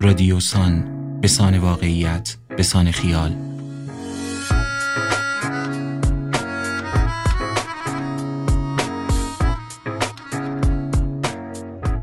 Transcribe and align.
رادیوسان 0.00 0.84
به 1.20 1.28
سان 1.28 1.58
واقعیت 1.58 2.36
به 2.56 2.62
سان 2.62 2.90
خیال. 2.90 3.32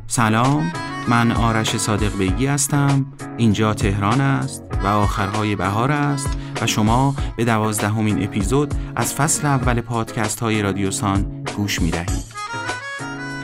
سلام 0.06 0.72
من 1.08 1.32
آرش 1.32 1.76
صادق 1.76 2.18
بیگی 2.18 2.46
هستم. 2.46 3.06
اینجا 3.36 3.74
تهران 3.74 4.20
است 4.20 4.62
و 4.84 4.86
آخرهای 4.86 5.56
بهار 5.56 5.92
است 5.92 6.28
و 6.62 6.66
شما 6.66 7.14
به 7.36 7.44
دوازدهمین 7.44 8.24
اپیزود 8.24 8.74
از 8.96 9.14
فصل 9.14 9.46
اول 9.46 9.80
پادکست 9.80 10.40
های 10.40 10.62
رادیوسان 10.62 11.44
گوش 11.56 11.82
می 11.82 11.90
دهید 11.90 12.24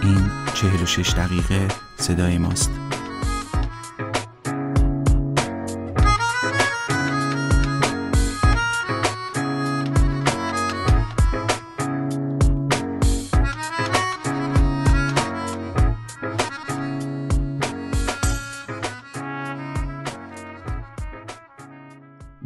این 0.03 0.31
چهل 0.55 0.83
و 0.83 0.87
شش 0.87 1.11
دقیقه 1.11 1.69
صدای 1.97 2.39
ماست. 2.39 2.82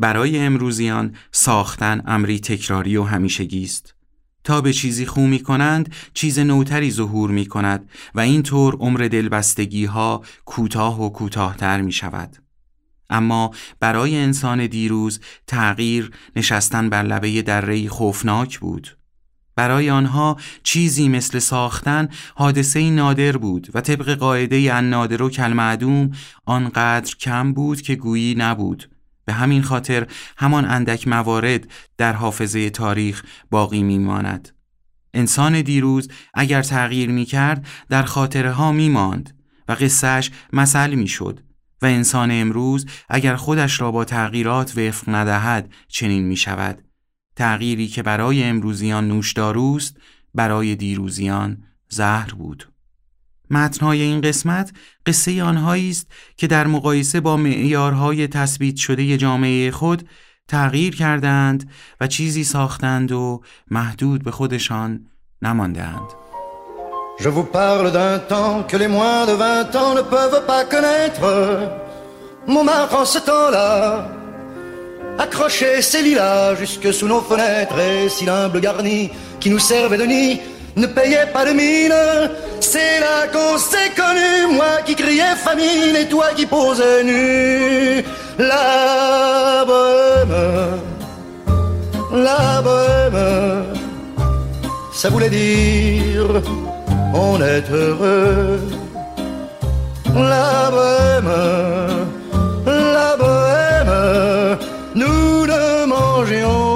برای 0.06 0.38
امروزیان 0.38 1.14
ساختن 1.32 2.02
امری 2.06 2.38
تکراری 2.38 2.96
و 2.96 3.02
همیشگی 3.02 3.62
است. 3.62 3.94
تا 4.44 4.60
به 4.60 4.72
چیزی 4.72 5.06
خو 5.06 5.20
می 5.20 5.38
کنند 5.38 5.94
چیز 6.14 6.38
نوتری 6.38 6.90
ظهور 6.90 7.30
می 7.30 7.46
کند 7.46 7.90
و 8.14 8.20
اینطور 8.20 8.74
عمر 8.74 9.08
دلبستگی 9.12 9.84
ها 9.84 10.22
کوتاه 10.44 11.02
و 11.02 11.08
کوتاهتر 11.08 11.80
می 11.80 11.92
شود 11.92 12.36
اما 13.10 13.50
برای 13.80 14.16
انسان 14.16 14.66
دیروز 14.66 15.20
تغییر 15.46 16.10
نشستن 16.36 16.90
بر 16.90 17.02
لبه 17.02 17.42
دره 17.42 17.88
خوفناک 17.88 18.58
بود. 18.58 18.96
برای 19.56 19.90
آنها 19.90 20.36
چیزی 20.62 21.08
مثل 21.08 21.38
ساختن 21.38 22.08
حادثه 22.34 22.90
نادر 22.90 23.36
بود 23.36 23.68
و 23.74 23.80
طبق 23.80 24.14
قاعده 24.14 24.74
ان 24.74 24.90
نادر 24.90 25.22
و 25.22 25.30
کلمعدوم 25.30 26.10
آنقدر 26.44 27.14
کم 27.16 27.52
بود 27.52 27.80
که 27.80 27.94
گویی 27.94 28.34
نبود. 28.38 28.95
به 29.26 29.32
همین 29.32 29.62
خاطر 29.62 30.06
همان 30.36 30.64
اندک 30.64 31.08
موارد 31.08 31.68
در 31.96 32.12
حافظه 32.12 32.70
تاریخ 32.70 33.22
باقی 33.50 33.82
میماند. 33.82 34.48
انسان 35.14 35.62
دیروز 35.62 36.08
اگر 36.34 36.62
تغییر 36.62 37.10
می 37.10 37.24
کرد 37.24 37.66
در 37.88 38.02
خاطره 38.02 38.52
ها 38.52 38.72
می 38.72 38.88
ماند 38.88 39.38
و 39.68 39.72
قصهش 39.72 40.30
مثل 40.52 40.94
می 40.94 41.08
شد 41.08 41.40
و 41.82 41.86
انسان 41.86 42.30
امروز 42.30 42.86
اگر 43.08 43.36
خودش 43.36 43.80
را 43.80 43.90
با 43.90 44.04
تغییرات 44.04 44.78
وفق 44.78 45.08
ندهد 45.08 45.72
چنین 45.88 46.24
می 46.24 46.36
شود. 46.36 46.82
تغییری 47.36 47.88
که 47.88 48.02
برای 48.02 48.44
امروزیان 48.44 49.08
نوشداروست 49.08 49.96
برای 50.34 50.74
دیروزیان 50.74 51.64
زهر 51.88 52.34
بود. 52.34 52.72
متنهای 53.50 54.02
این 54.02 54.20
قسمت 54.20 54.72
قصه 55.06 55.42
آنهایی 55.42 55.90
است 55.90 56.06
که 56.36 56.46
در 56.46 56.66
مقایسه 56.66 57.20
با 57.20 57.36
معیارهای 57.36 58.26
تثبیت 58.28 58.76
شده 58.76 59.16
جامعه 59.16 59.70
خود 59.70 60.08
تغییر 60.48 60.96
کردند 60.96 61.70
و 62.00 62.06
چیزی 62.06 62.44
ساختند 62.44 63.12
و 63.12 63.42
محدود 63.70 64.24
به 64.24 64.30
خودشان 64.30 65.06
نماندند. 65.42 66.26
Je 67.18 67.28
vous 67.28 67.48
parle 67.60 67.88
d'un 67.92 68.18
temps 68.18 68.62
que 68.68 68.76
les 68.76 68.88
moins 68.88 69.24
de 69.30 69.32
vingt 69.32 69.74
ans 69.82 69.94
ne 69.94 70.02
peuvent 70.02 70.42
pas 70.46 70.64
connaître. 70.74 71.24
Montmartre 72.46 72.94
en 73.02 73.06
ce 73.14 73.18
temps-là 73.18 74.08
accrochait 75.18 75.80
ses 75.80 76.02
lilas 76.02 76.54
jusque 76.56 76.92
sous 76.92 77.08
nos 77.08 77.22
fenêtres 77.22 77.78
et 77.78 78.08
si 78.08 78.24
l'humble 78.26 78.60
garni 78.60 79.10
qui 79.40 79.48
nous 79.50 79.58
servait 79.58 79.96
de 79.96 80.04
nid 80.04 80.40
ne 80.76 80.86
payait 80.86 81.28
pas 81.32 81.44
de 81.44 81.52
mine. 81.52 81.94
C'est 82.60 83.00
là 83.00 83.26
qu'on 83.32 83.58
s'est 83.58 83.92
connu, 83.96 84.54
moi 84.54 84.82
qui 84.84 84.94
criais 84.94 85.36
famine 85.36 85.96
et 85.96 86.08
toi 86.08 86.26
qui 86.36 86.46
posais 86.46 87.02
nu. 87.04 88.04
La 88.38 89.64
bohème, 89.66 90.36
la 92.12 92.62
bohème, 92.62 93.64
ça 94.92 95.08
voulait 95.08 95.30
dire 95.30 96.42
on 97.14 97.40
est 97.40 97.70
heureux. 97.70 98.60
La 100.14 100.70
bohème, 100.70 101.32
la 102.66 103.16
bohème, 103.16 104.58
nous 104.94 105.46
ne 105.46 105.86
mangions 105.86 106.75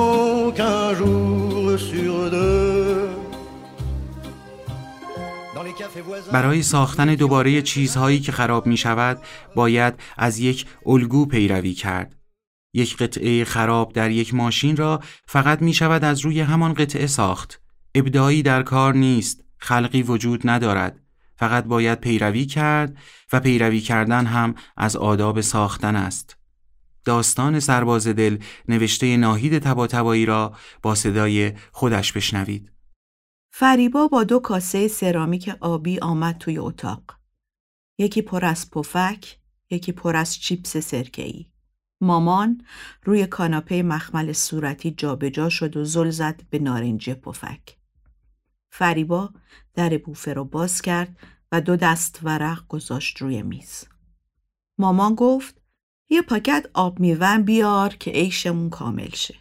برای 6.33 6.63
ساختن 6.63 7.15
دوباره 7.15 7.63
چیزهایی 7.63 8.21
که 8.21 8.33
خراب 8.33 8.67
می 8.67 8.77
شود 8.77 9.23
باید 9.55 9.95
از 10.17 10.39
یک 10.39 10.67
الگو 10.87 11.27
پیروی 11.27 11.75
کرد. 11.75 12.17
یک 12.75 12.97
قطعه 12.97 13.45
خراب 13.45 13.93
در 13.93 14.11
یک 14.11 14.35
ماشین 14.35 14.77
را 14.77 15.01
فقط 15.27 15.63
می 15.63 15.75
شود 15.75 16.05
از 16.05 16.21
روی 16.21 16.41
همان 16.41 16.75
قطعه 16.75 17.07
ساخت. 17.07 17.61
ابداعی 17.95 18.43
در 18.43 18.63
کار 18.63 18.95
نیست، 18.95 19.45
خلقی 19.59 20.03
وجود 20.03 20.49
ندارد. 20.49 21.01
فقط 21.37 21.65
باید 21.65 22.01
پیروی 22.01 22.47
کرد 22.47 22.97
و 23.33 23.41
پیروی 23.41 23.81
کردن 23.81 24.27
هم 24.27 24.55
از 24.77 24.97
آداب 24.97 25.41
ساختن 25.41 25.97
است. 25.97 26.37
داستان 27.05 27.61
سرباز 27.61 28.09
دل 28.09 28.39
نوشته 28.69 29.17
ناهید 29.17 29.59
تباتبایی 29.59 30.27
را 30.27 30.53
با 30.83 30.95
صدای 30.95 31.53
خودش 31.73 32.13
بشنوید. 32.13 32.71
فریبا 33.51 34.09
با 34.09 34.25
دو 34.25 34.39
کاسه 34.39 34.89
سرامیک 34.89 35.57
آبی 35.61 35.99
آمد 35.99 36.39
توی 36.39 36.59
اتاق. 36.59 37.03
یکی 37.99 38.23
پر 38.23 38.45
از 38.45 38.71
پفک، 38.71 39.39
یکی 39.71 39.93
پر 39.93 40.17
از 40.17 40.39
چیپس 40.39 40.77
سرکه‌ای. 40.77 41.47
مامان 42.01 42.65
روی 43.05 43.27
کاناپه 43.27 43.83
مخمل 43.83 44.33
صورتی 44.33 44.91
جابجا 44.91 45.49
شد 45.49 45.77
و 45.77 45.85
زل 45.85 46.11
زد 46.11 46.43
به 46.51 46.59
نارنجی 46.59 47.15
پفک. 47.15 47.77
فریبا 48.73 49.31
در 49.75 49.99
بوفه 49.99 50.33
رو 50.33 50.45
باز 50.45 50.83
کرد 50.83 51.17
و 51.53 51.61
دو 51.61 51.77
دست 51.77 52.21
ورق 52.23 52.69
گذاشت 52.69 53.17
روی 53.17 53.43
میز. 53.43 53.85
مامان 54.79 55.15
گفت 55.15 55.61
یه 56.09 56.23
پاکت 56.23 56.67
آب 56.75 57.01
میون 57.01 57.43
بیار 57.43 57.95
که 57.95 58.11
عیشمون 58.11 58.71
کامل 58.71 59.11
شه. 59.11 59.35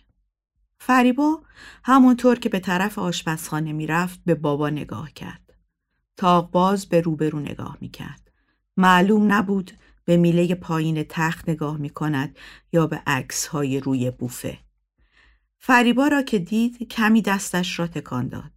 فریبا 0.79 1.41
همونطور 1.83 2.39
که 2.39 2.49
به 2.49 2.59
طرف 2.59 2.99
آشپزخانه 2.99 3.73
می‌رفت 3.73 4.19
به 4.25 4.35
بابا 4.35 4.69
نگاه 4.69 5.11
کرد. 5.11 5.53
تاق 6.17 6.51
باز 6.51 6.85
به 6.85 7.01
روبرو 7.01 7.39
نگاه 7.39 7.77
می‌کرد. 7.81 8.31
معلوم 8.77 9.33
نبود 9.33 9.71
به 10.05 10.17
میله 10.17 10.55
پایین 10.55 11.03
تخت 11.03 11.49
نگاه 11.49 11.77
می‌کند 11.77 12.37
یا 12.73 12.87
به 12.87 13.01
عکس 13.07 13.47
های 13.47 13.79
روی 13.79 14.11
بوفه. 14.11 14.59
فریبا 15.57 16.07
را 16.07 16.21
که 16.21 16.39
دید 16.39 16.87
کمی 16.87 17.21
دستش 17.21 17.79
را 17.79 17.87
تکان 17.87 18.27
داد. 18.27 18.51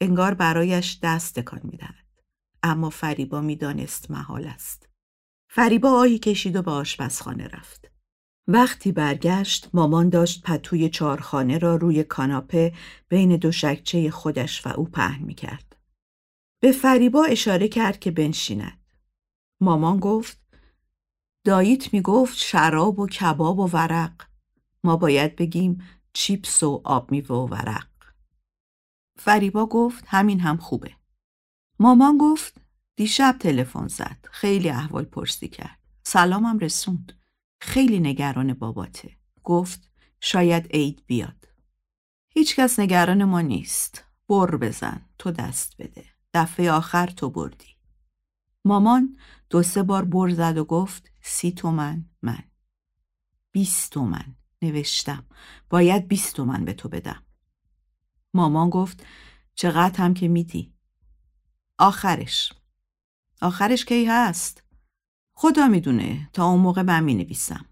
انگار 0.00 0.34
برایش 0.34 0.98
دست 1.02 1.38
تکان 1.38 1.60
می‌دهد. 1.64 2.08
اما 2.62 2.90
فریبا 2.90 3.40
می‌دانست 3.40 4.10
محال 4.10 4.44
است. 4.44 4.88
فریبا 5.48 5.90
آهی 5.90 6.18
کشید 6.18 6.56
و 6.56 6.62
به 6.62 6.70
آشپزخانه 6.70 7.48
رفت. 7.48 7.90
وقتی 8.50 8.92
برگشت 8.92 9.68
مامان 9.74 10.08
داشت 10.08 10.42
پتوی 10.42 10.88
چارخانه 10.88 11.58
را 11.58 11.76
روی 11.76 12.04
کاناپه 12.04 12.74
بین 13.08 13.36
دو 13.36 13.52
شکچه 13.52 14.10
خودش 14.10 14.66
و 14.66 14.68
او 14.68 14.84
پهن 14.84 15.22
می 15.22 15.34
کرد. 15.34 15.76
به 16.60 16.72
فریبا 16.72 17.24
اشاره 17.24 17.68
کرد 17.68 18.00
که 18.00 18.10
بنشیند. 18.10 18.78
مامان 19.60 20.00
گفت 20.00 20.38
داییت 21.44 21.92
می 21.92 22.02
گفت 22.02 22.36
شراب 22.36 22.98
و 22.98 23.06
کباب 23.06 23.58
و 23.58 23.66
ورق. 23.66 24.22
ما 24.84 24.96
باید 24.96 25.36
بگیم 25.36 25.84
چیپس 26.12 26.62
و 26.62 26.82
آب 26.84 27.10
میوه 27.10 27.36
و 27.36 27.46
ورق. 27.46 27.88
فریبا 29.18 29.66
گفت 29.66 30.04
همین 30.06 30.40
هم 30.40 30.56
خوبه. 30.56 30.92
مامان 31.78 32.18
گفت 32.18 32.60
دیشب 32.96 33.36
تلفن 33.40 33.88
زد. 33.88 34.28
خیلی 34.30 34.68
احوال 34.68 35.04
پرسی 35.04 35.48
کرد. 35.48 35.78
سلامم 36.02 36.58
رسوند. 36.58 37.17
خیلی 37.60 38.00
نگران 38.00 38.54
باباته. 38.54 39.16
گفت 39.44 39.90
شاید 40.20 40.66
عید 40.66 41.02
بیاد. 41.06 41.48
هیچکس 42.28 42.78
نگران 42.78 43.24
ما 43.24 43.40
نیست. 43.40 44.04
بر 44.28 44.56
بزن. 44.56 45.06
تو 45.18 45.30
دست 45.30 45.76
بده. 45.78 46.04
دفعه 46.34 46.70
آخر 46.70 47.06
تو 47.06 47.30
بردی. 47.30 47.76
مامان 48.64 49.16
دو 49.50 49.62
سه 49.62 49.82
بار 49.82 50.04
بر 50.04 50.30
زد 50.30 50.58
و 50.58 50.64
گفت 50.64 51.10
سی 51.22 51.52
تومن 51.52 52.04
من. 52.22 52.44
بیست 53.52 53.92
تومن. 53.92 54.36
نوشتم. 54.62 55.26
باید 55.70 56.08
بیست 56.08 56.36
تومن 56.36 56.64
به 56.64 56.72
تو 56.72 56.88
بدم. 56.88 57.22
مامان 58.34 58.70
گفت 58.70 59.06
چقدر 59.54 59.98
هم 60.04 60.14
که 60.14 60.28
میدی. 60.28 60.74
آخرش. 61.78 62.52
آخرش 63.40 63.84
کی 63.84 64.04
هست؟ 64.04 64.67
خدا 65.40 65.68
می‌دونه 65.68 66.30
تا 66.32 66.46
اون 66.46 66.60
موقع 66.60 66.82
من 66.82 67.04
می 67.04 67.14
نویسم. 67.14 67.64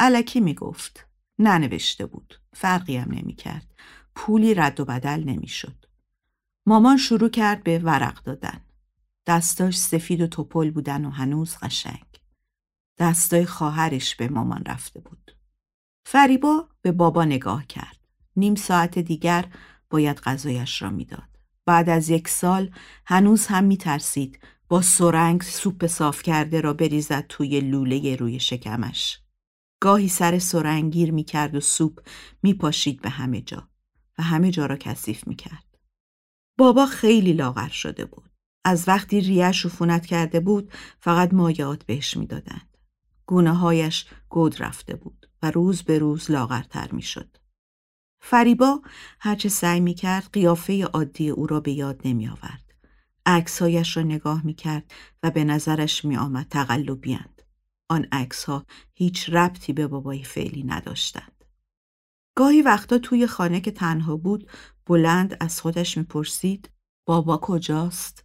علکی 0.00 0.40
می 0.40 0.54
گفت. 0.54 1.06
ننوشته 1.38 2.06
بود. 2.06 2.40
فرقی 2.52 2.96
هم 2.96 3.12
نمی 3.12 3.34
کرد. 3.34 3.74
پولی 4.14 4.54
رد 4.54 4.80
و 4.80 4.84
بدل 4.84 5.24
نمی 5.24 5.48
شد. 5.48 5.84
مامان 6.66 6.96
شروع 6.96 7.28
کرد 7.28 7.62
به 7.62 7.78
ورق 7.78 8.22
دادن. 8.22 8.60
دستاش 9.26 9.78
سفید 9.78 10.20
و 10.20 10.26
توپل 10.26 10.70
بودن 10.70 11.04
و 11.04 11.10
هنوز 11.10 11.56
قشنگ. 11.56 12.20
دستای 12.98 13.46
خواهرش 13.46 14.16
به 14.16 14.28
مامان 14.28 14.64
رفته 14.66 15.00
بود. 15.00 15.36
فریبا 16.06 16.68
به 16.82 16.92
بابا 16.92 17.24
نگاه 17.24 17.66
کرد. 17.66 17.98
نیم 18.36 18.54
ساعت 18.54 18.98
دیگر 18.98 19.44
باید 19.90 20.20
غذایش 20.20 20.82
را 20.82 20.90
می‌داد. 20.90 21.38
بعد 21.66 21.88
از 21.88 22.08
یک 22.08 22.28
سال 22.28 22.70
هنوز 23.06 23.46
هم 23.46 23.64
می 23.64 23.76
ترسید 23.76 24.40
با 24.68 24.82
سرنگ 24.82 25.42
سوپ 25.42 25.86
صاف 25.86 26.22
کرده 26.22 26.60
را 26.60 26.72
بریزد 26.72 27.26
توی 27.28 27.60
لوله 27.60 28.16
روی 28.16 28.40
شکمش. 28.40 29.20
گاهی 29.80 30.08
سر 30.08 30.38
سرنگ 30.38 30.92
گیر 30.92 31.10
می 31.12 31.24
کرد 31.24 31.54
و 31.54 31.60
سوپ 31.60 32.00
می 32.42 32.54
پاشید 32.54 33.00
به 33.02 33.08
همه 33.08 33.40
جا 33.40 33.68
و 34.18 34.22
همه 34.22 34.50
جا 34.50 34.66
را 34.66 34.76
کثیف 34.76 35.26
می 35.26 35.36
کرد. 35.36 35.64
بابا 36.58 36.86
خیلی 36.86 37.32
لاغر 37.32 37.68
شده 37.68 38.04
بود. 38.04 38.30
از 38.64 38.88
وقتی 38.88 39.20
ریش 39.20 39.66
عفونت 39.66 40.06
کرده 40.06 40.40
بود 40.40 40.72
فقط 41.00 41.34
مایات 41.34 41.84
بهش 41.84 42.16
می‌دادند. 42.16 42.76
گونه 43.26 43.52
هایش 43.52 44.06
گود 44.28 44.62
رفته 44.62 44.96
بود 44.96 45.30
و 45.42 45.50
روز 45.50 45.82
به 45.82 45.98
روز 45.98 46.30
لاغرتر 46.30 46.92
می 46.92 47.02
شد. 47.02 47.36
فریبا 48.20 48.80
هرچه 49.20 49.48
سعی 49.48 49.80
می 49.80 49.94
کرد 49.94 50.28
قیافه 50.32 50.84
عادی 50.84 51.30
او 51.30 51.46
را 51.46 51.60
به 51.60 51.72
یاد 51.72 52.00
نمی 52.04 52.28
آورد. 52.28 52.67
عکسهایش 53.28 53.96
را 53.96 54.02
نگاه 54.02 54.46
می 54.46 54.54
کرد 54.54 54.92
و 55.22 55.30
به 55.30 55.44
نظرش 55.44 56.04
می 56.04 56.16
آمد 56.16 56.46
تقلبیند. 56.50 57.42
آن 57.88 58.06
عکس 58.12 58.44
ها 58.44 58.66
هیچ 58.94 59.30
ربطی 59.30 59.72
به 59.72 59.86
بابای 59.86 60.24
فعلی 60.24 60.64
نداشتند. 60.64 61.44
گاهی 62.34 62.62
وقتا 62.62 62.98
توی 62.98 63.26
خانه 63.26 63.60
که 63.60 63.70
تنها 63.70 64.16
بود 64.16 64.50
بلند 64.86 65.36
از 65.40 65.60
خودش 65.60 65.98
می‌پرسید 65.98 66.70
بابا 67.06 67.36
کجاست؟ 67.36 68.24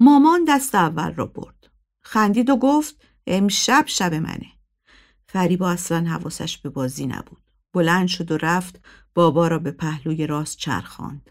مامان 0.00 0.44
دست 0.48 0.74
اول 0.74 1.14
را 1.14 1.26
برد. 1.26 1.70
خندید 2.02 2.50
و 2.50 2.56
گفت 2.56 3.04
امشب 3.26 3.84
شب 3.86 4.14
منه. 4.14 4.52
فریبا 5.28 5.70
اصلا 5.70 6.04
حواسش 6.08 6.58
به 6.58 6.68
بازی 6.68 7.06
نبود. 7.06 7.42
بلند 7.72 8.08
شد 8.08 8.30
و 8.30 8.36
رفت 8.36 8.80
بابا 9.14 9.48
را 9.48 9.58
به 9.58 9.70
پهلوی 9.70 10.26
راست 10.26 10.56
چرخاند. 10.56 11.30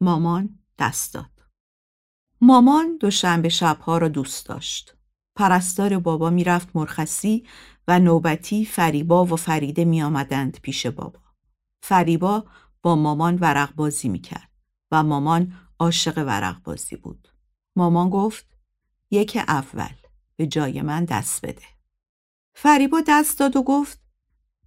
مامان 0.00 0.58
دست 0.78 1.14
داد. 1.14 1.37
مامان 2.40 2.96
دوشنبه 3.00 3.48
شبها 3.48 3.98
را 3.98 4.08
دوست 4.08 4.46
داشت. 4.46 4.94
پرستار 5.36 5.98
بابا 5.98 6.30
می‌رفت 6.30 6.68
مرخصی 6.74 7.46
و 7.88 7.98
نوبتی 7.98 8.64
فریبا 8.64 9.24
و 9.24 9.36
فریده 9.36 9.84
می 9.84 10.02
آمدند 10.02 10.60
پیش 10.62 10.86
بابا. 10.86 11.20
فریبا 11.82 12.44
با 12.82 12.96
مامان 12.96 13.36
ورق 13.36 13.74
بازی 13.74 14.08
می 14.08 14.18
کرد 14.18 14.48
و 14.90 15.02
مامان 15.02 15.52
عاشق 15.78 16.18
ورق 16.18 16.62
بازی 16.62 16.96
بود. 16.96 17.28
مامان 17.76 18.10
گفت 18.10 18.46
یک 19.10 19.36
اول 19.48 19.94
به 20.36 20.46
جای 20.46 20.82
من 20.82 21.04
دست 21.04 21.46
بده. 21.46 21.62
فریبا 22.54 23.00
دست 23.08 23.38
داد 23.38 23.56
و 23.56 23.62
گفت 23.62 24.00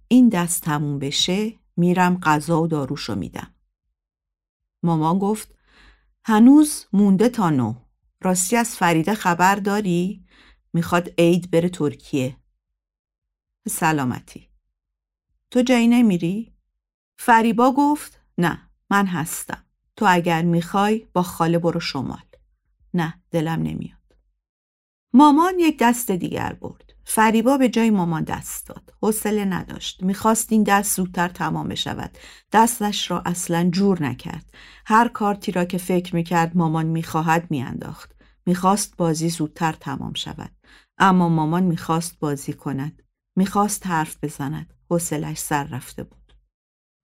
این 0.08 0.28
دست 0.28 0.62
تموم 0.62 0.98
بشه 0.98 1.52
میرم 1.76 2.18
غذا 2.20 2.62
و 2.62 2.66
داروشو 2.66 3.14
میدم. 3.14 3.54
مامان 4.82 5.18
گفت 5.18 5.54
هنوز 6.24 6.86
مونده 6.92 7.28
تا 7.28 7.50
نو. 7.50 7.74
راستی 8.20 8.56
از 8.56 8.76
فریده 8.76 9.14
خبر 9.14 9.54
داری؟ 9.56 10.24
می‌خواد 10.72 11.08
عید 11.18 11.50
بره 11.50 11.68
ترکیه. 11.68 12.36
سلامتی. 13.68 14.48
تو 15.50 15.62
جایی 15.62 15.88
نمیری؟ 15.88 16.54
فریبا 17.18 17.72
گفت 17.72 18.20
نه 18.38 18.70
من 18.90 19.06
هستم. 19.06 19.64
تو 19.96 20.06
اگر 20.08 20.42
می‌خوای 20.42 21.06
با 21.12 21.22
خاله 21.22 21.58
برو 21.58 21.80
شمال. 21.80 22.24
نه 22.94 23.22
دلم 23.30 23.62
نمیاد. 23.62 24.16
مامان 25.12 25.58
یک 25.58 25.78
دست 25.80 26.10
دیگر 26.10 26.52
برد. 26.52 26.91
فریبا 27.04 27.56
به 27.58 27.68
جای 27.68 27.90
مامان 27.90 28.24
دست 28.24 28.66
داد. 28.66 28.94
حوصله 29.02 29.44
نداشت. 29.44 30.02
می‌خواست 30.02 30.52
این 30.52 30.62
دست 30.62 30.96
زودتر 30.96 31.28
تمام 31.28 31.68
بشود. 31.68 32.18
دستش 32.52 33.10
را 33.10 33.22
اصلا 33.26 33.70
جور 33.70 34.02
نکرد. 34.02 34.54
هر 34.86 35.08
کارتی 35.08 35.52
را 35.52 35.64
که 35.64 35.78
فکر 35.78 36.14
می‌کرد 36.14 36.56
مامان 36.56 36.86
می‌خواهد 36.86 37.50
میانداخت. 37.50 38.12
می‌خواست 38.46 38.96
بازی 38.96 39.28
زودتر 39.28 39.72
تمام 39.72 40.14
شود. 40.14 40.52
اما 40.98 41.28
مامان 41.28 41.62
می‌خواست 41.62 42.18
بازی 42.18 42.52
کند. 42.52 43.02
می‌خواست 43.36 43.86
حرف 43.86 44.16
بزند. 44.22 44.74
حوصلش 44.90 45.38
سر 45.38 45.64
رفته 45.64 46.02
بود. 46.02 46.32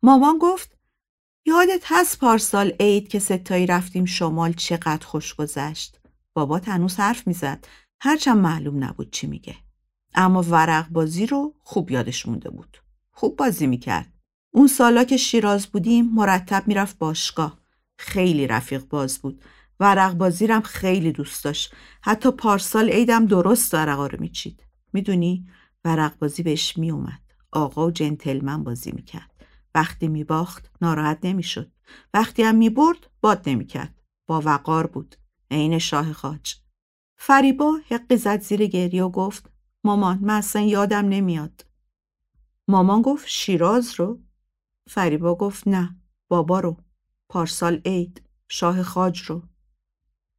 مامان 0.03 0.39
گفت 0.39 0.79
یادت 1.47 1.83
هست 1.85 2.19
پارسال 2.19 2.73
عید 2.81 3.09
که 3.09 3.19
ستایی 3.19 3.67
رفتیم 3.67 4.05
شمال 4.05 4.53
چقدر 4.53 5.07
خوش 5.07 5.35
گذشت. 5.35 6.01
بابا 6.35 6.61
هنوز 6.67 6.97
حرف 6.97 7.27
می‌زد. 7.27 7.65
هرچند 8.03 8.37
معلوم 8.37 8.85
نبود 8.85 9.11
چی 9.13 9.27
میگه. 9.27 9.57
اما 10.21 10.43
ورق 10.43 10.89
بازی 10.89 11.27
رو 11.27 11.55
خوب 11.63 11.91
یادش 11.91 12.27
مونده 12.27 12.51
بود. 12.51 12.79
خوب 13.11 13.37
بازی 13.37 13.67
می‌کرد. 13.67 14.13
اون 14.55 14.67
سالا 14.67 15.05
که 15.05 15.17
شیراز 15.17 15.67
بودیم 15.67 16.15
مرتب 16.15 16.69
می‌رفت 16.69 16.99
باشگاه. 16.99 17.59
خیلی 17.99 18.47
رفیق 18.47 18.85
باز 18.85 19.19
بود. 19.19 19.45
ورق 19.81 20.13
بازی 20.15 20.47
رم 20.47 20.61
خیلی 20.61 21.13
دوست 21.13 21.45
داشت. 21.45 21.75
حتی 22.03 22.31
پارسال 22.31 22.91
عیدم 22.91 23.27
درست 23.27 23.75
ورقا 23.75 24.07
رو 24.07 24.21
میچید. 24.21 24.65
می‌دونی 24.93 25.47
ورق 25.85 26.19
بازی 26.19 26.43
بهش 26.43 26.79
میومد. 26.79 27.21
آقا 27.53 27.87
و 27.87 27.91
جنتلمن 27.91 28.65
بازی 28.65 28.93
می‌کرد. 28.93 29.31
وقتی 29.75 30.09
میباخت 30.09 30.71
ناراحت 30.81 31.19
نمی‌شد. 31.23 31.73
وقتی 32.15 32.43
هم 32.43 32.55
می‌برد 32.55 33.11
باد 33.21 33.49
نمی‌کرد. 33.49 33.95
با 34.27 34.41
وقار 34.41 34.87
بود. 34.87 35.17
عین 35.51 35.79
شاه 35.79 36.13
خاج. 36.13 36.55
فریبا 37.17 37.73
حقی 37.91 38.17
زد 38.17 38.41
زیر 38.41 38.67
گریه 38.67 39.05
و 39.05 39.11
گفت 39.11 39.51
مامان 39.85 40.19
من 40.19 40.35
اصلا 40.35 40.63
یادم 40.63 41.09
نمیاد. 41.09 41.67
مامان 42.69 43.03
گفت 43.03 43.27
شیراز 43.29 43.95
رو؟ 43.95 44.21
فریبا 44.89 45.35
گفت 45.35 45.69
نه 45.69 45.97
بابا 46.29 46.61
رو. 46.61 46.77
پارسال 47.29 47.81
عید 47.85 48.23
شاه 48.49 48.83
خاج 48.83 49.21
رو. 49.21 49.43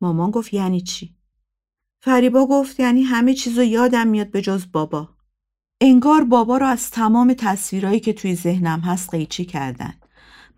مامان 0.01 0.31
گفت 0.31 0.53
یعنی 0.53 0.81
چی؟ 0.81 1.15
فریبا 2.03 2.45
گفت 2.45 2.79
یعنی 2.79 3.01
همه 3.01 3.33
چیز 3.33 3.57
رو 3.57 3.63
یادم 3.63 4.07
میاد 4.07 4.31
به 4.31 4.41
جز 4.41 4.71
بابا. 4.71 5.09
انگار 5.81 6.23
بابا 6.23 6.57
رو 6.57 6.65
از 6.65 6.91
تمام 6.91 7.33
تصویرهایی 7.33 7.99
که 7.99 8.13
توی 8.13 8.35
ذهنم 8.35 8.79
هست 8.79 9.09
قیچی 9.09 9.45
کردن. 9.45 9.99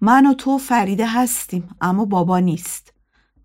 من 0.02 0.26
و 0.26 0.34
تو 0.34 0.58
فریده 0.58 1.08
هستیم 1.08 1.76
اما 1.82 2.06
بابا 2.06 2.40
نیست. 2.40 2.91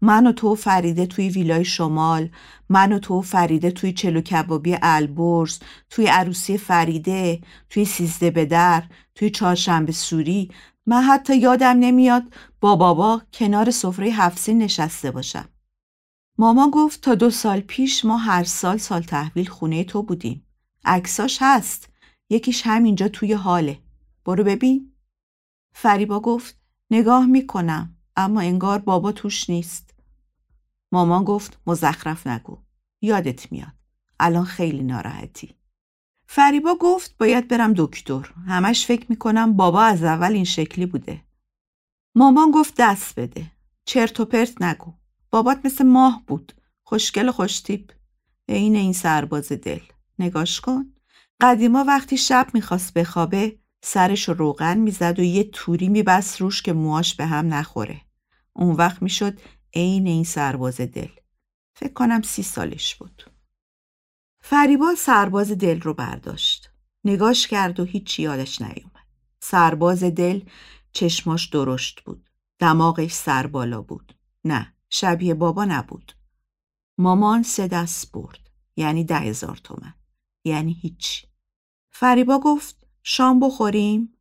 من 0.00 0.26
و 0.26 0.32
تو 0.32 0.54
فریده 0.54 1.06
توی 1.06 1.28
ویلای 1.28 1.64
شمال 1.64 2.28
من 2.68 2.92
و 2.92 2.98
تو 2.98 3.22
فریده 3.22 3.70
توی 3.70 3.92
چلو 3.92 4.20
کبابی 4.20 4.76
البرز 4.82 5.58
توی 5.90 6.06
عروسی 6.06 6.58
فریده 6.58 7.40
توی 7.70 7.84
سیزده 7.84 8.30
به 8.30 8.82
توی 9.14 9.30
چهارشنبه 9.30 9.92
سوری. 9.92 10.50
من 10.86 11.02
حتی 11.02 11.36
یادم 11.36 11.76
نمیاد 11.80 12.22
با 12.60 12.76
بابا 12.76 13.22
کنار 13.32 13.70
سفره 13.70 14.06
هفسین 14.06 14.58
نشسته 14.58 15.10
باشم. 15.10 15.48
مامان 16.38 16.70
گفت 16.70 17.00
تا 17.00 17.14
دو 17.14 17.30
سال 17.30 17.60
پیش 17.60 18.04
ما 18.04 18.16
هر 18.16 18.44
سال 18.44 18.76
سال 18.76 19.02
تحویل 19.02 19.48
خونه 19.48 19.84
تو 19.84 20.02
بودیم. 20.02 20.46
عکساش 20.84 21.38
هست. 21.40 21.88
یکیش 22.30 22.62
همینجا 22.66 23.08
توی 23.08 23.32
حاله. 23.32 23.78
برو 24.24 24.44
ببین. 24.44 24.92
فریبا 25.72 26.20
گفت 26.20 26.58
نگاه 26.90 27.26
می‌کنم 27.26 27.96
اما 28.16 28.40
انگار 28.40 28.78
بابا 28.78 29.12
توش 29.12 29.50
نیست. 29.50 29.85
مامان 30.92 31.24
گفت 31.24 31.58
مزخرف 31.66 32.26
نگو 32.26 32.58
یادت 33.00 33.52
میاد. 33.52 33.72
الان 34.20 34.44
خیلی 34.44 34.82
ناراحتی. 34.82 35.54
فریبا 36.26 36.74
گفت 36.80 37.16
باید 37.18 37.48
برم 37.48 37.74
دکتر. 37.76 38.32
همش 38.46 38.86
فکر 38.86 39.06
می‌کنم 39.08 39.56
بابا 39.56 39.82
از 39.82 40.04
اول 40.04 40.32
این 40.32 40.44
شکلی 40.44 40.86
بوده. 40.86 41.20
مامان 42.14 42.50
گفت 42.50 42.74
دست 42.78 43.20
بده. 43.20 43.52
چرت 43.84 44.20
و 44.20 44.24
پرت 44.24 44.62
نگو. 44.62 44.94
بابات 45.30 45.60
مثل 45.64 45.86
ماه 45.86 46.22
بود. 46.26 46.52
خوشگل 46.82 47.30
خوشتیپ. 47.30 47.92
عین 48.48 48.76
این 48.76 48.92
سرباز 48.92 49.52
دل. 49.52 49.80
نگاش 50.18 50.60
کن. 50.60 50.92
قدیما 51.40 51.84
وقتی 51.84 52.16
شب 52.16 52.46
می‌خواست 52.54 52.94
بخوابه 52.94 53.58
سرش 53.82 54.28
رو 54.28 54.34
روغن 54.34 54.78
می‌زد 54.78 55.18
و 55.18 55.22
یه 55.22 55.44
توری 55.44 55.88
میبست 55.88 56.40
روش 56.40 56.62
که 56.62 56.72
موهاش 56.72 57.14
به 57.14 57.26
هم 57.26 57.54
نخوره. 57.54 58.00
اون 58.52 58.74
وقت 58.76 59.02
می‌شد 59.02 59.40
عین 59.76 60.06
این 60.06 60.24
سرباز 60.24 60.80
دل. 60.80 61.10
فکر 61.74 61.92
کنم 61.92 62.22
سی 62.22 62.42
سالش 62.42 62.94
بود. 62.94 63.30
فریبا 64.40 64.94
سرباز 64.94 65.52
دل 65.52 65.80
رو 65.80 65.94
برداشت. 65.94 66.70
نگاش 67.04 67.46
کرد 67.46 67.80
و 67.80 67.84
هیچ 67.84 68.18
یادش 68.18 68.62
نیومد. 68.62 69.06
سرباز 69.40 70.04
دل 70.04 70.40
چشماش 70.92 71.46
درشت 71.46 72.00
بود. 72.00 72.30
دماغش 72.58 73.12
سر 73.12 73.46
بالا 73.46 73.82
بود. 73.82 74.18
نه 74.44 74.74
شبیه 74.90 75.34
بابا 75.34 75.64
نبود. 75.64 76.12
مامان 76.98 77.42
سه 77.42 77.68
دست 77.68 78.12
برد. 78.12 78.50
یعنی 78.76 79.04
ده 79.04 79.18
هزار 79.18 79.56
تومن. 79.56 79.94
یعنی 80.44 80.72
هیچ 80.72 81.26
فریبا 81.90 82.38
گفت 82.38 82.86
شام 83.02 83.40
بخوریم؟ 83.40 84.18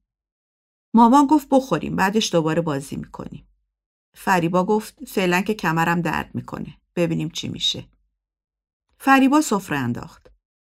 مامان 0.94 1.28
گفت 1.28 1.48
بخوریم. 1.52 1.96
بعدش 1.96 2.32
دوباره 2.32 2.62
بازی 2.62 2.96
می‌کنیم. 2.96 3.48
فریبا 4.18 4.64
گفت 4.64 5.06
فعلا 5.08 5.42
که 5.42 5.54
کمرم 5.54 6.02
درد 6.02 6.36
می‌کنه. 6.36 6.78
ببینیم 6.96 7.30
چی 7.30 7.48
میشه. 7.48 7.86
فریبا 8.98 9.42
سفره 9.42 9.78
انداخت. 9.78 10.32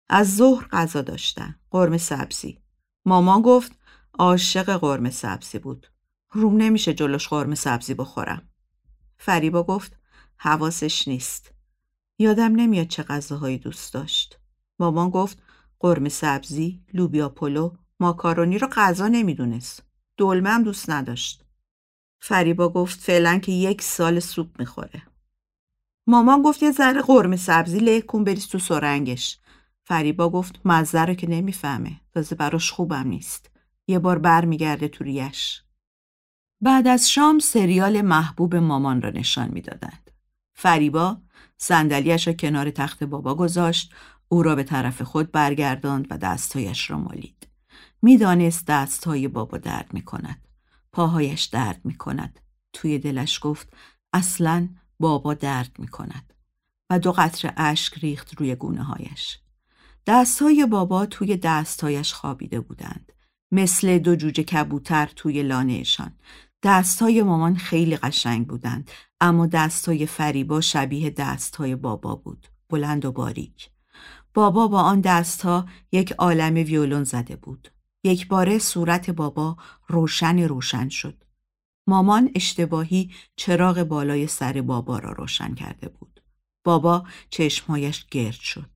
از 0.09 0.37
ظهر 0.37 0.69
غذا 0.69 1.03
داشتن. 1.03 1.55
قرمه 1.71 1.99
سبزی. 1.99 2.59
مامان 3.05 3.43
گفت 3.43 3.73
عاشق 4.19 4.77
قرمه 4.77 5.11
سبزی 5.11 5.59
بود. 5.59 5.87
روم 6.31 6.57
نمیشه 6.57 6.95
جلوش 6.95 7.29
قرمه 7.29 7.55
سبزی 7.55 7.95
بخورم. 7.95 8.43
فریبا 9.19 9.63
گفت 9.63 9.97
حواسش 10.37 11.09
نیست. 11.09 11.53
یادم 12.19 12.53
نمیاد 12.57 12.87
چه 12.87 13.03
غذاهایی 13.03 13.59
دوست 13.59 13.95
داشت. 13.95 14.39
مامان 14.79 15.11
گفت 15.11 15.43
قرمه 15.81 16.09
سبزی 16.09 16.85
لوبیا 16.95 17.29
پلو 17.29 17.77
ماکارونی 18.01 18.59
رو 18.59 18.69
غذا 18.73 19.09
نمی‌دونست. 19.09 19.83
دلمه 20.17 20.51
هم 20.51 20.63
دوست 20.63 20.91
نداشت. 20.91 21.45
فریبا 22.21 22.69
گفت 22.69 23.01
فعلا 23.01 23.39
که 23.39 23.53
یک 23.53 23.83
سال 23.83 24.21
سوپ 24.21 24.59
می‌خوره. 24.59 25.03
مامان 26.07 26.43
گفت 26.43 26.63
یه 26.63 26.71
ذره 26.71 27.03
قرمه 27.03 27.37
سبزی 27.37 27.79
له 27.79 28.01
کن 28.01 28.25
بریز 28.25 28.49
تو 28.49 28.59
سرنگش. 28.59 29.39
فریبا 29.85 30.29
گفت 30.29 30.61
مزه 30.65 31.05
رو 31.05 31.15
که 31.15 31.29
نمی‌فهمه. 31.29 32.01
تازه 32.15 32.35
براش 32.37 32.71
خوبم 32.71 33.09
نیست. 33.09 33.51
یه 33.89 33.99
بار 33.99 34.19
بر 34.19 34.45
میگرده 34.45 34.89
تو 34.89 35.05
ریش. 35.05 35.63
بعد 36.61 36.87
از 36.87 37.11
شام 37.11 37.39
سریال 37.39 38.03
محبوب 38.03 38.57
مامان 38.57 39.03
را 39.03 39.11
نشان 39.11 39.49
می‌دادند. 39.49 40.11
فریبا 40.55 41.17
صندلیاش 41.57 42.27
را 42.27 42.33
کنار 42.33 42.71
تخت 42.71 43.05
بابا 43.05 43.35
گذاشت 43.35 43.93
او 44.29 44.43
را 44.43 44.55
به 44.55 44.63
طرف 44.63 45.03
خود 45.03 45.33
برگرداند 45.33 46.07
و 46.11 46.19
دستهایش 46.19 46.91
را 46.91 46.99
مالید. 46.99 47.49
می‌دانست 48.03 48.67
دستهای 48.67 49.29
بابا 49.29 49.59
درد 49.59 49.95
می 49.95 50.03
کند. 50.03 50.50
پاهایش 50.93 51.45
درد 51.45 51.81
می 51.85 51.95
کند. 51.95 52.41
توی 52.73 52.99
دلش 52.99 53.39
گفت 53.43 53.69
اصلا 54.13 54.69
بابا 55.01 55.35
درد 55.35 55.71
می 55.79 55.89
کند. 55.89 56.33
و 56.91 56.99
دو 56.99 57.13
قطر 57.13 57.53
اشک 57.57 57.99
ریخت 57.99 58.35
روی 58.35 58.55
گونه 58.55 58.83
هایش. 58.83 59.39
دستهای 60.07 60.67
بابا 60.67 61.07
توی 61.07 61.37
دستهایش 61.37 62.13
خوابیده 62.13 62.61
بودند. 62.61 63.13
مثل 63.53 63.99
دو 63.99 64.17
جوجه 64.17 64.43
کبوتر 64.43 65.07
توی 65.17 65.43
لانهشان. 65.43 66.13
دستهای 66.63 67.23
مامان 67.23 67.57
خیلی 67.57 67.97
قشنگ 67.97 68.47
بودند 68.47 68.91
اما 69.21 69.47
دستهای 69.47 70.07
فریبا 70.07 70.61
شبیه 70.61 71.11
دستهای 71.11 71.77
بابا 71.77 72.15
بود. 72.15 72.47
بلند 72.69 73.05
و 73.05 73.13
باریک. 73.13 73.71
بابا 74.35 74.69
با 74.69 74.81
آن 74.81 75.01
دستها 75.01 75.67
یک 75.93 76.13
عالم 76.13 76.55
ویولون 76.55 77.05
زده 77.05 77.37
بود. 77.37 77.69
یک 78.05 78.29
باره 78.29 78.59
صورت 78.59 79.11
بابا 79.11 79.57
روشن 79.89 80.39
روشن 80.39 80.89
شد. 80.89 81.25
مامان 81.87 82.31
اشتباهی 82.35 83.11
چراغ 83.37 83.83
بالای 83.83 84.27
سر 84.27 84.61
بابا 84.61 84.99
را 84.99 85.13
روشن 85.13 85.55
کرده 85.55 85.89
بود. 85.89 86.23
بابا 86.65 87.07
چشمهایش 87.31 88.07
گرد 88.11 88.41
شد. 88.41 88.71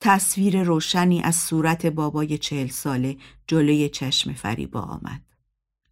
تصویر 0.00 0.62
روشنی 0.62 1.22
از 1.22 1.36
صورت 1.36 1.86
بابای 1.86 2.38
چهل 2.38 2.68
ساله 2.68 3.16
جلوی 3.46 3.88
چشم 3.88 4.32
فریبا 4.32 4.80
آمد. 4.80 5.22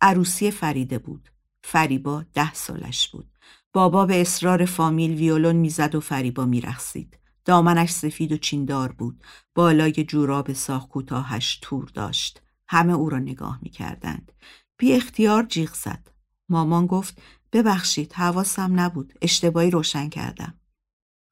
عروسی 0.01 0.51
فریده 0.51 0.99
بود. 0.99 1.29
فریبا 1.65 2.25
ده 2.35 2.55
سالش 2.55 3.09
بود. 3.09 3.31
بابا 3.73 4.07
به 4.07 4.21
اصرار 4.21 4.65
فامیل 4.65 5.15
ویولون 5.15 5.57
می‌زد 5.57 5.95
و 5.95 6.01
فریبا 6.01 6.45
میرخصید. 6.45 7.19
دامنش 7.45 7.91
سفید 7.91 8.33
و 8.33 8.37
چیندار 8.37 8.93
بود. 8.93 9.25
بالای 9.55 9.93
جوراب 9.93 10.53
ساخ 10.53 10.89
کوتاهش 10.89 11.59
تور 11.63 11.91
داشت. 11.95 12.43
همه 12.73 12.93
او 12.93 13.09
را 13.11 13.19
نگاه 13.19 13.59
می 13.63 13.71
کردند. 13.71 14.33
بی 14.79 14.93
اختیار 14.93 15.43
جیغ 15.43 15.75
زد. 15.75 16.09
مامان 16.49 16.87
گفت 16.87 17.23
ببخشید 17.53 18.13
حواسم 18.13 18.81
نبود. 18.81 19.15
اشتباهی 19.23 19.71
روشن 19.71 20.09
کردم. 20.09 20.55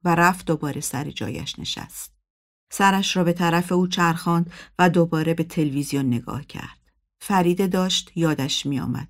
و 0.05 0.15
رفت 0.15 0.47
دوباره 0.47 0.81
سر 0.81 1.11
جایش 1.11 1.59
نشست. 1.59 2.15
سرش 2.71 3.17
را 3.17 3.25
به 3.25 3.33
طرف 3.33 3.73
او 3.73 3.87
چرخاند 3.87 4.53
و 4.79 4.91
دوباره 4.91 5.35
به 5.35 5.45
تلویزیون 5.45 6.07
نگاه 6.07 6.45
کرد. 6.45 6.79
فریده 7.21 7.67
داشت 7.67 8.13
یادش 8.15 8.67
می 8.67 8.81
آمد. 8.81 9.09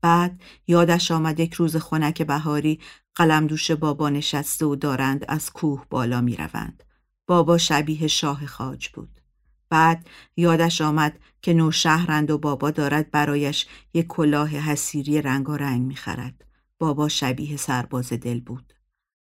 بعد 0.00 0.42
یادش 0.66 1.10
آمد 1.10 1.40
یک 1.40 1.54
روز 1.54 1.76
خنک 1.76 2.22
بهاری 2.22 2.80
قلم 3.14 3.46
دوش 3.46 3.70
بابا 3.70 4.08
نشسته 4.08 4.66
و 4.66 4.76
دارند 4.76 5.24
از 5.28 5.50
کوه 5.50 5.86
بالا 5.90 6.20
می 6.20 6.36
روند. 6.36 6.84
بابا 7.26 7.58
شبیه 7.58 8.06
شاه 8.06 8.46
خاج 8.46 8.88
بود. 8.88 9.19
بعد 9.70 10.06
یادش 10.36 10.80
آمد 10.80 11.18
که 11.42 11.54
نوشهرند 11.54 12.30
و 12.30 12.38
بابا 12.38 12.70
دارد 12.70 13.10
برایش 13.10 13.66
یک 13.94 14.06
کلاه 14.06 14.48
حسیری 14.48 15.22
رنگارنگ 15.22 15.82
می‌خرد. 15.86 16.44
بابا 16.78 17.08
شبیه 17.08 17.56
سرباز 17.56 18.12
دل 18.12 18.40
بود. 18.40 18.72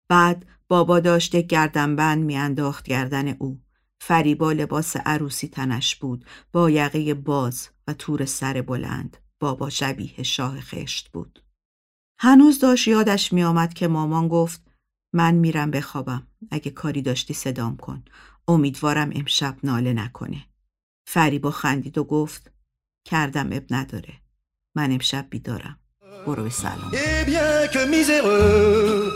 بعد 0.09 0.45
بابا 0.67 0.99
داشت 0.99 1.35
یک 1.35 1.47
گردنبند 1.47 2.23
میانداخت 2.23 2.85
گردن 2.85 3.27
او. 3.27 3.61
فریبا 4.01 4.51
لباس 4.51 4.97
عروسی 4.97 5.47
تنش 5.47 5.95
بود 5.95 6.25
با 6.51 6.69
یقه 6.69 7.13
باز 7.13 7.69
و 7.87 7.93
تور 7.93 8.25
سر 8.25 8.61
بلند. 8.61 9.17
بابا 9.39 9.69
شبیه 9.69 10.23
شاه 10.23 10.61
خشت 10.61 11.09
بود. 11.11 11.43
هنوز 12.19 12.59
داشت 12.59 12.87
یادش 12.87 13.33
میآمد 13.33 13.73
که 13.73 13.87
مامان 13.87 14.27
گفت 14.27 14.71
من 15.13 15.35
میرم 15.35 15.71
بخوابم. 15.71 16.27
اگه 16.51 16.71
کاری 16.71 17.01
داشتی 17.01 17.33
صدام 17.33 17.77
کن. 17.77 18.03
امیدوارم 18.48 19.10
امشب 19.14 19.56
ناله 19.64 19.92
نکنه. 19.92 20.44
فریبا 21.08 21.50
خندید 21.50 21.98
و 21.98 22.04
گفت 22.04 22.50
کردم 23.06 23.52
اب 23.52 23.64
نداره. 23.70 24.14
من 24.76 24.92
امشب 24.92 25.26
بیدارم. 25.30 25.78
برو 26.26 26.42
به 26.42 26.50
سلام. 26.50 26.90
Et 26.92 27.24
bien 27.30 27.68
que 27.72 27.82
miséreux, 27.94 29.12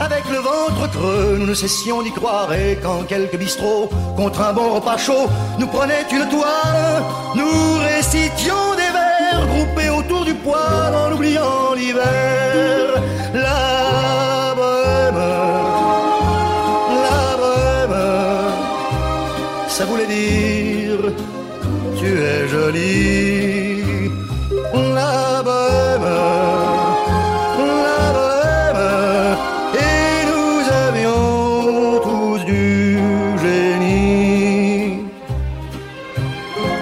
avec 0.00 0.24
le 0.34 0.40
ventre 0.50 0.90
creux, 0.90 1.36
nous 1.38 1.46
ne 1.46 1.54
cessions 1.54 2.02
d'y 2.02 2.12
croire. 2.18 2.52
Et 2.52 2.76
quand 2.84 3.00
quelques 3.12 3.38
bistrots, 3.44 3.88
contre 4.16 4.40
un 4.48 4.52
bon 4.52 4.68
repas 4.76 4.98
chaud, 5.06 5.26
nous 5.58 5.68
prenaient 5.76 6.06
une 6.18 6.28
toile, 6.34 7.02
nous 7.38 7.78
récitions 7.90 8.66
des 8.80 8.90
vers 8.98 9.46
groupés 9.52 9.90
autour 9.98 10.22
du 10.24 10.34
poêle 10.34 10.94
en 11.04 11.08
oubliant 11.16 11.74
l'hiver. 11.78 13.02
La 13.44 13.79
ça 19.81 19.87
voulait 19.87 20.11
dire 20.21 21.01
tu 21.99 22.09
es 22.31 22.47
jolie. 22.53 24.11
La 24.99 25.41
bohème, 25.47 26.09
la 27.87 28.03
bohème, 28.17 28.83
et 29.87 30.17
nous 30.31 30.59
avions 30.87 31.99
tous 32.07 32.39
du 32.51 32.63
génie. 33.43 34.99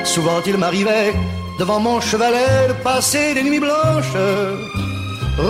Souvent 0.03 0.41
il 0.45 0.57
m'arrivait 0.57 1.13
devant 1.57 1.79
mon 1.79 2.01
chevalet 2.01 2.55
de 2.71 2.75
passer 2.89 3.33
des 3.33 3.43
nuits 3.43 3.63
blanches, 3.67 4.19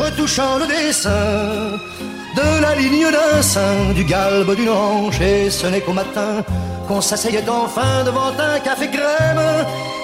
retouchant 0.01 0.55
le 0.61 0.67
dessin 0.67 1.25
de 2.39 2.47
la 2.65 2.75
ligne 2.75 3.09
d'un 3.17 3.41
sein, 3.41 3.77
du 3.95 4.03
galbe 4.03 4.55
d'une 4.55 4.73
hanche, 4.81 5.19
et 5.19 5.49
ce 5.49 5.65
n'est 5.65 5.81
qu'au 5.81 5.93
matin 6.03 6.33
qu'on 6.89 7.01
s'asseyait 7.01 7.47
enfin 7.47 8.03
devant 8.03 8.33
un 8.51 8.59
café 8.59 8.87
crème. 8.89 9.43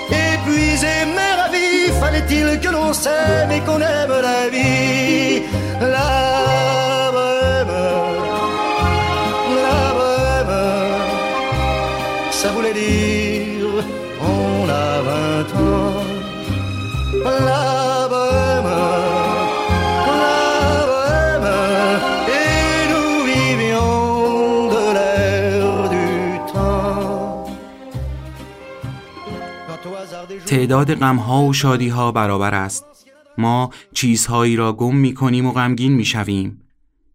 Épuisé 0.08 0.96
mais 1.16 1.34
ravi, 1.42 1.92
fallait-il 2.00 2.60
que 2.60 2.70
l'on 2.70 2.94
s'aime 2.94 3.52
et 3.52 3.62
qu'on 3.62 3.82
aime 3.82 4.16
la 4.30 4.42
vie. 4.54 5.42
La 5.82 7.12
bohème, 7.16 7.76
la 9.68 9.84
bohème, 9.98 10.58
ça 12.40 12.50
voulait 12.56 12.78
dire 12.86 13.84
on 14.22 14.70
a 14.70 14.90
vingt 15.08 15.52
ans. 15.66 16.06
تعداد 30.56 30.96
غمها 30.96 31.44
و 31.44 31.54
شادیها 31.54 32.12
برابر 32.12 32.54
است. 32.54 32.86
ما 33.38 33.70
چیزهایی 33.94 34.56
را 34.56 34.74
گم 34.74 34.96
می 34.96 35.14
کنیم 35.14 35.46
و 35.46 35.52
غمگین 35.52 35.94
می 35.94 36.06
شویم 36.06 36.62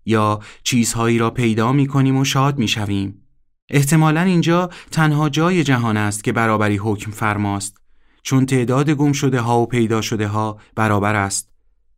یا 0.06 0.40
چیزهایی 0.62 1.18
را 1.18 1.30
پیدا 1.30 1.72
می 1.72 1.86
کنیم 1.86 2.16
و 2.16 2.24
شاد 2.24 2.58
می 2.58 2.68
شویم 2.68 3.22
احتمالا 3.70 4.20
اینجا 4.20 4.70
تنها 4.90 5.28
جای 5.28 5.64
جهان 5.64 5.96
است 5.96 6.24
که 6.24 6.32
برابری 6.32 6.76
حکم 6.76 7.10
فرماست. 7.10 7.76
چون 8.22 8.46
تعداد 8.46 8.90
گم 8.90 9.12
شده 9.12 9.40
ها 9.40 9.60
و 9.60 9.66
پیدا 9.66 10.00
شده 10.00 10.28
ها 10.28 10.58
برابر 10.74 11.14
است. 11.14 11.50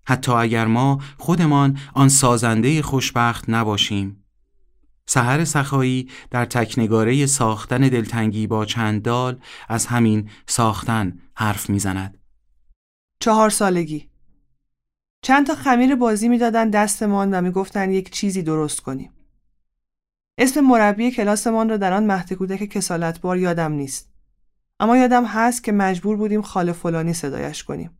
حتی 0.04 0.32
اگر 0.32 0.66
ما 0.66 0.98
خودمان 1.18 1.78
آن 1.94 2.08
سازنده 2.08 2.82
خوشبخت 2.82 3.44
نباشیم. 3.48 4.21
سحر 5.14 5.44
سخایی 5.44 6.08
در 6.30 6.44
تکنگاره 6.44 7.26
ساختن 7.26 7.80
دلتنگی 7.80 8.46
با 8.46 8.64
چندال 8.64 9.40
از 9.68 9.86
همین 9.86 10.30
ساختن 10.46 11.18
حرف 11.34 11.70
می‌زند. 11.70 12.18
چهار 13.20 13.50
سالگی 13.50 14.10
چند 15.22 15.46
تا 15.46 15.54
خمیر 15.54 15.94
بازی 15.94 16.28
می‌دادن 16.28 16.70
دستمان 16.70 17.34
و 17.34 17.40
می‌گفتن 17.40 17.90
یک 17.90 18.10
چیزی 18.10 18.42
درست 18.42 18.80
کنیم. 18.80 19.12
اسم 20.38 20.60
مربی 20.60 21.10
کلاسمان 21.10 21.68
را 21.68 21.76
در 21.76 21.92
آن 21.92 22.06
مهد 22.06 22.32
کودک 22.32 22.64
کسالتبار 22.64 23.38
یادم 23.38 23.72
نیست. 23.72 24.12
اما 24.80 24.96
یادم 24.96 25.24
هست 25.24 25.64
که 25.64 25.72
مجبور 25.72 26.16
بودیم 26.16 26.42
خاله 26.42 26.72
فلانی 26.72 27.12
صدایش 27.12 27.64
کنیم. 27.64 27.98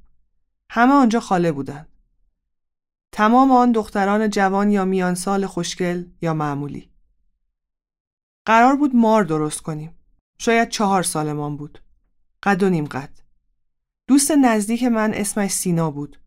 همه 0.71 0.93
آنجا 0.93 1.21
خاله 1.21 1.53
بودند. 1.53 1.89
تمام 3.13 3.53
آن 3.53 3.73
دختران 3.73 4.31
جوان 4.31 4.71
یا 4.71 4.85
میان 4.85 5.15
سال 5.15 5.47
خوشگل 5.47 6.05
یا 6.23 6.35
معمولی. 6.35 6.92
قرار 8.47 8.77
بود 8.77 8.97
مار 8.97 9.25
درست 9.25 9.61
کنیم. 9.61 9.95
شاید 10.39 10.69
چهار 10.69 11.03
سالمان 11.03 11.57
بود. 11.57 11.83
قد 12.43 12.63
و 12.63 12.69
نیم 12.71 12.85
قد. 12.85 13.11
دوست 14.09 14.31
نزدیک 14.31 14.85
من 14.85 15.15
اسمش 15.15 15.51
سینا 15.51 15.91
بود. 15.91 16.21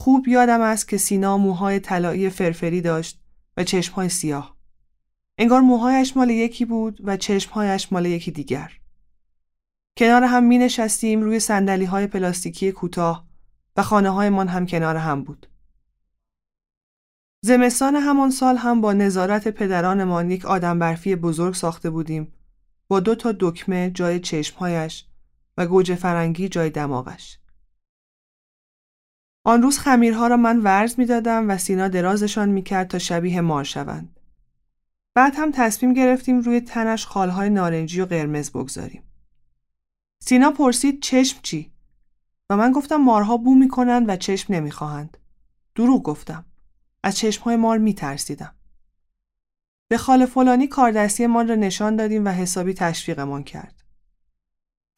خوب 0.00 0.28
یادم 0.28 0.60
است 0.60 0.88
که 0.88 0.96
سینا 0.96 1.38
موهای 1.38 1.80
طلایی 1.80 2.30
فرفری 2.30 2.80
داشت 2.80 3.20
و 3.56 3.64
چشمهای 3.64 4.08
سیاه. 4.08 4.56
انگار 5.38 5.60
موهایش 5.60 6.16
مال 6.16 6.30
یکی 6.30 6.64
بود 6.64 7.00
و 7.04 7.16
چشمهایش 7.16 7.92
مال 7.92 8.06
یکی 8.06 8.30
دیگر. 8.30 8.72
کنار 9.98 10.24
هم 10.24 10.44
می 10.44 10.58
نشستیم 10.58 11.22
روی 11.22 11.40
سندلی 11.40 11.84
های 11.84 12.06
پلاستیکی 12.06 12.72
کوتاه 12.72 13.26
و 13.76 13.82
خانه 13.82 14.10
های 14.10 14.26
هم 14.26 14.66
کنار 14.66 14.96
هم 14.96 15.24
بود. 15.24 15.46
زمستان 17.46 17.96
همان 17.96 18.30
سال 18.30 18.56
هم 18.56 18.80
با 18.80 18.92
نظارت 18.92 19.48
پدرانمان 19.48 20.30
یک 20.30 20.46
آدم 20.46 20.78
برفی 20.78 21.16
بزرگ 21.16 21.54
ساخته 21.54 21.90
بودیم 21.90 22.32
با 22.88 23.00
دو 23.00 23.14
تا 23.14 23.34
دکمه 23.40 23.90
جای 23.90 24.20
چشمهایش 24.20 25.06
و 25.56 25.66
گوجه 25.66 25.94
فرنگی 25.94 26.48
جای 26.48 26.70
دماغش. 26.70 27.38
آن 29.44 29.62
روز 29.62 29.78
خمیرها 29.78 30.26
را 30.26 30.36
من 30.36 30.60
ورز 30.60 30.98
می 30.98 31.06
دادم 31.06 31.50
و 31.50 31.58
سینا 31.58 31.88
درازشان 31.88 32.48
می 32.48 32.62
کرد 32.62 32.88
تا 32.88 32.98
شبیه 32.98 33.40
مار 33.40 33.64
شوند. 33.64 34.20
بعد 35.14 35.34
هم 35.36 35.50
تصمیم 35.52 35.92
گرفتیم 35.92 36.40
روی 36.40 36.60
تنش 36.60 37.06
خالهای 37.06 37.50
نارنجی 37.50 38.00
و 38.00 38.06
قرمز 38.06 38.50
بگذاریم. 38.50 39.02
سینا 40.22 40.50
پرسید 40.50 41.02
چشم 41.02 41.38
چی؟ 41.42 41.72
و 42.50 42.56
من 42.56 42.72
گفتم 42.72 42.96
مارها 42.96 43.36
بو 43.36 43.54
می‌کنند 43.54 44.08
و 44.08 44.16
چشم 44.16 44.54
نمی‌خواهند. 44.54 45.16
دروغ 45.74 46.02
گفتم. 46.02 46.44
از 47.06 47.16
چشمهای 47.16 47.56
مار 47.56 47.78
میترسیدم. 47.78 48.54
به 49.88 49.98
خال 49.98 50.26
فلانی 50.26 50.66
کاردستی 50.66 51.26
را 51.26 51.42
نشان 51.42 51.96
دادیم 51.96 52.24
و 52.24 52.28
حسابی 52.28 52.74
تشویقمان 52.74 53.44
کرد. 53.44 53.84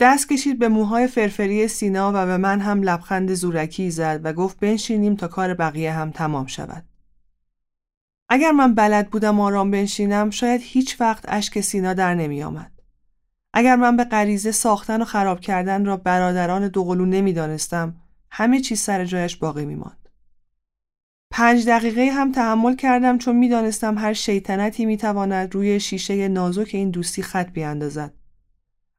دست 0.00 0.28
کشید 0.28 0.58
به 0.58 0.68
موهای 0.68 1.06
فرفری 1.06 1.68
سینا 1.68 2.12
و 2.14 2.26
به 2.26 2.36
من 2.36 2.60
هم 2.60 2.82
لبخند 2.82 3.34
زورکی 3.34 3.90
زد 3.90 4.20
و 4.24 4.32
گفت 4.32 4.60
بنشینیم 4.60 5.16
تا 5.16 5.28
کار 5.28 5.54
بقیه 5.54 5.92
هم 5.92 6.10
تمام 6.10 6.46
شود. 6.46 6.84
اگر 8.28 8.50
من 8.50 8.74
بلد 8.74 9.10
بودم 9.10 9.40
آرام 9.40 9.70
بنشینم 9.70 10.30
شاید 10.30 10.60
هیچ 10.64 11.00
وقت 11.00 11.24
اشک 11.28 11.60
سینا 11.60 11.94
در 11.94 12.14
نمی 12.14 12.42
آمد. 12.42 12.72
اگر 13.52 13.76
من 13.76 13.96
به 13.96 14.04
غریزه 14.04 14.52
ساختن 14.52 15.02
و 15.02 15.04
خراب 15.04 15.40
کردن 15.40 15.84
را 15.84 15.96
برادران 15.96 16.68
دوقلو 16.68 17.06
نمی 17.06 17.32
دانستم 17.32 17.96
همه 18.30 18.60
چیز 18.60 18.80
سر 18.80 19.04
جایش 19.04 19.36
باقی 19.36 19.64
می 19.64 19.74
ماند. 19.74 20.07
پنج 21.30 21.66
دقیقه 21.66 22.10
هم 22.12 22.32
تحمل 22.32 22.76
کردم 22.76 23.18
چون 23.18 23.36
می 23.36 23.48
دانستم 23.48 23.98
هر 23.98 24.12
شیطنتی 24.12 24.86
می 24.86 24.96
تواند 24.96 25.54
روی 25.54 25.80
شیشه 25.80 26.28
نازک 26.28 26.70
این 26.72 26.90
دوستی 26.90 27.22
خط 27.22 27.50
بیاندازد. 27.50 28.14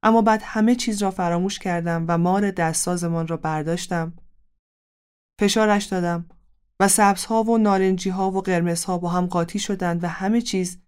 اما 0.04 0.22
بعد 0.22 0.42
همه 0.44 0.76
چیز 0.76 1.02
را 1.02 1.12
فراموش 1.12 1.60
کردم 1.60 2.06
و 2.08 2.18
مار 2.18 2.52
دستسازمان 2.52 3.28
را 3.28 3.38
برداشتم. 3.38 4.14
فشارش 5.40 5.86
دادم 5.86 6.26
و 6.80 6.88
سبزها 6.88 7.44
و 7.44 7.58
نارنجیها 7.58 8.32
و 8.32 8.42
قرمزها 8.42 8.98
با 8.98 9.10
هم 9.10 9.26
قاطی 9.26 9.60
شدند 9.60 10.04
و 10.04 10.08
همه 10.08 10.42
چیز 10.42 10.82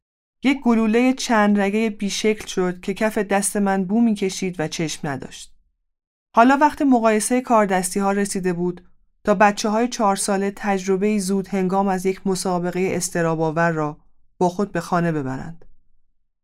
یک 0.44 0.62
گلوله 0.62 1.14
چند 1.14 1.60
رگه 1.60 1.90
بیشکل 1.90 2.46
شد 2.46 2.82
که 2.82 2.94
کف 2.94 3.18
دست 3.18 3.58
من 3.58 3.86
بو 3.86 4.02
می 4.02 4.16
کشید 4.16 4.60
و 4.60 4.68
چشم 4.68 5.08
نداشت. 5.08 5.56
حالا 6.36 6.58
وقت 6.62 6.82
مقایسه 6.82 7.42
کاردستی 7.42 8.00
ها 8.00 8.12
رسیده 8.12 8.54
بود 8.54 8.91
تا 9.24 9.34
بچه 9.34 9.70
های 9.70 9.88
چهار 9.88 10.16
ساله 10.16 10.54
تجربه 10.56 11.20
زود 11.20 11.48
هنگام 11.48 11.88
از 11.88 12.06
یک 12.06 12.28
مسابقه 12.28 12.90
استراباور 12.92 13.72
را 13.72 13.98
با 14.38 14.50
خود 14.50 14.72
به 14.72 14.82
خانه 14.82 15.12
ببرند. 15.12 15.66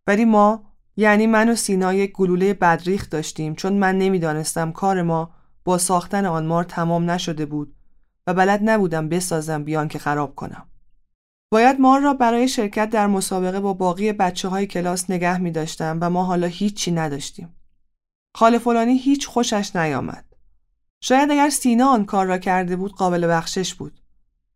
ولی 0.08 0.26
ما 0.26 0.64
یعنی 0.98 1.28
من 1.28 1.50
و 1.50 1.56
سینا 1.56 1.94
یک 1.94 2.12
گلوله 2.12 2.54
بدریخ 2.54 3.10
داشتیم 3.10 3.56
چون 3.56 3.74
من 3.74 3.98
نمی‌دانستم 3.98 4.72
کار 4.72 5.02
ما 5.02 5.32
با 5.64 5.78
ساختن 5.78 6.26
آن 6.26 6.46
مار 6.46 6.64
تمام 6.64 7.12
نشده 7.12 7.46
بود 7.46 7.76
و 8.28 8.34
بلد 8.34 8.60
نبودم 8.64 9.10
بسازم 9.10 9.64
بیان 9.64 9.88
که 9.88 10.00
خراب 10.00 10.36
کنم. 10.36 10.68
باید 11.52 11.80
مار 11.80 12.02
را 12.02 12.14
برای 12.14 12.48
شرکت 12.48 12.90
در 12.90 13.08
مسابقه 13.08 13.60
با 13.60 13.74
باقی 13.74 14.14
بچه 14.14 14.48
های 14.48 14.68
کلاس 14.68 15.10
نگه 15.10 15.38
می 15.38 15.52
داشتم 15.52 15.98
و 16.02 16.10
ما 16.10 16.24
حالا 16.24 16.48
هیچی 16.48 16.92
نداشتیم. 16.92 17.56
خال 18.36 18.58
فلانی 18.58 18.98
هیچ 18.98 19.28
خوشش 19.28 19.76
نیامد. 19.76 20.27
شاید 21.02 21.32
اگر 21.32 21.50
سینا 21.50 21.88
آن 21.88 22.06
کار 22.06 22.26
را 22.26 22.38
کرده 22.38 22.76
بود 22.76 22.92
قابل 22.92 23.28
بخشش 23.28 23.74
بود. 23.74 24.02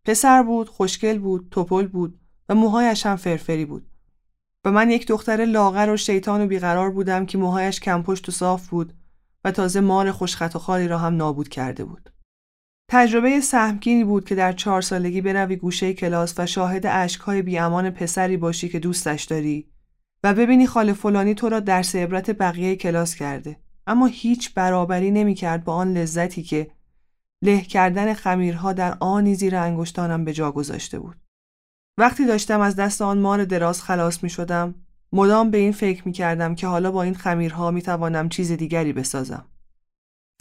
پسر 0.05 0.43
بود، 0.43 0.69
خوشگل 0.69 1.19
بود، 1.19 1.47
توپل 1.51 1.87
بود 1.87 2.19
و 2.49 2.55
موهایش 2.55 3.05
هم 3.05 3.15
فرفری 3.15 3.65
بود. 3.65 3.87
و 4.65 4.71
من 4.71 4.89
یک 4.89 5.07
دختر 5.07 5.45
لاغر 5.45 5.89
و 5.89 5.97
شیطان 5.97 6.41
و 6.41 6.47
بیقرار 6.47 6.91
بودم 6.91 7.25
که 7.25 7.37
موهایش 7.37 7.79
کم 7.79 8.03
پشت 8.03 8.29
و 8.29 8.31
صاف 8.31 8.67
بود 8.67 8.93
و 9.43 9.51
تازه 9.51 9.79
مار 9.79 10.11
خوشخط 10.11 10.55
و 10.55 10.59
خالی 10.59 10.87
را 10.87 10.97
هم 10.97 11.15
نابود 11.15 11.49
کرده 11.49 11.83
بود. 11.83 12.09
تجربه 12.89 13.41
سهمگینی 13.41 14.03
بود 14.03 14.25
که 14.25 14.35
در 14.35 14.51
چهار 14.51 14.81
سالگی 14.81 15.21
بروی 15.21 15.55
گوشه 15.55 15.93
کلاس 15.93 16.33
و 16.37 16.45
شاهد 16.45 16.85
اشکهای 16.85 17.41
بیامان 17.41 17.89
پسری 17.89 18.37
باشی 18.37 18.69
که 18.69 18.79
دوستش 18.79 19.23
داری 19.23 19.71
و 20.23 20.33
ببینی 20.33 20.67
خاله 20.67 20.93
فلانی 20.93 21.35
تو 21.35 21.49
را 21.49 21.59
درس 21.59 21.95
عبرت 21.95 22.31
بقیه 22.31 22.75
کلاس 22.75 23.15
کرده 23.15 23.57
اما 23.87 24.05
هیچ 24.05 24.53
برابری 24.53 25.11
نمی‌کرد 25.11 25.63
با 25.63 25.73
آن 25.73 25.93
لذتی 25.93 26.43
که 26.43 26.71
له 27.43 27.61
کردن 27.61 28.13
خمیرها 28.13 28.73
در 28.73 28.97
آنی 28.99 29.35
زیر 29.35 29.55
انگشتانم 29.55 30.25
به 30.25 30.33
جا 30.33 30.51
گذاشته 30.51 30.99
بود 30.99 31.15
وقتی 31.97 32.25
داشتم 32.25 32.61
از 32.61 32.75
دست 32.75 33.01
آن 33.01 33.19
مار 33.19 33.45
دراز 33.45 33.83
خلاص 33.83 34.23
می 34.23 34.29
شدم 34.29 34.75
مدام 35.13 35.51
به 35.51 35.57
این 35.57 35.71
فکر 35.71 36.03
می 36.05 36.11
کردم 36.11 36.55
که 36.55 36.67
حالا 36.67 36.91
با 36.91 37.03
این 37.03 37.15
خمیرها 37.15 37.71
می 37.71 37.81
توانم 37.81 38.29
چیز 38.29 38.51
دیگری 38.51 38.93
بسازم 38.93 39.45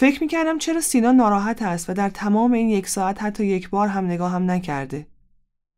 فکر 0.00 0.20
می‌کردم 0.20 0.58
چرا 0.58 0.80
سینا 0.80 1.12
ناراحت 1.12 1.62
است 1.62 1.90
و 1.90 1.94
در 1.94 2.10
تمام 2.10 2.52
این 2.52 2.68
یک 2.68 2.88
ساعت 2.88 3.22
حتی 3.22 3.46
یک 3.46 3.70
بار 3.70 3.88
هم 3.88 4.04
نگاه 4.04 4.32
هم 4.32 4.50
نکرده. 4.50 5.06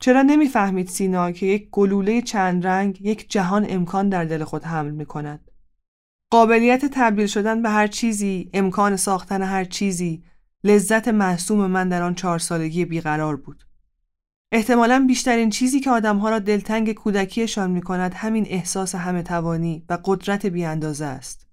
چرا 0.00 0.22
نمی‌فهمید 0.22 0.88
سینا 0.88 1.32
که 1.32 1.46
یک 1.46 1.68
گلوله 1.70 2.22
چند 2.22 2.66
رنگ 2.66 3.00
یک 3.02 3.30
جهان 3.30 3.66
امکان 3.68 4.08
در 4.08 4.24
دل 4.24 4.44
خود 4.44 4.64
حمل 4.64 4.90
می 4.90 5.06
کند. 5.06 5.51
قابلیت 6.32 6.84
تبدیل 6.84 7.26
شدن 7.26 7.62
به 7.62 7.70
هر 7.70 7.86
چیزی، 7.86 8.50
امکان 8.54 8.96
ساختن 8.96 9.42
هر 9.42 9.64
چیزی، 9.64 10.22
لذت 10.64 11.08
محسوم 11.08 11.66
من 11.66 11.88
در 11.88 12.02
آن 12.02 12.14
چهار 12.14 12.38
سالگی 12.38 12.84
بیقرار 12.84 13.36
بود. 13.36 13.66
احتمالا 14.52 15.04
بیشترین 15.08 15.50
چیزی 15.50 15.80
که 15.80 15.90
آدمها 15.90 16.30
را 16.30 16.38
دلتنگ 16.38 16.92
کودکیشان 16.92 17.70
می 17.70 17.82
کند 17.82 18.14
همین 18.14 18.46
احساس 18.48 18.94
همه 18.94 19.22
توانی 19.22 19.84
و 19.88 19.98
قدرت 20.04 20.46
بیاندازه 20.46 21.04
است. 21.04 21.46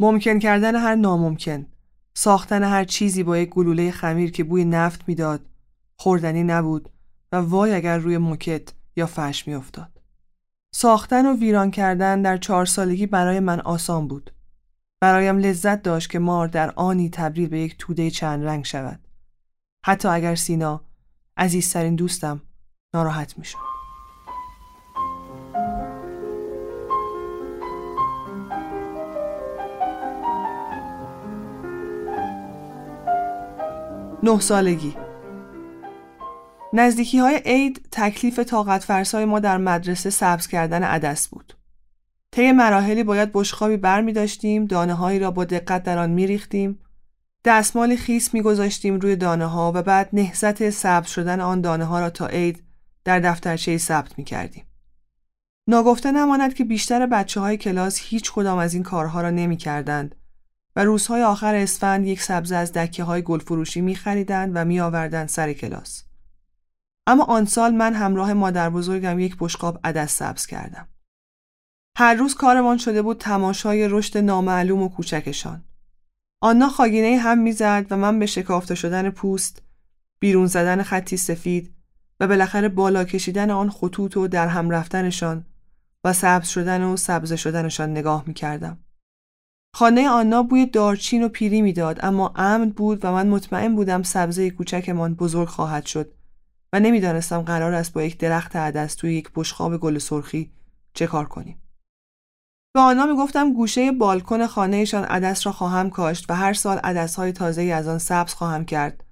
ممکن 0.00 0.38
کردن 0.38 0.76
هر 0.76 0.94
ناممکن 0.94 1.66
ساختن 2.14 2.62
هر 2.62 2.84
چیزی 2.84 3.22
با 3.22 3.38
یک 3.38 3.48
گلوله 3.48 3.90
خمیر 3.90 4.30
که 4.30 4.44
بوی 4.44 4.64
نفت 4.64 5.08
می‌داد 5.08 5.46
خوردنی 5.96 6.42
نبود 6.42 6.88
و 7.32 7.36
وای 7.36 7.74
اگر 7.74 7.98
روی 7.98 8.18
موکت 8.18 8.72
یا 8.96 9.06
فرش 9.06 9.48
میافتاد 9.48 9.93
ساختن 10.76 11.26
و 11.26 11.36
ویران 11.36 11.70
کردن 11.70 12.22
در 12.22 12.36
چهار 12.36 12.64
سالگی 12.64 13.06
برای 13.06 13.40
من 13.40 13.60
آسان 13.60 14.08
بود. 14.08 14.30
برایم 15.00 15.38
لذت 15.38 15.82
داشت 15.82 16.10
که 16.10 16.18
مار 16.18 16.48
در 16.48 16.70
آنی 16.76 17.10
تبدیل 17.10 17.48
به 17.48 17.58
یک 17.58 17.76
توده 17.78 18.10
چند 18.10 18.44
رنگ 18.44 18.64
شود. 18.64 19.00
حتی 19.86 20.08
اگر 20.08 20.34
سینا 20.34 20.80
عزیزترین 21.36 21.94
دوستم 21.94 22.42
ناراحت 22.94 23.38
می‌شد. 23.38 23.58
نه 34.22 34.40
سالگی. 34.40 35.03
نزدیکی 36.76 37.18
های 37.18 37.40
عید 37.44 37.88
تکلیف 37.92 38.38
طاقت 38.38 38.84
فرسای 38.84 39.24
ما 39.24 39.40
در 39.40 39.58
مدرسه 39.58 40.10
سبز 40.10 40.46
کردن 40.46 40.82
عدس 40.82 41.28
بود. 41.28 41.56
طی 42.32 42.52
مراحلی 42.52 43.02
باید 43.02 43.30
بشخابی 43.32 43.76
بر 43.76 44.00
می 44.00 44.12
داشتیم، 44.12 44.64
دانه 44.64 44.94
هایی 44.94 45.18
را 45.18 45.30
با 45.30 45.44
دقت 45.44 45.82
در 45.82 45.98
آن 45.98 46.10
می 46.10 46.26
ریختیم، 46.26 46.78
دستمالی 47.44 47.96
خیس 47.96 48.34
می 48.34 48.42
گذاشتیم 48.42 49.00
روی 49.00 49.16
دانه 49.16 49.46
ها 49.46 49.72
و 49.74 49.82
بعد 49.82 50.08
نهزت 50.12 50.70
سبز 50.70 51.08
شدن 51.08 51.40
آن 51.40 51.60
دانه 51.60 51.84
ها 51.84 52.00
را 52.00 52.10
تا 52.10 52.26
عید 52.26 52.62
در 53.04 53.20
دفترچه 53.20 53.78
ثبت 53.78 54.18
می 54.18 54.24
کردیم. 54.24 54.64
ناگفته 55.68 56.12
نماند 56.12 56.54
که 56.54 56.64
بیشتر 56.64 57.06
بچه 57.06 57.40
های 57.40 57.56
کلاس 57.56 57.98
هیچ 57.98 58.32
کدام 58.32 58.58
از 58.58 58.74
این 58.74 58.82
کارها 58.82 59.22
را 59.22 59.30
نمی 59.30 59.56
کردند 59.56 60.14
و 60.76 60.84
روزهای 60.84 61.22
آخر 61.22 61.54
اسفند 61.54 62.06
یک 62.06 62.22
سبزه 62.22 62.56
از 62.56 62.72
دکه 62.72 63.04
های 63.04 63.22
گل 63.22 63.38
فروشی 63.38 63.80
می 63.80 63.94
خریدند 63.94 64.52
و 64.54 64.64
می 64.64 64.80
آوردند 64.80 65.28
سر 65.28 65.52
کلاس. 65.52 66.03
اما 67.06 67.24
آن 67.24 67.44
سال 67.44 67.74
من 67.74 67.94
همراه 67.94 68.32
مادر 68.32 68.70
بزرگم 68.70 69.18
یک 69.18 69.36
بشقاب 69.40 69.80
عدس 69.84 70.16
سبز 70.16 70.46
کردم. 70.46 70.88
هر 71.98 72.14
روز 72.14 72.34
کارمان 72.34 72.78
شده 72.78 73.02
بود 73.02 73.18
تماشای 73.18 73.88
رشد 73.88 74.18
نامعلوم 74.18 74.82
و 74.82 74.88
کوچکشان. 74.88 75.64
آنا 76.42 76.68
خاگینه 76.68 77.16
هم 77.16 77.38
می‌زد 77.38 77.86
و 77.90 77.96
من 77.96 78.18
به 78.18 78.26
شکافته 78.26 78.74
شدن 78.74 79.10
پوست، 79.10 79.62
بیرون 80.20 80.46
زدن 80.46 80.82
خطی 80.82 81.16
سفید 81.16 81.74
و 82.20 82.26
بالاخره 82.26 82.68
بالا 82.68 83.04
کشیدن 83.04 83.50
آن 83.50 83.70
خطوط 83.70 84.16
و 84.16 84.28
در 84.28 84.48
هم 84.48 84.70
رفتنشان 84.70 85.46
و 86.04 86.12
سبز 86.12 86.48
شدن 86.48 86.82
و 86.82 86.96
سبز 86.96 87.32
شدنشان 87.32 87.90
نگاه 87.90 88.24
می 88.26 88.34
کردم. 88.34 88.78
خانه 89.74 90.08
آنا 90.08 90.42
بوی 90.42 90.66
دارچین 90.66 91.24
و 91.24 91.28
پیری 91.28 91.62
می‌داد 91.62 91.98
اما 92.02 92.32
امن 92.36 92.70
بود 92.70 93.04
و 93.04 93.12
من 93.12 93.28
مطمئن 93.28 93.74
بودم 93.74 94.02
سبزه 94.02 94.50
کوچکمان 94.50 95.14
بزرگ 95.14 95.48
خواهد 95.48 95.86
شد 95.86 96.12
و 96.74 96.80
نمی‌دانستم 96.80 97.42
قرار 97.42 97.74
است 97.74 97.92
با 97.92 98.02
یک 98.02 98.18
درخت 98.18 98.56
عدس 98.56 98.94
توی 98.94 99.14
یک 99.14 99.30
بشخاب 99.34 99.76
گل 99.76 99.98
سرخی 99.98 100.52
چه 100.94 101.06
کار 101.06 101.24
کنیم. 101.24 101.62
به 102.74 102.80
آنها 102.80 103.06
می‌گفتم 103.06 103.52
گوشه 103.52 103.92
بالکن 103.92 104.46
خانهشان 104.46 105.04
عدس 105.04 105.46
را 105.46 105.52
خواهم 105.52 105.90
کاشت 105.90 106.30
و 106.30 106.34
هر 106.34 106.52
سال 106.52 106.78
عدسهای 106.78 107.32
تازه 107.32 107.62
از 107.62 107.88
آن 107.88 107.98
سبز 107.98 108.34
خواهم 108.34 108.64
کرد 108.64 109.04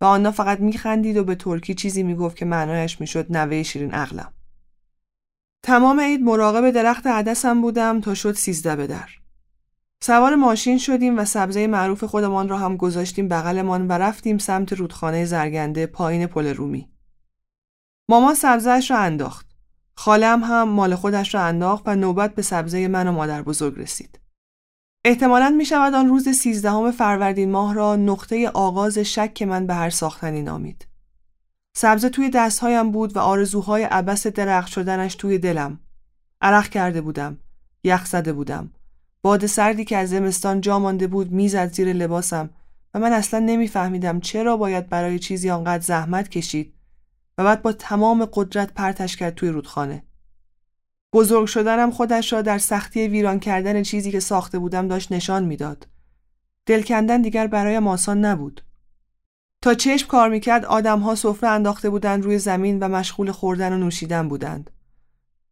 و 0.00 0.04
آنها 0.04 0.32
فقط 0.32 0.60
میخندید 0.60 1.16
و 1.16 1.24
به 1.24 1.34
ترکی 1.34 1.74
چیزی 1.74 2.02
می‌گفت 2.02 2.36
که 2.36 2.44
معنایش 2.44 3.00
می‌شد 3.00 3.26
نوه 3.30 3.62
شیرین 3.62 3.94
عقلم. 3.94 4.32
تمام 5.62 6.00
عید 6.00 6.22
مراقب 6.22 6.70
درخت 6.70 7.06
عدسم 7.06 7.60
بودم 7.62 8.00
تا 8.00 8.14
شد 8.14 8.32
سیزده 8.32 8.76
به 8.76 8.86
در. 8.86 9.08
سوار 10.02 10.34
ماشین 10.34 10.78
شدیم 10.78 11.18
و 11.18 11.24
سبزه 11.24 11.66
معروف 11.66 12.04
خودمان 12.04 12.48
را 12.48 12.58
هم 12.58 12.76
گذاشتیم 12.76 13.28
بغلمان 13.28 13.88
و 13.88 13.92
رفتیم 13.92 14.38
سمت 14.38 14.72
رودخانه 14.72 15.24
زرگنده 15.24 15.86
پایین 15.86 16.26
پل 16.26 16.54
رومی. 16.54 16.95
مامان 18.08 18.34
سبزهش 18.34 18.90
را 18.90 18.98
انداخت. 18.98 19.46
خالم 19.94 20.44
هم 20.44 20.68
مال 20.68 20.94
خودش 20.94 21.34
را 21.34 21.40
انداخت 21.40 21.82
و 21.86 21.94
نوبت 21.94 22.34
به 22.34 22.42
سبزه 22.42 22.88
من 22.88 23.06
و 23.08 23.12
مادر 23.12 23.42
بزرگ 23.42 23.78
رسید. 23.78 24.20
احتمالا 25.04 25.50
می 25.50 25.64
شود 25.64 25.94
آن 25.94 26.08
روز 26.08 26.28
سیزدهم 26.28 26.90
فروردین 26.90 27.50
ماه 27.50 27.74
را 27.74 27.96
نقطه 27.96 28.48
آغاز 28.48 28.98
شک 28.98 29.42
من 29.42 29.66
به 29.66 29.74
هر 29.74 29.90
ساختنی 29.90 30.42
نامید. 30.42 30.86
سبزه 31.76 32.08
توی 32.08 32.30
دستهایم 32.30 32.90
بود 32.90 33.16
و 33.16 33.20
آرزوهای 33.20 33.82
عبس 33.82 34.26
درخت 34.26 34.68
شدنش 34.68 35.14
توی 35.14 35.38
دلم. 35.38 35.80
عرق 36.40 36.68
کرده 36.68 37.00
بودم. 37.00 37.38
یخ 37.84 38.06
زده 38.06 38.32
بودم. 38.32 38.70
باد 39.22 39.46
سردی 39.46 39.84
که 39.84 39.96
از 39.96 40.10
زمستان 40.10 40.60
جا 40.60 40.78
مانده 40.78 41.06
بود 41.06 41.32
می‌زد 41.32 41.72
زیر 41.72 41.92
لباسم 41.92 42.50
و 42.94 42.98
من 42.98 43.12
اصلا 43.12 43.40
نمیفهمیدم 43.40 44.20
چرا 44.20 44.56
باید 44.56 44.88
برای 44.88 45.18
چیزی 45.18 45.50
آنقدر 45.50 45.82
زحمت 45.82 46.28
کشید 46.28 46.75
و 47.38 47.44
بعد 47.44 47.62
با 47.62 47.72
تمام 47.72 48.28
قدرت 48.32 48.72
پرتش 48.72 49.16
کرد 49.16 49.34
توی 49.34 49.48
رودخانه. 49.48 50.02
بزرگ 51.12 51.46
شدنم 51.46 51.90
خودش 51.90 52.32
را 52.32 52.42
در 52.42 52.58
سختی 52.58 53.08
ویران 53.08 53.40
کردن 53.40 53.82
چیزی 53.82 54.12
که 54.12 54.20
ساخته 54.20 54.58
بودم 54.58 54.88
داشت 54.88 55.12
نشان 55.12 55.44
می‌داد. 55.44 55.88
دل 56.66 56.82
کندن 56.82 57.22
دیگر 57.22 57.46
برای 57.46 57.76
آسان 57.76 58.24
نبود. 58.24 58.62
تا 59.62 59.74
چشم 59.74 60.06
کار 60.06 60.28
می‌کرد 60.28 60.64
آدمها 60.64 61.14
سفره 61.14 61.50
انداخته 61.50 61.90
بودند 61.90 62.24
روی 62.24 62.38
زمین 62.38 62.78
و 62.78 62.88
مشغول 62.88 63.32
خوردن 63.32 63.72
و 63.72 63.78
نوشیدن 63.78 64.28
بودند. 64.28 64.70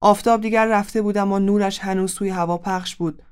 آفتاب 0.01 0.41
دیگر 0.41 0.67
رفته 0.67 1.03
بود 1.03 1.19
اما 1.19 1.39
نورش 1.39 1.79
هنوز 1.79 2.15
توی 2.15 2.29
هوا 2.29 2.59
پخش 2.59 2.97
بود 2.97 3.23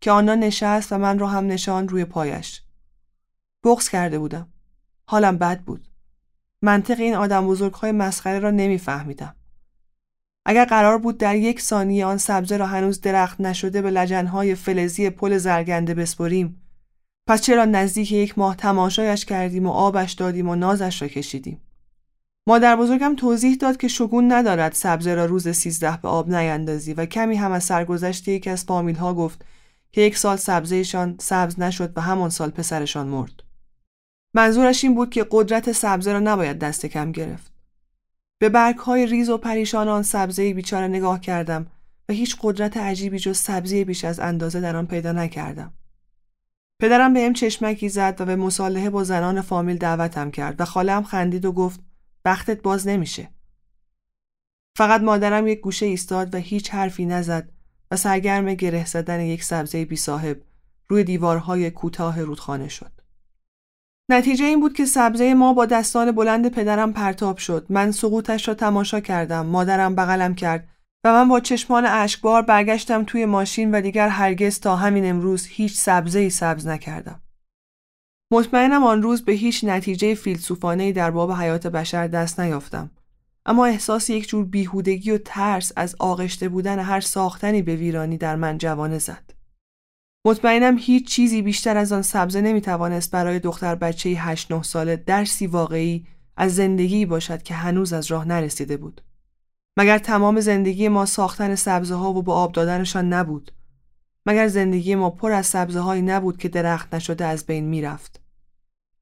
که 0.00 0.10
آنا 0.10 0.34
نشست 0.34 0.92
و 0.92 0.98
من 0.98 1.18
را 1.18 1.28
هم 1.28 1.46
نشان 1.46 1.88
روی 1.88 2.04
پایش. 2.04 2.62
بغز 3.64 3.88
کرده 3.88 4.18
بودم. 4.18 4.48
حالم 5.06 5.38
بد 5.38 5.60
بود. 5.60 5.88
منطق 6.62 7.00
این 7.00 7.14
آدم 7.14 7.46
بزرگهای 7.46 7.92
مسخره 7.92 8.38
را 8.38 8.50
نمیفهمیدم. 8.50 9.36
اگر 10.46 10.64
قرار 10.64 10.98
بود 10.98 11.18
در 11.18 11.36
یک 11.36 11.60
ثانیه 11.60 12.06
آن 12.06 12.16
سبزه 12.16 12.56
را 12.56 12.66
هنوز 12.66 13.00
درخت 13.00 13.40
نشده 13.40 13.82
به 13.82 13.90
لجنهای 13.90 14.54
فلزی 14.54 15.10
پل 15.10 15.38
زرگنده 15.38 15.94
بسپریم 15.94 16.62
پس 17.26 17.42
چرا 17.42 17.64
نزدیک 17.64 18.12
یک 18.12 18.38
ماه 18.38 18.56
تماشایش 18.56 19.24
کردیم 19.24 19.66
و 19.66 19.70
آبش 19.70 20.12
دادیم 20.12 20.48
و 20.48 20.54
نازش 20.54 21.02
را 21.02 21.08
کشیدیم 21.08 21.60
مادر 22.46 22.76
بزرگم 22.76 23.16
توضیح 23.16 23.56
داد 23.56 23.76
که 23.76 23.88
شگون 23.88 24.32
ندارد 24.32 24.72
سبزه 24.72 25.14
را 25.14 25.24
روز 25.24 25.48
سیزده 25.48 25.96
به 26.02 26.08
آب 26.08 26.34
نیندازی 26.34 26.94
و 26.94 27.06
کمی 27.06 27.36
هم 27.36 27.52
از 27.52 27.64
سرگذشت 27.64 28.28
یکی 28.28 28.50
از 28.50 28.64
فامیل 28.64 28.96
ها 28.96 29.14
گفت 29.14 29.44
که 29.92 30.00
یک 30.00 30.18
سال 30.18 30.36
سبزهشان 30.36 31.16
سبز 31.20 31.60
نشد 31.60 31.92
و 31.96 32.00
همان 32.00 32.30
سال 32.30 32.50
پسرشان 32.50 33.06
مرد. 33.06 33.32
منظورش 34.34 34.84
این 34.84 34.94
بود 34.94 35.10
که 35.10 35.26
قدرت 35.30 35.72
سبزه 35.72 36.12
را 36.12 36.20
نباید 36.20 36.58
دست 36.58 36.86
کم 36.86 37.12
گرفت. 37.12 37.52
به 38.38 38.48
برگ 38.48 38.76
های 38.76 39.06
ریز 39.06 39.30
و 39.30 39.38
پریشان 39.38 39.88
آن 39.88 40.02
سبزه 40.02 40.54
بیچاره 40.54 40.88
نگاه 40.88 41.20
کردم 41.20 41.66
و 42.08 42.12
هیچ 42.12 42.36
قدرت 42.40 42.76
عجیبی 42.76 43.18
جز 43.18 43.38
سبزی 43.38 43.84
بیش 43.84 44.04
از 44.04 44.20
اندازه 44.20 44.60
در 44.60 44.76
آن 44.76 44.86
پیدا 44.86 45.12
نکردم. 45.12 45.72
پدرم 46.80 47.12
به 47.12 47.20
هم 47.20 47.32
چشمکی 47.32 47.88
زد 47.88 48.16
و 48.18 48.24
به 48.24 48.36
مصالحه 48.36 48.90
با 48.90 49.04
زنان 49.04 49.40
فامیل 49.40 49.76
دعوتم 49.76 50.30
کرد 50.30 50.60
و 50.60 50.64
خالم 50.64 51.02
خندید 51.02 51.44
و 51.44 51.52
گفت 51.52 51.80
بختت 52.24 52.62
باز 52.62 52.88
نمیشه. 52.88 53.28
فقط 54.76 55.00
مادرم 55.00 55.46
یک 55.46 55.60
گوشه 55.60 55.86
ایستاد 55.86 56.34
و 56.34 56.38
هیچ 56.38 56.70
حرفی 56.70 57.06
نزد 57.06 57.48
و 57.90 57.96
سرگرم 57.96 58.54
گره 58.54 58.86
زدن 58.86 59.20
یک 59.20 59.44
سبزه 59.44 59.84
بی 59.84 59.96
صاحب 59.96 60.40
روی 60.88 61.04
دیوارهای 61.04 61.70
کوتاه 61.70 62.22
رودخانه 62.22 62.68
شد. 62.68 63.01
نتیجه 64.12 64.44
این 64.44 64.60
بود 64.60 64.72
که 64.72 64.84
سبزه 64.84 65.34
ما 65.34 65.52
با 65.52 65.66
دستان 65.66 66.12
بلند 66.12 66.48
پدرم 66.48 66.92
پرتاب 66.92 67.38
شد. 67.38 67.66
من 67.68 67.90
سقوطش 67.90 68.48
را 68.48 68.54
تماشا 68.54 69.00
کردم. 69.00 69.46
مادرم 69.46 69.94
بغلم 69.94 70.34
کرد 70.34 70.68
و 71.04 71.12
من 71.12 71.28
با 71.28 71.40
چشمان 71.40 71.86
اشکبار 71.86 72.42
برگشتم 72.42 73.04
توی 73.04 73.24
ماشین 73.24 73.74
و 73.74 73.80
دیگر 73.80 74.08
هرگز 74.08 74.60
تا 74.60 74.76
همین 74.76 75.10
امروز 75.10 75.46
هیچ 75.46 75.76
سبزه 75.76 76.18
ای 76.18 76.30
سبز 76.30 76.66
نکردم. 76.66 77.22
مطمئنم 78.32 78.84
آن 78.84 79.02
روز 79.02 79.24
به 79.24 79.32
هیچ 79.32 79.64
نتیجه 79.64 80.14
فیلسوفانه 80.14 80.92
در 80.92 81.10
باب 81.10 81.32
حیات 81.32 81.66
بشر 81.66 82.06
دست 82.06 82.40
نیافتم. 82.40 82.90
اما 83.46 83.66
احساس 83.66 84.10
یک 84.10 84.28
جور 84.28 84.44
بیهودگی 84.44 85.10
و 85.10 85.18
ترس 85.18 85.72
از 85.76 85.96
آغشته 85.98 86.48
بودن 86.48 86.78
هر 86.78 87.00
ساختنی 87.00 87.62
به 87.62 87.76
ویرانی 87.76 88.18
در 88.18 88.36
من 88.36 88.58
جوانه 88.58 88.98
زد. 88.98 89.41
مطمئنم 90.24 90.76
هیچ 90.78 91.08
چیزی 91.08 91.42
بیشتر 91.42 91.76
از 91.76 91.92
آن 91.92 92.02
سبزه 92.02 92.40
نمی‌توانست 92.40 93.10
برای 93.10 93.38
دختر 93.38 93.74
بچه 93.74 94.08
8 94.08 94.52
9 94.52 94.62
ساله 94.62 94.96
درسی 94.96 95.46
واقعی 95.46 96.06
از 96.36 96.54
زندگی 96.54 97.06
باشد 97.06 97.42
که 97.42 97.54
هنوز 97.54 97.92
از 97.92 98.06
راه 98.06 98.28
نرسیده 98.28 98.76
بود. 98.76 99.00
مگر 99.76 99.98
تمام 99.98 100.40
زندگی 100.40 100.88
ما 100.88 101.06
ساختن 101.06 101.54
سبزه 101.54 101.94
ها 101.94 102.12
و 102.12 102.22
با 102.22 102.34
آب 102.34 102.52
دادنشان 102.52 103.12
نبود. 103.12 103.52
مگر 104.26 104.48
زندگی 104.48 104.94
ما 104.94 105.10
پر 105.10 105.32
از 105.32 105.46
سبزه 105.46 105.80
هایی 105.80 106.02
نبود 106.02 106.38
که 106.38 106.48
درخت 106.48 106.94
نشده 106.94 107.24
از 107.24 107.46
بین 107.46 107.64
می‌رفت. 107.64 108.20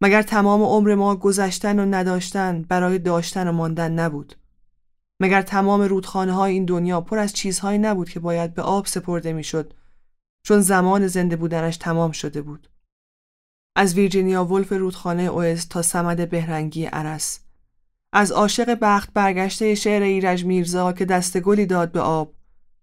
مگر 0.00 0.22
تمام 0.22 0.62
عمر 0.62 0.94
ما 0.94 1.16
گذشتن 1.16 1.78
و 1.78 1.86
نداشتن 1.94 2.62
برای 2.62 2.98
داشتن 2.98 3.48
و 3.48 3.52
ماندن 3.52 3.92
نبود 3.92 4.34
مگر 5.20 5.42
تمام 5.42 5.80
رودخانه 5.80 6.32
های 6.32 6.52
این 6.52 6.64
دنیا 6.64 7.00
پر 7.00 7.18
از 7.18 7.32
چیزهایی 7.32 7.78
نبود 7.78 8.10
که 8.10 8.20
باید 8.20 8.54
به 8.54 8.62
آب 8.62 8.86
سپرده 8.86 9.32
می‌شد 9.32 9.74
چون 10.42 10.60
زمان 10.60 11.06
زنده 11.06 11.36
بودنش 11.36 11.76
تمام 11.76 12.12
شده 12.12 12.42
بود 12.42 12.68
از 13.76 13.94
ویرجینیا 13.94 14.44
ولف 14.44 14.72
رودخانه 14.72 15.22
اوز 15.22 15.68
تا 15.68 15.82
سمد 15.82 16.30
بهرنگی 16.30 16.84
عرس 16.84 17.40
از 18.12 18.32
عاشق 18.32 18.78
بخت 18.80 19.12
برگشته 19.12 19.74
شعر 19.74 20.02
ایرج 20.02 20.44
میرزا 20.44 20.92
که 20.92 21.04
دست 21.04 21.40
گلی 21.40 21.66
داد 21.66 21.92
به 21.92 22.00
آب 22.00 22.34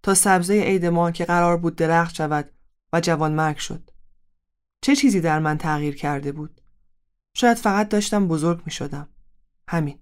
تا 0.03 0.13
سبزه 0.13 0.53
عید 0.53 0.85
ما 0.85 1.11
که 1.11 1.25
قرار 1.25 1.57
بود 1.57 1.75
درخت 1.75 2.15
شود 2.15 2.51
و 2.93 3.01
جوان 3.01 3.33
مرگ 3.33 3.57
شد 3.57 3.89
چه 4.81 4.95
چیزی 4.95 5.21
در 5.21 5.39
من 5.39 5.57
تغییر 5.57 5.95
کرده 5.95 6.31
بود 6.31 6.61
شاید 7.33 7.57
فقط 7.57 7.89
داشتم 7.89 8.27
بزرگ 8.27 8.61
می 8.65 8.71
شدم. 8.71 9.09
همین. 9.67 9.99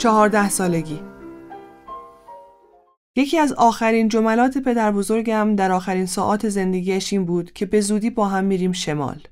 چهارده 0.00 0.48
سالگی 0.48 1.00
یکی 3.16 3.38
از 3.38 3.52
آخرین 3.52 4.08
جملات 4.08 4.58
پدر 4.58 4.92
بزرگم 4.92 5.56
در 5.56 5.72
آخرین 5.72 6.06
ساعات 6.06 6.48
زندگیش 6.48 7.12
این 7.12 7.24
بود 7.24 7.52
که 7.52 7.66
به 7.66 7.80
زودی 7.80 8.10
با 8.10 8.28
هم 8.28 8.44
میریم 8.44 8.72
شمال. 8.72 9.22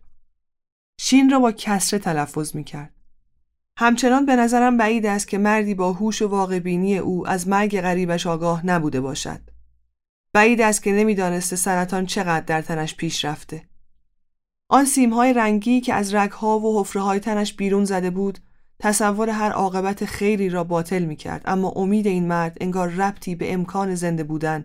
شین 1.00 1.30
را 1.30 1.38
با 1.38 1.52
کسره 1.52 1.98
تلفظ 1.98 2.56
می 2.56 2.64
کرد. 2.64 2.94
همچنان 3.78 4.26
به 4.26 4.36
نظرم 4.36 4.76
بعید 4.76 5.06
است 5.06 5.28
که 5.28 5.38
مردی 5.38 5.74
با 5.74 5.92
هوش 5.92 6.22
و 6.22 6.28
واقع 6.28 6.58
بینی 6.58 6.98
او 6.98 7.28
از 7.28 7.48
مرگ 7.48 7.80
غریبش 7.80 8.26
آگاه 8.26 8.66
نبوده 8.66 9.00
باشد. 9.00 9.40
بعید 10.32 10.60
است 10.60 10.82
که 10.82 10.92
نمی‌دانسته 10.92 11.56
سرطان 11.56 12.06
چقدر 12.06 12.44
در 12.44 12.62
تنش 12.62 12.94
پیش 12.94 13.24
رفته. 13.24 13.68
آن 14.70 14.84
سیمهای 14.84 15.32
رنگی 15.32 15.80
که 15.80 15.94
از 15.94 16.14
رگها 16.14 16.58
و 16.58 16.80
حفره 16.80 17.18
تنش 17.18 17.54
بیرون 17.54 17.84
زده 17.84 18.10
بود 18.10 18.38
تصور 18.80 19.30
هر 19.30 19.52
عاقبت 19.52 20.04
خیری 20.04 20.48
را 20.48 20.64
باطل 20.64 21.04
می 21.04 21.16
کرد 21.16 21.42
اما 21.44 21.68
امید 21.68 22.06
این 22.06 22.28
مرد 22.28 22.56
انگار 22.60 22.88
ربطی 22.88 23.34
به 23.34 23.52
امکان 23.52 23.94
زنده 23.94 24.24
بودن 24.24 24.64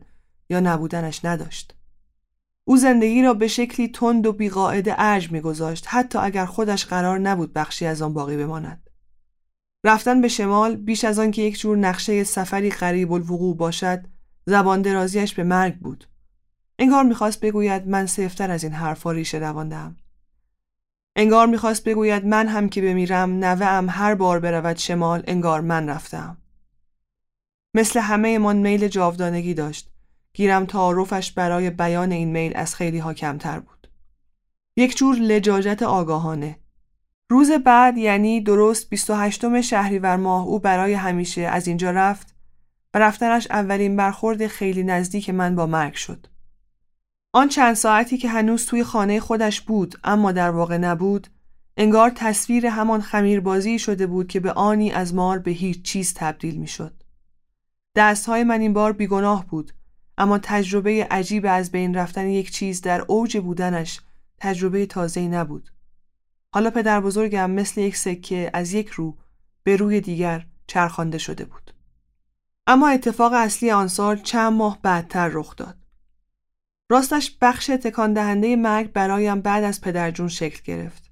یا 0.49 0.60
نبودنش 0.60 1.26
نداشت. 1.26 1.76
او 2.65 2.78
زندگی 2.78 3.21
را 3.21 3.34
به 3.34 3.47
شکلی 3.47 3.88
تند 3.88 4.26
و 4.26 4.34
بیقاعده 4.34 4.95
ارج 4.97 5.32
میگذاشت 5.32 5.86
حتی 5.88 6.19
اگر 6.19 6.45
خودش 6.45 6.86
قرار 6.86 7.19
نبود 7.19 7.54
بخشی 7.54 7.86
از 7.86 8.02
آن 8.02 8.13
باقی 8.13 8.38
بماند. 8.38 8.89
رفتن 9.86 10.21
به 10.21 10.28
شمال 10.28 10.76
بیش 10.76 11.04
از 11.04 11.19
آن 11.19 11.32
که 11.32 11.41
یک 11.41 11.60
جور 11.60 11.78
نقشه 11.78 12.23
سفری 12.23 12.69
قریب 12.69 13.12
الوقوع 13.12 13.58
باشد 13.58 14.04
زبان 14.45 14.82
درازیش 14.82 15.34
به 15.34 15.43
مرگ 15.43 15.80
بود. 15.80 16.08
انگار 16.80 17.04
می‌خواست 17.04 17.39
بگوید 17.39 17.88
من 17.88 18.06
سفتر 18.06 18.52
از 18.52 18.63
این 18.63 18.73
حرفا 18.73 19.12
ریشه 19.12 19.38
رواندم. 19.38 19.95
انگار 21.15 21.47
می‌خواست 21.47 21.84
بگوید 21.84 22.26
من 22.26 22.47
هم 22.47 22.69
که 22.69 22.82
بمیرم 22.82 23.30
نوهام 23.30 23.89
هر 23.89 24.15
بار 24.15 24.39
برود 24.39 24.78
شمال 24.78 25.23
انگار 25.28 25.62
من 25.62 25.89
رفتم. 25.89 26.38
مثل 27.73 27.99
همه 27.99 28.39
من 28.39 28.58
میل 28.58 28.88
جاودانگی 28.88 29.54
داشت. 29.54 29.89
گیرم 30.34 30.65
تعارفش 30.65 31.32
برای 31.32 31.69
بیان 31.69 32.12
این 32.12 32.32
میل 32.32 32.52
از 32.56 32.76
خیلی 32.76 32.99
ها 32.99 33.13
کمتر 33.13 33.60
بود. 33.60 33.88
یک 34.78 34.97
جور 34.97 35.15
لجاجت 35.15 35.84
آگاهانه. 35.84 36.60
روز 37.30 37.52
بعد 37.52 37.97
یعنی 37.97 38.41
درست 38.41 38.89
28 38.89 39.62
شهریور 39.62 40.15
ماه 40.15 40.45
او 40.45 40.60
برای 40.60 40.93
همیشه 40.93 41.41
از 41.41 41.67
اینجا 41.67 41.91
رفت 41.91 42.36
و 42.93 42.99
رفتنش 42.99 43.47
اولین 43.52 43.95
برخورد 43.95 44.47
خیلی 44.47 44.84
نزدیک 44.84 45.30
من 45.30 45.56
با 45.56 45.65
مرگ 45.65 45.93
شد. 45.93 46.28
آن 47.35 47.47
چند 47.47 47.75
ساعتی 47.75 48.17
که 48.17 48.29
هنوز 48.29 48.65
توی 48.65 48.83
خانه 48.83 49.19
خودش 49.19 49.61
بود 49.61 49.95
اما 50.03 50.31
در 50.31 50.49
واقع 50.49 50.77
نبود 50.77 51.27
انگار 51.77 52.09
تصویر 52.09 52.67
همان 52.67 53.01
خمیربازی 53.01 53.79
شده 53.79 54.07
بود 54.07 54.27
که 54.27 54.39
به 54.39 54.51
آنی 54.51 54.91
از 54.91 55.13
مار 55.13 55.39
به 55.39 55.51
هیچ 55.51 55.81
چیز 55.81 56.13
تبدیل 56.13 56.55
می 56.55 56.67
شد. 56.67 57.03
دستهای 57.95 58.43
من 58.43 58.61
این 58.61 58.73
بار 58.73 58.93
بیگناه 58.93 59.47
بود 59.47 59.71
اما 60.17 60.37
تجربه 60.37 61.07
عجیب 61.11 61.45
از 61.49 61.71
بین 61.71 61.95
رفتن 61.95 62.27
یک 62.27 62.51
چیز 62.51 62.81
در 62.81 63.01
اوج 63.01 63.37
بودنش 63.37 64.01
تجربه 64.37 64.85
تازه‌ای 64.85 65.27
نبود. 65.27 65.69
حالا 66.53 66.69
پدر 66.69 67.01
بزرگم 67.01 67.51
مثل 67.51 67.81
یک 67.81 67.97
سکه 67.97 68.49
از 68.53 68.73
یک 68.73 68.89
رو 68.89 69.17
به 69.63 69.75
روی 69.75 70.01
دیگر 70.01 70.45
چرخانده 70.67 71.17
شده 71.17 71.45
بود. 71.45 71.73
اما 72.67 72.87
اتفاق 72.87 73.33
اصلی 73.33 73.71
آن 73.71 73.87
سال 73.87 74.17
چند 74.17 74.53
ماه 74.53 74.79
بعدتر 74.81 75.27
رخ 75.27 75.55
داد. 75.55 75.82
راستش 76.89 77.37
بخش 77.41 77.65
تکان 77.65 78.13
دهنده 78.13 78.55
مرگ 78.55 78.91
برایم 78.91 79.41
بعد 79.41 79.63
از 79.63 79.81
پدرجون 79.81 80.27
شکل 80.27 80.61
گرفت. 80.63 81.11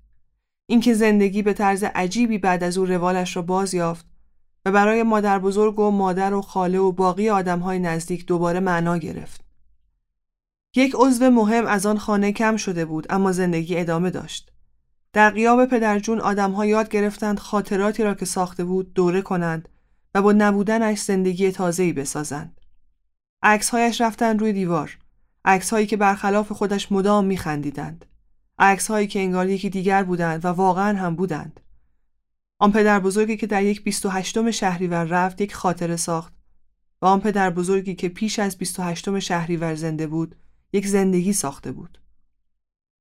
اینکه 0.65 0.93
زندگی 0.93 1.41
به 1.41 1.53
طرز 1.53 1.83
عجیبی 1.83 2.37
بعد 2.37 2.63
از 2.63 2.77
او 2.77 2.85
روالش 2.85 3.35
را 3.35 3.41
باز 3.41 3.73
یافت 3.73 4.05
و 4.65 4.71
برای 4.71 5.03
مادر 5.03 5.39
بزرگ 5.39 5.79
و 5.79 5.91
مادر 5.91 6.33
و 6.33 6.41
خاله 6.41 6.79
و 6.79 6.91
باقی 6.91 7.27
های 7.27 7.79
نزدیک 7.79 8.25
دوباره 8.25 8.59
معنا 8.59 8.97
گرفت. 8.97 9.45
یک 10.75 10.95
عضو 10.95 11.29
مهم 11.29 11.65
از 11.65 11.85
آن 11.85 11.97
خانه 11.97 12.31
کم 12.31 12.57
شده 12.57 12.85
بود 12.85 13.07
اما 13.09 13.31
زندگی 13.31 13.77
ادامه 13.77 14.09
داشت. 14.09 14.51
در 15.13 15.29
قیاب 15.29 15.65
پدرجون 15.65 16.19
ها 16.19 16.65
یاد 16.65 16.89
گرفتند 16.89 17.39
خاطراتی 17.39 18.03
را 18.03 18.13
که 18.13 18.25
ساخته 18.25 18.63
بود 18.63 18.93
دوره 18.93 19.21
کنند 19.21 19.69
و 20.15 20.21
با 20.21 20.31
نبودنش 20.31 20.99
زندگی 20.99 21.51
تازه‌ای 21.51 21.93
بسازند. 21.93 22.61
عکسهایش 23.43 24.01
رفتن 24.01 24.39
روی 24.39 24.53
دیوار. 24.53 24.97
هایی 25.45 25.85
که 25.85 25.97
برخلاف 25.97 26.51
خودش 26.51 26.91
مدام 26.91 27.25
میخندیدند. 27.25 28.05
هایی 28.89 29.07
که 29.07 29.19
انگار 29.19 29.49
یکی 29.49 29.69
دیگر 29.69 30.03
بودند 30.03 30.45
و 30.45 30.47
واقعا 30.47 30.97
هم 30.97 31.15
بودند. 31.15 31.59
آن 32.59 32.71
پدر 32.71 32.99
بزرگی 32.99 33.37
که 33.37 33.47
در 33.47 33.63
یک 33.63 33.83
28 33.83 34.51
شهریور 34.51 35.03
رفت 35.03 35.41
یک 35.41 35.53
خاطره 35.53 35.95
ساخت 35.95 36.33
و 37.01 37.05
آن 37.05 37.19
پدر 37.19 37.49
بزرگی 37.49 37.95
که 37.95 38.09
پیش 38.09 38.39
از 38.39 38.57
28 38.57 39.19
شهریور 39.19 39.75
زنده 39.75 40.07
بود 40.07 40.35
یک 40.73 40.87
زندگی 40.87 41.33
ساخته 41.33 41.71
بود. 41.71 41.97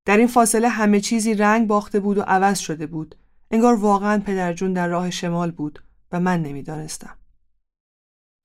در 0.05 0.17
این 0.17 0.27
فاصله 0.27 0.69
همه 0.69 1.01
چیزی 1.01 1.35
رنگ 1.35 1.67
باخته 1.67 2.01
بود 2.01 2.19
و 2.19 2.23
عوض 2.23 2.59
شده 2.59 2.87
بود. 2.87 3.15
انگار 3.51 3.75
واقعا 3.75 4.23
پدرجون 4.27 4.73
در 4.73 4.89
راه 4.89 5.11
شمال 5.11 5.51
بود 5.51 5.83
و 6.13 6.21
من 6.21 6.43
نمی‌دانستم. 6.43 7.20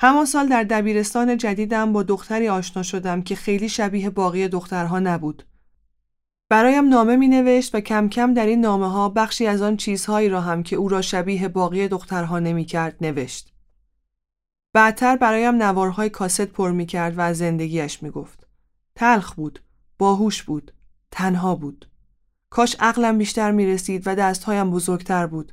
همان 0.06 0.26
سال 0.26 0.48
در 0.48 0.64
دبیرستان 0.64 1.38
جدیدم 1.38 1.94
با 1.94 2.04
دختری 2.04 2.50
آشنا 2.50 2.84
شدم 2.84 3.22
که 3.22 3.36
خیلی 3.36 3.70
شبیه 3.70 4.10
باقی 4.10 4.48
دخترها 4.48 5.00
نبود. 5.00 5.44
برایم 6.50 6.90
نامه 6.90 7.16
می 7.16 7.28
نوشت 7.28 7.76
و 7.76 7.80
کم 7.80 8.10
کم 8.10 8.34
در 8.34 8.46
این 8.46 8.62
نامه 8.62 8.92
ها 8.92 9.10
بخشی 9.10 9.48
از 9.48 9.62
آن 9.62 9.78
چیزهایی 9.78 10.30
را 10.30 10.42
هم 10.42 10.64
که 10.64 10.76
او 10.76 10.90
را 10.90 11.02
شبیه 11.02 11.48
باقی 11.48 11.88
دخترها 11.88 12.40
نمی 12.40 12.66
کرد 12.66 12.96
نوشت. 13.02 13.54
بعدتر 14.74 15.16
برایم 15.16 15.56
نوارهای 15.56 16.10
کاست 16.10 16.42
پر 16.42 16.72
می 16.72 16.86
کرد 16.86 17.18
و 17.18 17.22
از 17.22 17.38
زندگیش 17.38 18.04
می 18.04 18.10
گفت. 18.10 18.48
تلخ 18.96 19.34
بود، 19.34 19.60
باهوش 19.98 20.44
بود، 20.44 20.72
تنها 21.12 21.56
بود. 21.56 21.90
کاش 22.50 22.76
عقلم 22.80 23.18
بیشتر 23.18 23.52
می 23.52 23.66
رسید 23.66 24.04
و 24.06 24.16
دستهایم 24.16 24.72
بزرگتر 24.72 25.28
بود. 25.28 25.52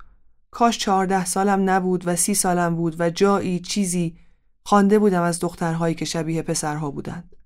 کاش 0.50 0.78
چهارده 0.78 1.24
سالم 1.24 1.70
نبود 1.70 2.02
و 2.06 2.16
سی 2.16 2.34
سالم 2.34 2.76
بود 2.76 3.00
و 3.00 3.10
جایی 3.10 3.60
چیزی 3.60 4.21
خوانده 4.64 4.98
بودم 4.98 5.22
از 5.22 5.40
دخترهایی 5.40 5.94
که 5.94 6.04
شبیه 6.04 6.42
پسرها 6.42 6.90
بودند. 6.90 7.36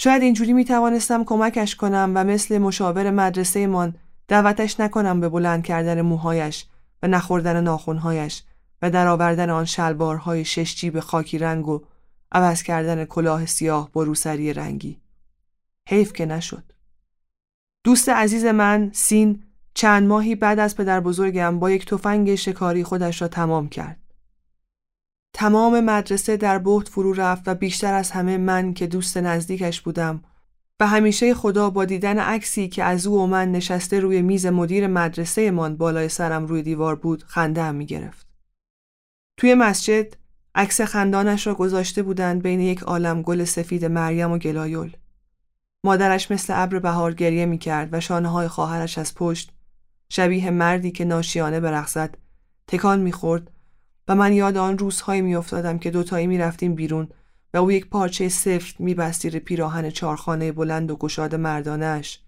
شاید 0.00 0.22
اینجوری 0.22 0.52
می 0.52 0.64
توانستم 0.64 1.24
کمکش 1.24 1.76
کنم 1.76 2.12
و 2.14 2.24
مثل 2.24 2.58
مشاور 2.58 3.10
مدرسه 3.10 3.66
من 3.66 3.94
دعوتش 4.28 4.80
نکنم 4.80 5.20
به 5.20 5.28
بلند 5.28 5.64
کردن 5.64 6.00
موهایش 6.00 6.66
و 7.02 7.08
نخوردن 7.08 7.60
ناخونهایش 7.60 8.42
و 8.82 8.90
درآوردن 8.90 9.50
آن 9.50 9.64
شلوارهای 9.64 10.44
شش 10.44 10.76
جیب 10.76 11.00
خاکی 11.00 11.38
رنگ 11.38 11.68
و 11.68 11.80
عوض 12.32 12.62
کردن 12.62 13.04
کلاه 13.04 13.46
سیاه 13.46 13.90
با 13.92 14.02
روسری 14.02 14.52
رنگی. 14.52 15.00
حیف 15.88 16.12
که 16.12 16.26
نشد. 16.26 16.72
دوست 17.84 18.08
عزیز 18.08 18.44
من 18.44 18.90
سین 18.94 19.42
چند 19.74 20.08
ماهی 20.08 20.34
بعد 20.34 20.58
از 20.58 20.76
پدر 20.76 21.00
بزرگم 21.00 21.58
با 21.58 21.70
یک 21.70 21.86
تفنگ 21.86 22.34
شکاری 22.34 22.84
خودش 22.84 23.22
را 23.22 23.28
تمام 23.28 23.68
کرد. 23.68 24.07
تمام 25.32 25.80
مدرسه 25.80 26.36
در 26.36 26.58
بحت 26.58 26.88
فرو 26.88 27.12
رفت 27.12 27.48
و 27.48 27.54
بیشتر 27.54 27.94
از 27.94 28.10
همه 28.10 28.36
من 28.36 28.74
که 28.74 28.86
دوست 28.86 29.16
نزدیکش 29.16 29.80
بودم 29.80 30.22
و 30.80 30.86
همیشه 30.86 31.34
خدا 31.34 31.70
با 31.70 31.84
دیدن 31.84 32.18
عکسی 32.18 32.68
که 32.68 32.84
از 32.84 33.06
او 33.06 33.22
و 33.22 33.26
من 33.26 33.52
نشسته 33.52 34.00
روی 34.00 34.22
میز 34.22 34.46
مدیر 34.46 34.86
مدرسه 34.86 35.50
من 35.50 35.76
بالای 35.76 36.08
سرم 36.08 36.46
روی 36.46 36.62
دیوار 36.62 36.96
بود 36.96 37.22
خنده 37.22 37.62
هم 37.62 37.74
می 37.74 37.86
گرفت. 37.86 38.26
توی 39.36 39.54
مسجد 39.54 40.14
عکس 40.54 40.80
خندانش 40.80 41.46
را 41.46 41.54
گذاشته 41.54 42.02
بودند 42.02 42.42
بین 42.42 42.60
یک 42.60 42.82
عالم 42.82 43.22
گل 43.22 43.44
سفید 43.44 43.84
مریم 43.84 44.30
و 44.30 44.38
گلایول. 44.38 44.90
مادرش 45.84 46.30
مثل 46.30 46.52
ابر 46.56 46.78
بهار 46.78 47.14
گریه 47.14 47.46
می 47.46 47.58
کرد 47.58 47.88
و 47.92 48.00
شانه 48.00 48.28
های 48.28 48.48
خواهرش 48.48 48.98
از 48.98 49.14
پشت 49.14 49.52
شبیه 50.08 50.50
مردی 50.50 50.90
که 50.90 51.04
ناشیانه 51.04 51.60
برقصد 51.60 52.14
تکان 52.66 53.00
می‌خورد 53.00 53.50
و 54.08 54.14
من 54.14 54.32
یاد 54.32 54.56
آن 54.56 54.78
روزهایی 54.78 55.20
میافتادم 55.20 55.78
که 55.78 55.90
دوتایی 55.90 56.26
می‌رفتیم 56.26 56.74
بیرون 56.74 57.08
و 57.54 57.56
او 57.56 57.72
یک 57.72 57.86
پارچه 57.86 58.28
سفت 58.28 58.80
میبستی 58.80 59.30
پیراهن 59.30 59.90
چارخانه 59.90 60.52
بلند 60.52 60.90
و 60.90 60.96
گشاد 60.96 61.34
مردانش 61.34 62.20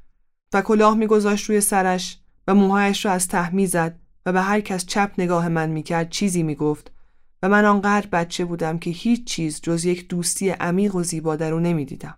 و 0.54 0.62
کلاه 0.62 0.94
میگذاشت 0.94 1.44
روی 1.44 1.60
سرش 1.60 2.18
و 2.46 2.54
موهایش 2.54 3.04
را 3.04 3.12
از 3.12 3.28
ته 3.28 3.54
می‌زد 3.54 3.98
و 4.26 4.32
به 4.32 4.40
هر 4.40 4.60
کس 4.60 4.86
چپ 4.86 5.12
نگاه 5.18 5.48
من 5.48 5.70
می‌کرد 5.70 6.10
چیزی 6.10 6.42
می‌گفت 6.42 6.92
و 7.42 7.48
من 7.48 7.64
آنقدر 7.64 8.06
بچه 8.06 8.44
بودم 8.44 8.78
که 8.78 8.90
هیچ 8.90 9.24
چیز 9.24 9.60
جز 9.60 9.84
یک 9.84 10.08
دوستی 10.08 10.50
عمیق 10.50 10.94
و 10.94 11.02
زیبا 11.02 11.36
در 11.36 11.52
او 11.52 11.60
نمی‌دیدم 11.60 12.16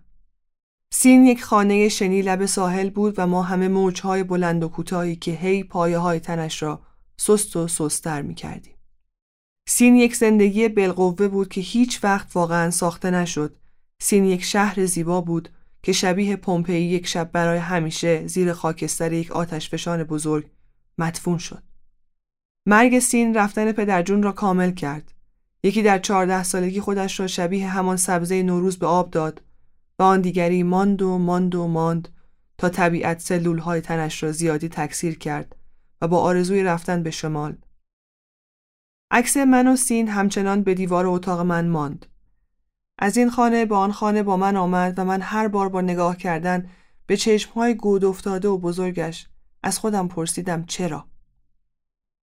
سین 0.93 1.25
یک 1.25 1.43
خانه 1.43 1.89
شنی 1.89 2.21
لب 2.21 2.45
ساحل 2.45 2.89
بود 2.89 3.15
و 3.17 3.27
ما 3.27 3.41
همه 3.41 3.67
موجهای 3.67 4.23
بلند 4.23 4.63
و 4.63 4.67
کوتاهی 4.67 5.15
که 5.15 5.31
هی 5.31 5.63
پایه 5.63 5.97
های 5.97 6.19
تنش 6.19 6.63
را 6.63 6.81
سست 7.17 7.55
و 7.55 7.67
سستر 7.67 8.21
می 8.21 8.35
کردیم. 8.35 8.72
سین 9.65 9.95
یک 9.95 10.15
زندگی 10.15 10.67
بالقوه 10.67 11.27
بود 11.27 11.49
که 11.49 11.61
هیچ 11.61 12.03
وقت 12.03 12.35
واقعا 12.35 12.71
ساخته 12.71 13.11
نشد. 13.11 13.55
سین 14.01 14.25
یک 14.25 14.43
شهر 14.43 14.85
زیبا 14.85 15.21
بود 15.21 15.49
که 15.83 15.91
شبیه 15.91 16.35
پومپئی 16.35 16.83
یک 16.83 17.07
شب 17.07 17.31
برای 17.31 17.57
همیشه 17.57 18.27
زیر 18.27 18.53
خاکستر 18.53 19.13
یک 19.13 19.31
آتشفشان 19.31 20.03
بزرگ 20.03 20.49
مدفون 20.97 21.37
شد. 21.37 21.63
مرگ 22.65 22.99
سین 22.99 23.33
رفتن 23.33 23.71
پدرجون 23.71 24.23
را 24.23 24.31
کامل 24.31 24.71
کرد. 24.71 25.13
یکی 25.63 25.81
در 25.81 25.99
چهارده 25.99 26.43
سالگی 26.43 26.81
خودش 26.81 27.19
را 27.19 27.27
شبیه 27.27 27.69
همان 27.69 27.97
سبزه 27.97 28.43
نوروز 28.43 28.77
به 28.79 28.87
آب 28.87 29.11
داد 29.11 29.41
و 29.99 30.03
آن 30.03 30.21
دیگری 30.21 30.63
ماند 30.63 31.01
و 31.01 31.17
ماند 31.17 31.55
و 31.55 31.67
ماند 31.67 32.09
تا 32.57 32.69
طبیعت 32.69 33.19
سلول 33.19 33.57
های 33.57 33.81
تنش 33.81 34.23
را 34.23 34.31
زیادی 34.31 34.69
تکثیر 34.69 35.17
کرد 35.17 35.55
و 36.01 36.07
با 36.07 36.19
آرزوی 36.19 36.63
رفتن 36.63 37.03
به 37.03 37.11
شمال. 37.11 37.57
عکس 39.13 39.37
من 39.37 39.67
و 39.67 39.75
سین 39.75 40.07
همچنان 40.07 40.63
به 40.63 40.73
دیوار 40.73 41.07
اتاق 41.07 41.39
من 41.39 41.67
ماند. 41.67 42.05
از 42.99 43.17
این 43.17 43.29
خانه 43.29 43.65
به 43.65 43.75
آن 43.75 43.91
خانه 43.91 44.23
با 44.23 44.37
من 44.37 44.55
آمد 44.55 44.99
و 44.99 45.05
من 45.05 45.21
هر 45.21 45.47
بار 45.47 45.69
با 45.69 45.81
نگاه 45.81 46.17
کردن 46.17 46.69
به 47.07 47.17
چشمهای 47.17 47.75
گود 47.75 48.05
افتاده 48.05 48.47
و 48.47 48.57
بزرگش 48.57 49.27
از 49.63 49.79
خودم 49.79 50.07
پرسیدم 50.07 50.65
چرا؟ 50.65 51.05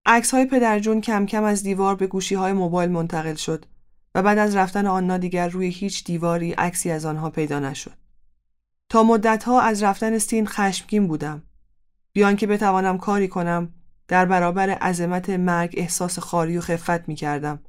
عکس 0.07 0.31
های 0.35 0.45
پدرجون 0.45 1.01
کم 1.01 1.27
کم 1.27 1.45
از 1.45 1.63
دیوار 1.63 1.95
به 1.95 2.07
گوشی 2.07 2.35
های 2.35 2.53
موبایل 2.53 2.91
منتقل 2.91 3.35
شد 3.35 3.67
و 4.15 4.23
بعد 4.23 4.39
از 4.39 4.57
رفتن 4.57 4.87
آنها 4.87 5.19
دیگر 5.19 5.49
روی 5.49 5.69
هیچ 5.69 6.05
دیواری 6.05 6.53
عکسی 6.53 6.91
از 6.91 7.05
آنها 7.05 7.31
پیدا 7.31 7.59
نشد. 7.59 7.97
تا 8.89 9.03
مدتها 9.03 9.61
از 9.61 9.83
رفتن 9.83 10.19
سین 10.19 10.47
خشمگین 10.47 11.07
بودم. 11.07 11.43
بیان 12.13 12.37
که 12.37 12.47
بتوانم 12.47 12.99
کاری 12.99 13.29
کنم 13.29 13.75
در 14.11 14.25
برابر 14.25 14.71
عظمت 14.71 15.31
مرگ 15.31 15.75
احساس 15.77 16.19
خاری 16.19 16.59
و 16.59 16.61
خفت 16.61 17.09
می 17.09 17.15
کردم 17.15 17.61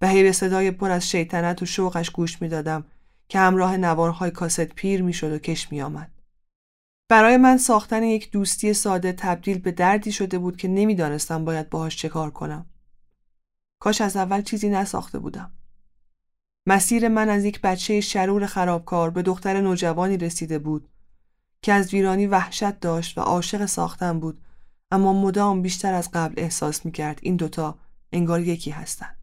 و 0.00 0.12
به 0.12 0.32
صدای 0.32 0.70
پر 0.70 0.90
از 0.90 1.10
شیطنت 1.10 1.62
و 1.62 1.66
شوقش 1.66 2.10
گوش 2.10 2.42
می 2.42 2.48
دادم 2.48 2.84
که 3.28 3.38
همراه 3.38 3.76
نوارهای 3.76 4.30
کاست 4.30 4.60
پیر 4.60 5.02
می 5.02 5.12
شد 5.12 5.32
و 5.32 5.38
کش 5.38 5.72
می 5.72 5.82
آمد. 5.82 6.10
برای 7.08 7.36
من 7.36 7.56
ساختن 7.56 8.02
یک 8.02 8.30
دوستی 8.30 8.74
ساده 8.74 9.12
تبدیل 9.12 9.58
به 9.58 9.72
دردی 9.72 10.12
شده 10.12 10.38
بود 10.38 10.56
که 10.56 10.68
نمی‌دانستم 10.68 11.44
باید 11.44 11.70
باهاش 11.70 11.96
چه 11.96 12.08
کار 12.08 12.30
کنم. 12.30 12.66
کاش 13.78 14.00
از 14.00 14.16
اول 14.16 14.42
چیزی 14.42 14.68
نساخته 14.68 15.18
بودم. 15.18 15.50
مسیر 16.66 17.08
من 17.08 17.28
از 17.28 17.44
یک 17.44 17.60
بچه 17.60 18.00
شرور 18.00 18.46
خرابکار 18.46 19.10
به 19.10 19.22
دختر 19.22 19.60
نوجوانی 19.60 20.16
رسیده 20.16 20.58
بود 20.58 20.88
که 21.62 21.72
از 21.72 21.94
ویرانی 21.94 22.26
وحشت 22.26 22.80
داشت 22.80 23.18
و 23.18 23.20
عاشق 23.20 23.66
ساختن 23.66 24.20
بود 24.20 24.42
اما 24.92 25.12
مدام 25.12 25.62
بیشتر 25.62 25.94
از 25.94 26.10
قبل 26.12 26.34
احساس 26.36 26.86
می 26.86 26.92
کرد 26.92 27.18
این 27.22 27.36
دوتا 27.36 27.78
انگار 28.12 28.40
یکی 28.40 28.70
هستند. 28.70 29.16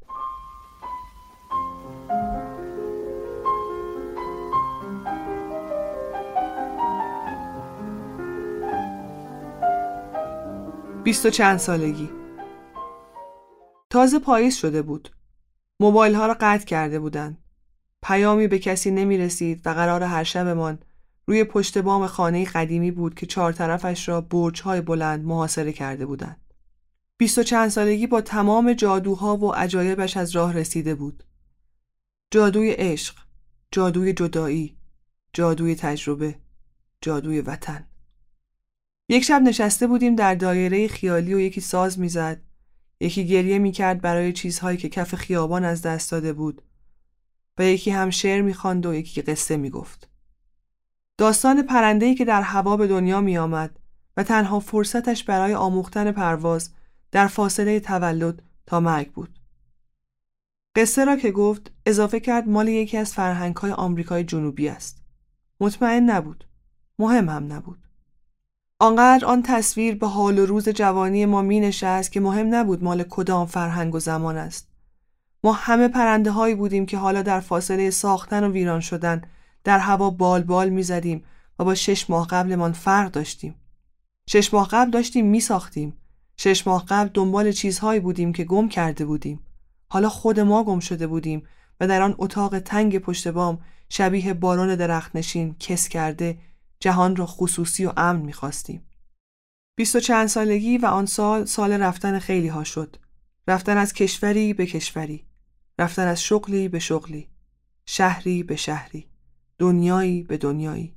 بیست 11.03 11.25
و 11.25 11.29
چند 11.29 11.57
سالگی. 11.57 12.09
تازه 13.89 14.19
پاییز 14.19 14.55
شده 14.55 14.81
بود. 14.81 15.09
موبایل 15.79 16.15
ها 16.15 16.27
را 16.27 16.37
قطع 16.39 16.65
کرده 16.65 16.99
بودند. 16.99 17.37
پیامی 18.03 18.47
به 18.47 18.59
کسی 18.59 18.91
نمی 18.91 19.17
رسید 19.17 19.67
و 19.67 19.69
قرار 19.69 20.03
هر 20.03 20.23
شبمان 20.23 20.79
روی 21.29 21.43
پشت 21.43 21.77
بام 21.77 22.07
خانه 22.07 22.45
قدیمی 22.45 22.91
بود 22.91 23.15
که 23.15 23.25
چهار 23.25 23.53
طرفش 23.53 24.09
را 24.09 24.21
برج 24.21 24.61
های 24.61 24.81
بلند 24.81 25.25
محاصره 25.25 25.73
کرده 25.73 26.05
بودند. 26.05 26.53
بیست 27.17 27.37
و 27.37 27.43
چند 27.43 27.69
سالگی 27.69 28.07
با 28.07 28.21
تمام 28.21 28.73
جادوها 28.73 29.37
و 29.37 29.51
عجایبش 29.51 30.17
از 30.17 30.35
راه 30.35 30.53
رسیده 30.53 30.95
بود. 30.95 31.23
جادوی 32.31 32.71
عشق 32.71 33.15
جادوی 33.71 34.13
جدایی 34.13 34.77
جادوی 35.33 35.75
تجربه 35.75 36.35
جادوی 37.01 37.41
وطن. 37.41 37.87
یک 39.09 39.23
شب 39.23 39.41
نشسته 39.41 39.87
بودیم 39.87 40.15
در 40.15 40.35
دایره 40.35 40.87
خیالی 40.87 41.33
و 41.33 41.39
یکی 41.39 41.61
ساز 41.61 41.99
می‌زد. 41.99 42.41
یکی 42.99 43.27
گریه 43.27 43.59
می‌کرد 43.59 44.01
برای 44.01 44.33
چیزهایی 44.33 44.77
که 44.77 44.89
کف 44.89 45.15
خیابان 45.15 45.65
از 45.65 45.81
دست 45.81 46.11
داده 46.11 46.33
بود 46.33 46.61
و 47.57 47.63
یکی 47.63 47.91
هم 47.91 48.09
شعر 48.09 48.41
می‌خواند 48.41 48.85
و 48.85 48.93
یکی 48.93 49.21
قصه 49.21 49.57
می‌گفت. 49.57 50.09
داستان 51.19 51.61
پرنده‌ای 51.61 52.15
که 52.15 52.25
در 52.25 52.41
هوا 52.41 52.77
به 52.77 52.87
دنیا 52.87 53.21
میآمد 53.21 53.79
و 54.17 54.23
تنها 54.23 54.59
فرصتش 54.59 55.23
برای 55.23 55.53
آموختن 55.53 56.11
پرواز 56.11 56.69
در 57.11 57.27
فاصله 57.27 57.79
تولد 57.79 58.41
تا 58.65 58.79
مرگ 58.79 59.11
بود. 59.11 59.39
قصه 60.75 61.05
را 61.05 61.15
که 61.15 61.31
گفت 61.31 61.71
اضافه 61.85 62.19
کرد 62.19 62.47
مال 62.47 62.67
یکی 62.67 62.97
از 62.97 63.13
فرهنگ‌های 63.13 63.71
آمریکای 63.71 64.23
جنوبی 64.23 64.69
است. 64.69 65.01
مطمئن 65.59 66.09
نبود. 66.09 66.47
مهم 66.99 67.29
هم 67.29 67.53
نبود. 67.53 67.87
آنقدر 68.79 69.25
آن 69.25 69.43
تصویر 69.43 69.95
به 69.95 70.07
حال 70.07 70.39
و 70.39 70.45
روز 70.45 70.69
جوانی 70.69 71.25
ما 71.25 71.41
می 71.41 71.59
نشست 71.59 72.11
که 72.11 72.19
مهم 72.19 72.55
نبود 72.55 72.83
مال 72.83 73.03
کدام 73.03 73.45
فرهنگ 73.45 73.95
و 73.95 73.99
زمان 73.99 74.37
است. 74.37 74.67
ما 75.43 75.53
همه 75.53 75.87
پرنده 75.87 76.31
هایی 76.31 76.55
بودیم 76.55 76.85
که 76.85 76.97
حالا 76.97 77.21
در 77.21 77.39
فاصله 77.39 77.89
ساختن 77.89 78.43
و 78.43 78.51
ویران 78.51 78.79
شدن 78.79 79.21
در 79.63 79.79
هوا 79.79 80.09
بال 80.09 80.43
بال 80.43 80.69
می 80.69 80.83
زدیم 80.83 81.23
و 81.59 81.63
با 81.63 81.75
شش 81.75 82.09
ماه 82.09 82.27
قبلمان 82.27 82.73
فرق 82.73 83.11
داشتیم. 83.11 83.55
شش 84.29 84.53
ماه 84.53 84.67
قبل 84.67 84.91
داشتیم 84.91 85.25
می 85.25 85.39
ساختیم. 85.39 85.97
شش 86.37 86.67
ماه 86.67 86.85
قبل 86.85 87.09
دنبال 87.13 87.51
چیزهایی 87.51 87.99
بودیم 87.99 88.33
که 88.33 88.43
گم 88.43 88.69
کرده 88.69 89.05
بودیم. 89.05 89.39
حالا 89.89 90.09
خود 90.09 90.39
ما 90.39 90.63
گم 90.63 90.79
شده 90.79 91.07
بودیم 91.07 91.43
و 91.79 91.87
در 91.87 92.01
آن 92.01 92.15
اتاق 92.17 92.59
تنگ 92.59 92.97
پشت 92.97 93.27
بام 93.27 93.61
شبیه 93.89 94.33
باران 94.33 94.75
درخت 94.75 95.15
نشین 95.15 95.55
کس 95.59 95.87
کرده 95.87 96.37
جهان 96.79 97.15
را 97.15 97.25
خصوصی 97.25 97.85
و 97.85 97.93
امن 97.97 98.21
می‌خواستیم. 98.21 98.85
بیست 99.75 99.95
و 99.95 99.99
چند 99.99 100.27
سالگی 100.27 100.77
و 100.77 100.85
آن 100.85 101.05
سال 101.05 101.45
سال 101.45 101.71
رفتن 101.71 102.19
خیلی 102.19 102.47
ها 102.47 102.63
شد. 102.63 102.95
رفتن 103.47 103.77
از 103.77 103.93
کشوری 103.93 104.53
به 104.53 104.65
کشوری. 104.65 105.25
رفتن 105.79 106.07
از 106.07 106.21
شغلی 106.23 106.67
به 106.67 106.79
شغلی. 106.79 107.29
شهری 107.85 108.43
به 108.43 108.55
شهری. 108.55 109.08
دنیایی 109.59 110.23
به 110.23 110.37
دنیایی. 110.37 110.95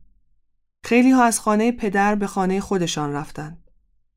خیلی 0.85 1.11
ها 1.11 1.25
از 1.25 1.41
خانه 1.41 1.73
پدر 1.73 2.15
به 2.15 2.27
خانه 2.27 2.61
خودشان 2.61 3.13
رفتند. 3.13 3.71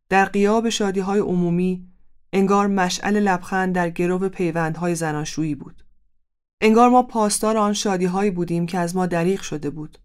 در 0.10 0.26
قیاب 0.26 0.70
شادی 0.70 1.00
های 1.00 1.20
عمومی 1.20 1.88
انگار 2.34 2.68
مشعل 2.68 3.20
لبخند 3.20 3.76
در 3.76 3.90
گرو 3.90 4.30
پیوندهای 4.30 4.96
زناشویی 4.96 5.56
بود. 5.56 5.86
انگار 6.62 6.90
ما 6.90 7.04
پاسدار 7.04 7.58
آن 7.58 7.74
شادی 7.74 8.06
هایی 8.06 8.32
بودیم 8.32 8.66
که 8.66 8.80
از 8.80 8.96
ما 8.96 9.06
دریغ 9.06 9.42
شده 9.42 9.70
بود. 9.70 9.98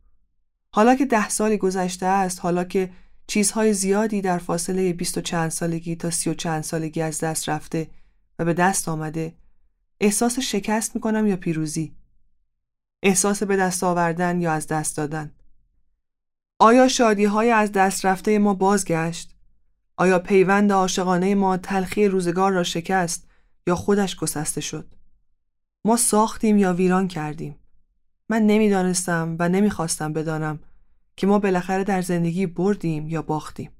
حالا 0.74 0.94
که 0.94 1.06
ده 1.06 1.28
سالی 1.28 1.56
گذشته 1.56 2.06
است 2.06 2.40
حالا 2.40 2.64
که 2.64 2.90
چیزهای 3.26 3.72
زیادی 3.72 4.20
در 4.20 4.38
فاصله 4.38 4.92
بیست 4.92 5.18
و 5.18 5.20
چند 5.20 5.50
سالگی 5.50 5.96
تا 5.96 6.10
سی 6.10 6.30
و 6.30 6.34
چند 6.34 6.62
سالگی 6.62 7.02
از 7.02 7.20
دست 7.20 7.48
رفته 7.48 7.90
و 8.38 8.44
به 8.44 8.54
دست 8.54 8.88
آمده 8.88 9.34
احساس 10.00 10.38
شکست 10.38 10.94
می‌کنم 10.94 11.26
یا 11.26 11.36
پیروزی 11.36 11.92
احساس 13.02 13.42
به 13.42 13.56
دست 13.56 13.84
آوردن 13.84 14.40
یا 14.40 14.52
از 14.52 14.66
دست 14.66 14.96
دادن 14.96 15.32
آیا 16.58 16.88
شادی 16.88 17.24
های 17.24 17.50
از 17.50 17.72
دست 17.72 18.06
رفته 18.06 18.38
ما 18.38 18.54
بازگشت؟ 18.54 19.34
آیا 19.96 20.18
پیوند 20.18 20.72
عاشقانه 20.72 21.34
ما 21.34 21.56
تلخی 21.56 22.08
روزگار 22.08 22.52
را 22.52 22.62
شکست 22.62 23.28
یا 23.66 23.74
خودش 23.74 24.16
گسسته 24.16 24.60
شد؟ 24.60 24.94
ما 25.84 25.96
ساختیم 25.96 26.58
یا 26.58 26.72
ویران 26.72 27.08
کردیم؟ 27.08 27.56
من 28.28 28.42
نمی‌دانستم 28.42 29.36
و 29.38 29.48
نمی‌خواستم 29.48 30.12
بدانم 30.12 30.58
که 31.16 31.26
ما 31.26 31.38
بالاخره 31.38 31.84
در 31.84 32.02
زندگی 32.02 32.46
بردیم 32.46 33.08
یا 33.08 33.22
باختیم. 33.22 33.70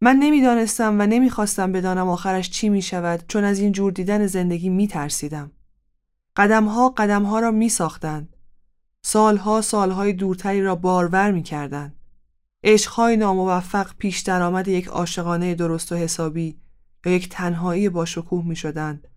من 0.00 0.16
نمی‌دانستم 0.16 1.00
و 1.00 1.06
نمی‌خواستم 1.06 1.72
بدانم 1.72 2.08
آخرش 2.08 2.50
چی 2.50 2.68
می 2.68 2.82
شود 2.82 3.24
چون 3.28 3.44
از 3.44 3.58
این 3.58 3.72
جور 3.72 3.92
دیدن 3.92 4.26
زندگی 4.26 4.68
می 4.68 4.88
ترسیدم. 4.88 5.50
قدمها 6.40 6.88
قدمها 6.88 7.40
را 7.40 7.50
می 7.50 7.68
ساختند. 7.68 8.36
سالها 9.02 9.60
سالهای 9.60 10.12
دورتری 10.12 10.62
را 10.62 10.74
بارور 10.74 11.30
می 11.30 11.42
کردند. 11.42 11.96
عشقهای 12.64 13.16
ناموفق 13.16 13.90
پیش 13.98 14.20
درآمد 14.20 14.68
یک 14.68 14.86
عاشقانه 14.86 15.54
درست 15.54 15.92
و 15.92 15.96
حسابی 15.96 16.60
یا 17.06 17.12
یک 17.12 17.28
تنهایی 17.28 17.88
با 17.88 18.04
شکوه 18.04 18.44
می 18.46 18.56
شدند 18.56 19.08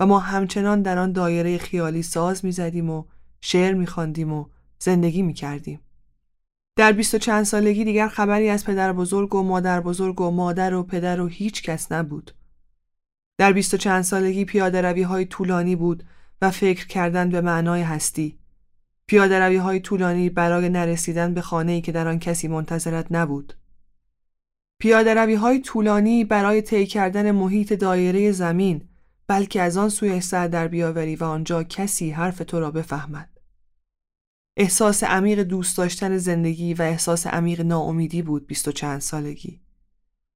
و 0.00 0.06
ما 0.06 0.18
همچنان 0.18 0.82
در 0.82 0.98
آن 0.98 1.12
دایره 1.12 1.58
خیالی 1.58 2.02
ساز 2.02 2.44
می 2.44 2.52
زدیم 2.52 2.90
و 2.90 3.04
شعر 3.40 3.74
میخواندیم 3.74 4.32
و 4.32 4.46
زندگی 4.78 5.22
می‌کردیم. 5.22 5.80
در 6.76 6.92
بیست 6.92 7.14
و 7.14 7.18
چند 7.18 7.44
سالگی 7.44 7.84
دیگر 7.84 8.08
خبری 8.08 8.48
از 8.48 8.64
پدر 8.64 8.92
بزرگ 8.92 9.34
و 9.34 9.42
مادر 9.42 9.80
بزرگ 9.80 10.20
و 10.20 10.30
مادر 10.30 10.74
و 10.74 10.82
پدر 10.82 11.20
و 11.20 11.26
هیچ 11.26 11.62
کس 11.62 11.92
نبود. 11.92 12.34
در 13.38 13.52
بیست 13.52 13.74
و 13.74 13.76
چند 13.76 14.02
سالگی 14.02 14.44
پیاده 14.44 14.80
روی 14.80 15.02
های 15.02 15.24
طولانی 15.24 15.76
بود 15.76 16.04
و 16.42 16.50
فکر 16.50 16.86
کردن 16.86 17.30
به 17.30 17.40
معنای 17.40 17.82
هستی. 17.82 18.38
پیاده 19.06 19.38
روی 19.38 19.56
های 19.56 19.80
طولانی 19.80 20.30
برای 20.30 20.68
نرسیدن 20.68 21.34
به 21.34 21.40
خانه 21.40 21.72
ای 21.72 21.80
که 21.80 21.92
در 21.92 22.08
آن 22.08 22.18
کسی 22.18 22.48
منتظرت 22.48 23.06
نبود. 23.10 23.54
پیاده 24.78 25.14
روی 25.14 25.34
های 25.34 25.60
طولانی 25.60 26.24
برای 26.24 26.62
طی 26.62 26.86
کردن 26.86 27.30
محیط 27.30 27.72
دایره 27.72 28.32
زمین 28.32 28.88
بلکه 29.26 29.62
از 29.62 29.76
آن 29.76 29.88
سوی 29.88 30.20
سر 30.20 30.48
در 30.48 30.68
بیاوری 30.68 31.16
و 31.16 31.24
آنجا 31.24 31.62
کسی 31.62 32.10
حرف 32.10 32.38
تو 32.38 32.60
را 32.60 32.70
بفهمد. 32.70 33.28
احساس 34.56 35.04
عمیق 35.04 35.42
دوست 35.42 35.78
داشتن 35.78 36.16
زندگی 36.16 36.74
و 36.74 36.82
احساس 36.82 37.26
عمیق 37.26 37.60
ناامیدی 37.60 38.22
بود 38.22 38.46
بیست 38.46 38.68
و 38.68 38.72
چند 38.72 39.00
سالگی. 39.00 39.60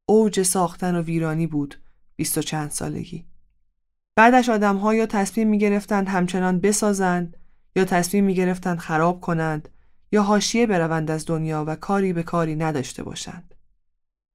اوج 0.09 0.43
ساختن 0.43 0.95
و 0.95 1.03
ویرانی 1.03 1.47
بود 1.47 1.83
بیست 2.17 2.39
و 2.39 2.43
چند 2.43 2.71
سالگی. 2.71 3.30
بعدش 4.17 4.49
آدمها 4.49 4.95
یا 4.95 5.07
تصمیم 5.07 5.49
می 5.49 5.59
گرفتند 5.59 6.09
همچنان 6.09 6.61
بسازند 6.61 7.37
یا 7.77 7.85
تصمیم 7.85 8.25
می 8.25 8.35
گرفتند 8.35 8.79
خراب 8.79 9.21
کنند 9.21 9.69
یا 10.13 10.23
حاشیه 10.23 10.67
بروند 10.67 11.11
از 11.11 11.27
دنیا 11.27 11.65
و 11.67 11.77
کاری 11.77 12.13
به 12.13 12.23
کاری 12.23 12.57
نداشته 12.57 13.03
باشند. 13.03 13.55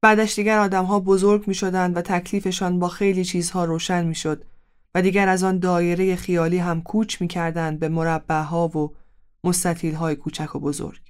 بعدش 0.02 0.36
دیگر 0.36 0.60
آدمها 0.60 1.00
بزرگ 1.00 1.48
می 1.48 1.54
شدند 1.54 1.98
و 1.98 2.02
تکلیفشان 2.02 2.80
با 2.80 2.88
خیلی 2.88 3.26
چیزها 3.26 3.66
روشن 3.66 4.06
می 4.06 4.16
شد 4.16 4.44
و 4.96 5.02
دیگر 5.02 5.30
از 5.30 5.44
آن 5.44 5.60
دایره 5.60 6.16
خیالی 6.16 6.58
هم 6.58 6.82
کوچ 6.82 7.22
می 7.22 7.28
کردند 7.28 7.80
به 7.80 7.90
مربعها 7.90 8.68
و 8.68 8.96
مستطیل 9.44 9.96
های 9.96 10.16
کوچک 10.16 10.56
و 10.56 10.60
بزرگ. 10.60 11.02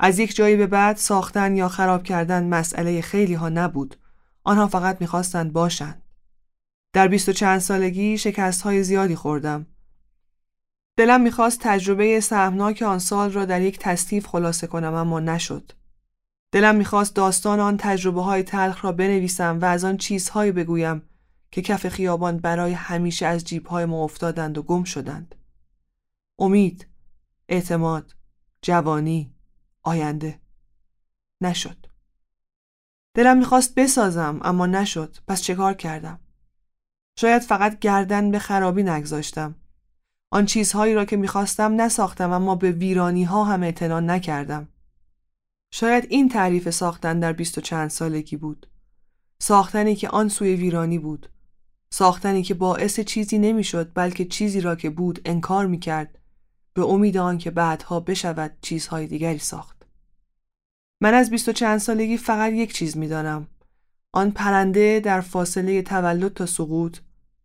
از 0.00 0.18
یک 0.18 0.36
جایی 0.36 0.56
به 0.56 0.66
بعد 0.66 0.96
ساختن 0.96 1.56
یا 1.56 1.68
خراب 1.68 2.02
کردن 2.02 2.44
مسئله 2.44 3.00
خیلی 3.00 3.34
ها 3.34 3.48
نبود. 3.48 3.96
آنها 4.44 4.66
فقط 4.66 5.00
می‌خواستند 5.00 5.52
باشند. 5.52 6.01
در 6.92 7.08
بیست 7.08 7.28
و 7.28 7.32
چند 7.32 7.58
سالگی 7.58 8.18
شکست 8.18 8.62
های 8.62 8.82
زیادی 8.82 9.16
خوردم. 9.16 9.66
دلم 10.96 11.20
می‌خواست 11.20 11.60
تجربه 11.62 12.20
سهمناک 12.20 12.82
آن 12.82 12.98
سال 12.98 13.32
را 13.32 13.44
در 13.44 13.62
یک 13.62 13.78
تصنیف 13.78 14.26
خلاصه 14.26 14.66
کنم 14.66 14.94
اما 14.94 15.20
نشد. 15.20 15.72
دلم 16.52 16.74
می‌خواست 16.74 17.14
داستان 17.14 17.60
آن 17.60 17.76
تجربه 17.76 18.22
های 18.22 18.42
تلخ 18.42 18.84
را 18.84 18.92
بنویسم 18.92 19.58
و 19.60 19.64
از 19.64 19.84
آن 19.84 19.96
چیزهایی 19.96 20.52
بگویم 20.52 21.02
که 21.50 21.62
کف 21.62 21.88
خیابان 21.88 22.38
برای 22.38 22.72
همیشه 22.72 23.26
از 23.26 23.44
جیبهای 23.44 23.84
ما 23.84 24.04
افتادند 24.04 24.58
و 24.58 24.62
گم 24.62 24.84
شدند. 24.84 25.34
امید، 26.38 26.86
اعتماد، 27.48 28.14
جوانی، 28.62 29.34
آینده. 29.82 30.40
نشد. 31.40 31.86
دلم 33.14 33.38
می‌خواست 33.38 33.74
بسازم 33.74 34.40
اما 34.42 34.66
نشد 34.66 35.16
پس 35.28 35.42
چه 35.42 35.54
کار 35.54 35.74
کردم؟ 35.74 36.20
شاید 37.16 37.42
فقط 37.42 37.78
گردن 37.78 38.30
به 38.30 38.38
خرابی 38.38 38.82
نگذاشتم. 38.82 39.54
آن 40.30 40.46
چیزهایی 40.46 40.94
را 40.94 41.04
که 41.04 41.16
می‌خواستم 41.16 41.80
نساختم 41.80 42.32
اما 42.32 42.54
به 42.54 42.70
ویرانی 42.70 43.24
ها 43.24 43.44
هم 43.44 43.62
اعتنا 43.62 44.00
نکردم. 44.00 44.68
شاید 45.74 46.06
این 46.08 46.28
تعریف 46.28 46.70
ساختن 46.70 47.20
در 47.20 47.32
بیست 47.32 47.58
و 47.58 47.60
چند 47.60 47.90
سالگی 47.90 48.36
بود. 48.36 48.66
ساختنی 49.38 49.96
که 49.96 50.08
آن 50.08 50.28
سوی 50.28 50.56
ویرانی 50.56 50.98
بود. 50.98 51.28
ساختنی 51.90 52.42
که 52.42 52.54
باعث 52.54 53.00
چیزی 53.00 53.38
نمی‌شد 53.38 53.90
بلکه 53.94 54.24
چیزی 54.24 54.60
را 54.60 54.76
که 54.76 54.90
بود 54.90 55.20
انکار 55.24 55.66
می‌کرد 55.66 56.18
به 56.74 56.84
امید 56.84 57.16
آن 57.16 57.38
که 57.38 57.50
بعدها 57.50 58.00
بشود 58.00 58.56
چیزهای 58.62 59.06
دیگری 59.06 59.38
ساخت. 59.38 59.86
من 61.00 61.14
از 61.14 61.30
بیست 61.30 61.48
و 61.48 61.52
چند 61.52 61.78
سالگی 61.78 62.16
فقط 62.16 62.52
یک 62.52 62.72
چیز 62.72 62.96
می‌دانم. 62.96 63.46
آن 64.14 64.30
پرنده 64.30 65.00
در 65.00 65.20
فاصله 65.20 65.82
تولد 65.82 66.34
تا 66.34 66.46
سقوط 66.46 66.98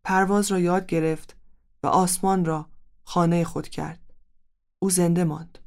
پرواز 0.04 0.52
را 0.52 0.60
یاد 0.60 0.86
گرفت 0.86 1.36
و 1.84 1.88
آسمان 1.88 2.46
را 2.46 2.66
خانه 3.04 3.44
خود 3.44 3.68
کرد. 3.68 4.00
او 4.80 4.90
زنده 4.90 5.24
ماند. 5.24 5.58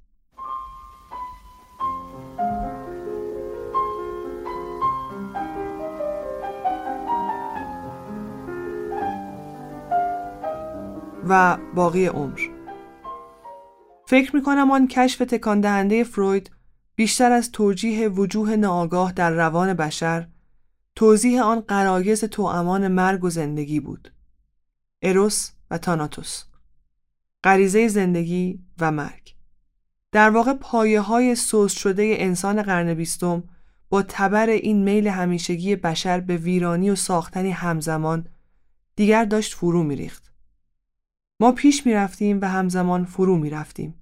و 11.28 11.58
باقی 11.74 12.06
عمر 12.06 12.40
فکر 14.06 14.36
می 14.36 14.42
کنم 14.42 14.70
آن 14.70 14.88
کشف 14.88 15.18
تکان 15.18 15.60
دهنده 15.60 16.04
فروید 16.04 16.50
بیشتر 16.94 17.32
از 17.32 17.52
توجیه 17.52 18.08
وجوه 18.08 18.56
ناآگاه 18.56 19.12
در 19.12 19.30
روان 19.30 19.74
بشر 19.74 20.26
توضیح 21.00 21.42
آن 21.42 21.60
قرایز 21.60 22.24
توامان 22.24 22.88
مرگ 22.88 23.24
و 23.24 23.30
زندگی 23.30 23.80
بود 23.80 24.12
اروس 25.02 25.50
و 25.70 25.78
تاناتوس 25.78 26.44
غریزه 27.44 27.88
زندگی 27.88 28.60
و 28.78 28.92
مرگ 28.92 29.34
در 30.12 30.30
واقع 30.30 30.52
پایه 30.52 31.00
های 31.00 31.34
سوز 31.34 31.72
شده 31.72 32.14
انسان 32.18 32.62
قرن 32.62 32.94
بیستم 32.94 33.44
با 33.88 34.02
تبر 34.02 34.48
این 34.48 34.82
میل 34.82 35.08
همیشگی 35.08 35.76
بشر 35.76 36.20
به 36.20 36.36
ویرانی 36.36 36.90
و 36.90 36.94
ساختنی 36.94 37.50
همزمان 37.50 38.26
دیگر 38.96 39.24
داشت 39.24 39.54
فرو 39.54 39.82
میریخت. 39.82 40.32
ما 41.40 41.52
پیش 41.52 41.86
می 41.86 41.92
رفتیم 41.92 42.40
و 42.40 42.48
همزمان 42.48 43.04
فرو 43.04 43.36
می 43.36 43.50
رفتیم. 43.50 43.94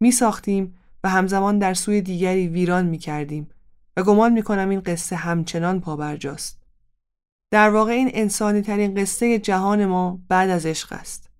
می 0.00 0.10
ساختیم 0.10 0.74
و 1.04 1.08
همزمان 1.08 1.58
در 1.58 1.74
سوی 1.74 2.00
دیگری 2.00 2.48
ویران 2.48 2.86
می 2.86 2.98
کردیم 2.98 3.48
و 3.96 4.02
گمان 4.02 4.32
می 4.32 4.42
کنم 4.42 4.68
این 4.68 4.80
قصه 4.80 5.16
همچنان 5.16 5.80
پابرجاست. 5.80 6.62
در 7.50 7.70
واقع 7.70 7.92
این 7.92 8.10
انسانی 8.12 8.62
ترین 8.62 8.94
قصه 8.94 9.38
جهان 9.38 9.86
ما 9.86 10.20
بعد 10.28 10.50
از 10.50 10.66
عشق 10.66 10.92
است. 10.92 11.30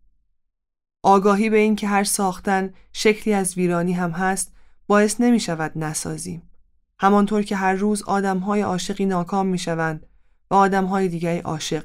آگاهی 1.03 1.51
به 1.51 1.57
این 1.57 1.77
که 1.77 1.89
هر 1.89 2.05
ساختن 2.05 2.73
شکلی 2.93 3.35
از 3.35 3.55
ویرانی 3.55 3.93
هم 3.93 4.11
هست 4.11 4.53
باعث 4.87 5.21
نمی 5.21 5.41
شود 5.41 5.73
نسازیم. 5.79 6.43
همانطور 6.99 7.43
که 7.43 7.57
هر 7.57 7.73
روز 7.73 8.03
آدمهای 8.03 8.61
عاشقی 8.61 9.07
ناکام 9.07 9.47
می 9.47 9.59
شوند 9.59 10.07
و 10.51 10.55
آدمهای 10.55 11.09
دیگری 11.09 11.39
عاشق. 11.39 11.85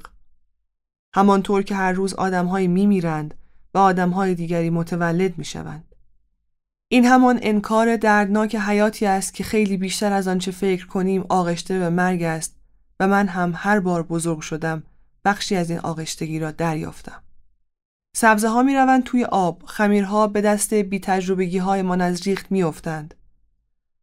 همانطور 1.16 1.64
که 1.64 1.76
هر 1.76 1.92
روز 1.92 2.14
آدمهایی 2.14 2.68
می 2.68 2.86
میرند 2.86 3.34
و 3.74 3.78
آدمهای 3.78 4.36
دیگری 4.36 4.70
متولد 4.70 5.38
می 5.38 5.46
شوند. 5.46 5.89
این 6.92 7.06
همان 7.06 7.40
انکار 7.42 7.98
دردناک 7.98 8.56
حیاتی 8.56 9.06
است 9.06 9.34
که 9.34 9.44
خیلی 9.44 9.78
بیشتر 9.78 10.14
از 10.14 10.28
آنچه 10.28 10.52
فکر 10.52 10.88
کنیم 10.88 11.26
آغشته 11.30 11.80
به 11.80 11.90
مرگ 11.90 12.24
است 12.24 12.56
و 13.00 13.08
من 13.08 13.28
هم 13.28 13.54
هر 13.56 13.80
بار 13.80 14.04
بزرگ 14.04 14.42
شدم 14.42 14.84
بخشی 15.26 15.56
از 15.56 15.70
این 15.70 15.80
آغشتگی 15.80 16.40
را 16.40 16.52
دریافتم. 16.52 17.24
سبزه 18.16 18.48
ها 18.48 18.64
می 18.64 18.76
روند 18.76 19.04
توی 19.04 19.26
آب، 19.26 19.64
خمیرها 19.66 20.28
به 20.28 20.42
دست 20.42 20.74
بی 20.74 21.00
تجربگی 21.00 21.58
های 21.58 21.82
من 21.82 22.02
از 22.02 22.28
ریخت 22.28 22.52
می 22.52 22.64
افتند. 22.64 23.16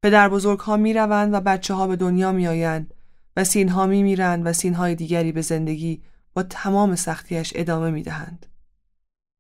پدر 0.02 0.28
بزرگ 0.28 0.58
ها 0.58 0.76
می 0.76 0.94
روند 0.94 1.34
و 1.34 1.40
بچه 1.40 1.74
ها 1.74 1.86
به 1.86 1.96
دنیا 1.96 2.32
می 2.32 2.48
آیند 2.48 2.94
و 3.36 3.44
سین 3.44 3.68
ها 3.68 3.86
می 3.86 4.02
میرند 4.02 4.46
و 4.46 4.52
سین 4.52 4.74
های 4.74 4.94
دیگری 4.94 5.32
به 5.32 5.42
زندگی 5.42 6.02
با 6.34 6.42
تمام 6.42 6.94
سختیش 6.94 7.52
ادامه 7.56 7.90
می 7.90 8.02
دهند. 8.02 8.46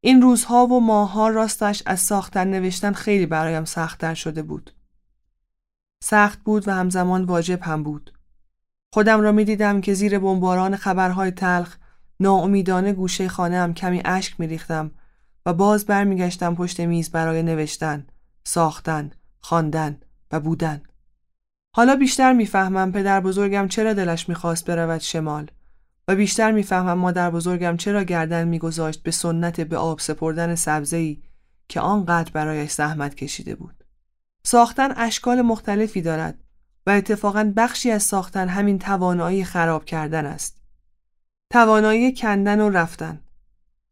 این 0.00 0.22
روزها 0.22 0.66
و 0.66 0.80
ماهها 0.80 1.28
راستش 1.28 1.82
از 1.86 2.00
ساختن 2.00 2.48
نوشتن 2.48 2.92
خیلی 2.92 3.26
برایم 3.26 3.64
سختتر 3.64 4.14
شده 4.14 4.42
بود. 4.42 4.70
سخت 6.02 6.38
بود 6.44 6.68
و 6.68 6.74
همزمان 6.74 7.24
واجب 7.24 7.62
هم 7.62 7.82
بود. 7.82 8.12
خودم 8.94 9.20
را 9.20 9.32
می 9.32 9.44
دیدم 9.44 9.80
که 9.80 9.94
زیر 9.94 10.18
بمباران 10.18 10.76
خبرهای 10.76 11.30
تلخ 11.30 11.76
ناامیدانه 12.20 12.92
گوشه 12.92 13.28
خانه 13.28 13.56
هم 13.56 13.74
کمی 13.74 14.02
اشک 14.04 14.40
می 14.40 14.46
ریختم 14.46 14.90
و 15.46 15.54
باز 15.54 15.86
برمیگشتم 15.86 16.54
پشت 16.54 16.80
میز 16.80 17.10
برای 17.10 17.42
نوشتن، 17.42 18.06
ساختن، 18.44 19.10
خواندن 19.40 20.00
و 20.32 20.40
بودن. 20.40 20.82
حالا 21.76 21.96
بیشتر 21.96 22.32
می‌فهمم 22.32 22.92
پدر 22.92 23.20
بزرگم 23.20 23.68
چرا 23.68 23.92
دلش 23.92 24.28
می‌خواست 24.28 24.66
برود 24.66 25.00
شمال 25.00 25.50
و 26.08 26.16
بیشتر 26.16 26.52
می‌فهمم 26.52 26.98
مادر 26.98 27.30
بزرگم 27.30 27.76
چرا 27.76 28.02
گردن 28.02 28.48
میگذاشت 28.48 29.02
به 29.02 29.10
سنت 29.10 29.60
به 29.60 29.76
آب 29.76 30.00
سپردن 30.00 30.54
سبزه‌ای 30.54 31.22
که 31.68 31.80
آنقدر 31.80 32.30
برایش 32.32 32.70
زحمت 32.72 33.14
کشیده 33.14 33.54
بود. 33.54 33.84
ساختن 34.42 34.92
اشکال 34.96 35.42
مختلفی 35.42 36.02
دارد 36.02 36.38
و 36.86 36.90
اتفاقا 36.90 37.52
بخشی 37.56 37.90
از 37.90 38.02
ساختن 38.02 38.48
همین 38.48 38.78
توانایی 38.78 39.44
خراب 39.44 39.84
کردن 39.84 40.26
است. 40.26 40.60
توانایی 41.50 42.14
کندن 42.14 42.60
و 42.60 42.70
رفتن. 42.70 43.20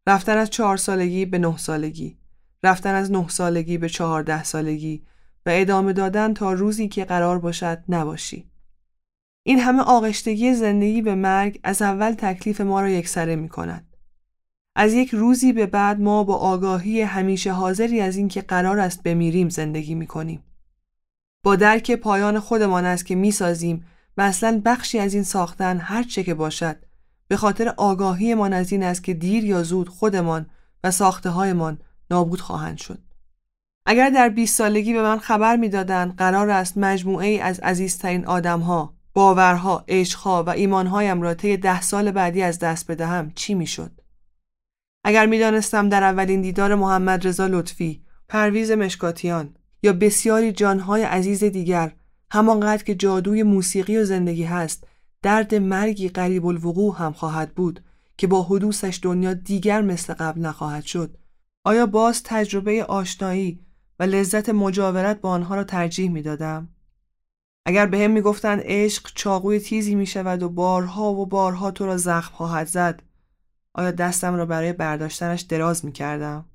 رفتن 0.07 0.37
از 0.37 0.49
چهار 0.49 0.77
سالگی 0.77 1.25
به 1.25 1.37
نه 1.37 1.57
سالگی. 1.57 2.17
رفتن 2.63 2.93
از 2.93 3.11
نه 3.11 3.27
سالگی 3.27 3.77
به 3.77 3.89
چهارده 3.89 4.43
سالگی 4.43 5.05
و 5.45 5.49
ادامه 5.53 5.93
دادن 5.93 6.33
تا 6.33 6.53
روزی 6.53 6.87
که 6.87 7.05
قرار 7.05 7.39
باشد 7.39 7.83
نباشی. 7.89 8.51
این 9.47 9.59
همه 9.59 9.81
آغشتگی 9.81 10.53
زندگی 10.53 11.01
به 11.01 11.15
مرگ 11.15 11.59
از 11.63 11.81
اول 11.81 12.11
تکلیف 12.11 12.61
ما 12.61 12.81
را 12.81 12.89
یکسره 12.89 13.35
می 13.35 13.49
کند. 13.49 13.95
از 14.75 14.93
یک 14.93 15.09
روزی 15.09 15.53
به 15.53 15.65
بعد 15.65 15.99
ما 15.99 16.23
با 16.23 16.35
آگاهی 16.35 17.01
همیشه 17.01 17.51
حاضری 17.51 18.01
از 18.01 18.17
اینکه 18.17 18.41
قرار 18.41 18.79
است 18.79 19.03
بمیریم 19.03 19.49
زندگی 19.49 19.95
می 19.95 20.07
کنیم. 20.07 20.43
با 21.43 21.55
درک 21.55 21.91
پایان 21.91 22.39
خودمان 22.39 22.85
است 22.85 23.05
که 23.05 23.15
می‌سازیم 23.15 23.85
و 24.17 24.21
اصلا 24.21 24.61
بخشی 24.65 24.99
از 24.99 25.13
این 25.13 25.23
ساختن 25.23 25.77
هر 25.77 26.03
چه 26.03 26.23
که 26.23 26.33
باشد 26.33 26.77
به 27.27 27.37
خاطر 27.37 27.67
آگاهی 27.77 28.33
من 28.33 28.53
از 28.53 28.71
این 28.71 28.83
است 28.83 29.03
که 29.03 29.13
دیر 29.13 29.43
یا 29.43 29.63
زود 29.63 29.89
خودمان 29.89 30.45
و 30.83 30.91
ساخته 30.91 31.29
هایمان 31.29 31.79
نابود 32.11 32.41
خواهند 32.41 32.77
شد. 32.77 32.99
اگر 33.85 34.09
در 34.09 34.29
20 34.29 34.57
سالگی 34.57 34.93
به 34.93 35.01
من 35.01 35.19
خبر 35.19 35.55
می‌دادند 35.55 36.15
قرار 36.15 36.49
است 36.49 36.77
مجموعه 36.77 37.27
ای 37.27 37.39
از 37.39 37.59
عزیزترین 37.59 38.25
آدمها، 38.25 38.95
باورها، 39.15 39.85
عشقها 39.87 40.43
و 40.43 40.49
ایمانهایم 40.49 41.21
را 41.21 41.33
طی 41.33 41.57
ده 41.57 41.81
سال 41.81 42.11
بعدی 42.11 42.41
از 42.41 42.59
دست 42.59 42.91
بدهم 42.91 43.31
چی 43.35 43.53
می‌شد؟ 43.53 43.91
اگر 45.03 45.25
می‌دانستم 45.25 45.89
در 45.89 46.03
اولین 46.03 46.41
دیدار 46.41 46.75
محمد 46.75 47.27
رضا 47.27 47.47
لطفی، 47.47 48.03
پرویز 48.29 48.71
مشکاتیان 48.71 49.55
یا 49.83 49.93
بسیاری 49.93 50.51
جانهای 50.51 51.03
عزیز 51.03 51.43
دیگر 51.43 51.95
همانقدر 52.31 52.83
که 52.83 52.95
جادوی 52.95 53.43
موسیقی 53.43 53.97
و 53.97 54.05
زندگی 54.05 54.43
هست 54.43 54.87
درد 55.21 55.55
مرگی 55.55 56.09
قریب 56.09 56.45
الوقوع 56.45 56.95
هم 56.97 57.13
خواهد 57.13 57.55
بود 57.55 57.83
که 58.17 58.27
با 58.27 58.43
حدوثش 58.43 58.99
دنیا 59.01 59.33
دیگر 59.33 59.81
مثل 59.81 60.13
قبل 60.13 60.41
نخواهد 60.41 60.83
شد 60.83 61.17
آیا 61.63 61.85
باز 61.85 62.23
تجربه 62.23 62.83
آشنایی 62.83 63.59
و 63.99 64.03
لذت 64.03 64.49
مجاورت 64.49 65.21
با 65.21 65.29
آنها 65.29 65.55
را 65.55 65.63
ترجیح 65.63 66.11
می 66.11 66.21
دادم؟ 66.21 66.74
اگر 67.65 67.85
به 67.85 67.99
هم 67.99 68.11
می 68.11 68.21
گفتن 68.21 68.59
عشق 68.59 69.11
چاقوی 69.15 69.59
تیزی 69.59 69.95
می 69.95 70.05
شود 70.05 70.43
و 70.43 70.49
بارها 70.49 71.13
و 71.13 71.25
بارها 71.25 71.71
تو 71.71 71.85
را 71.85 71.97
زخم 71.97 72.33
خواهد 72.35 72.67
زد 72.67 73.03
آیا 73.73 73.91
دستم 73.91 74.35
را 74.35 74.45
برای 74.45 74.73
برداشتنش 74.73 75.41
دراز 75.41 75.85
می 75.85 75.91
کردم؟ 75.91 76.45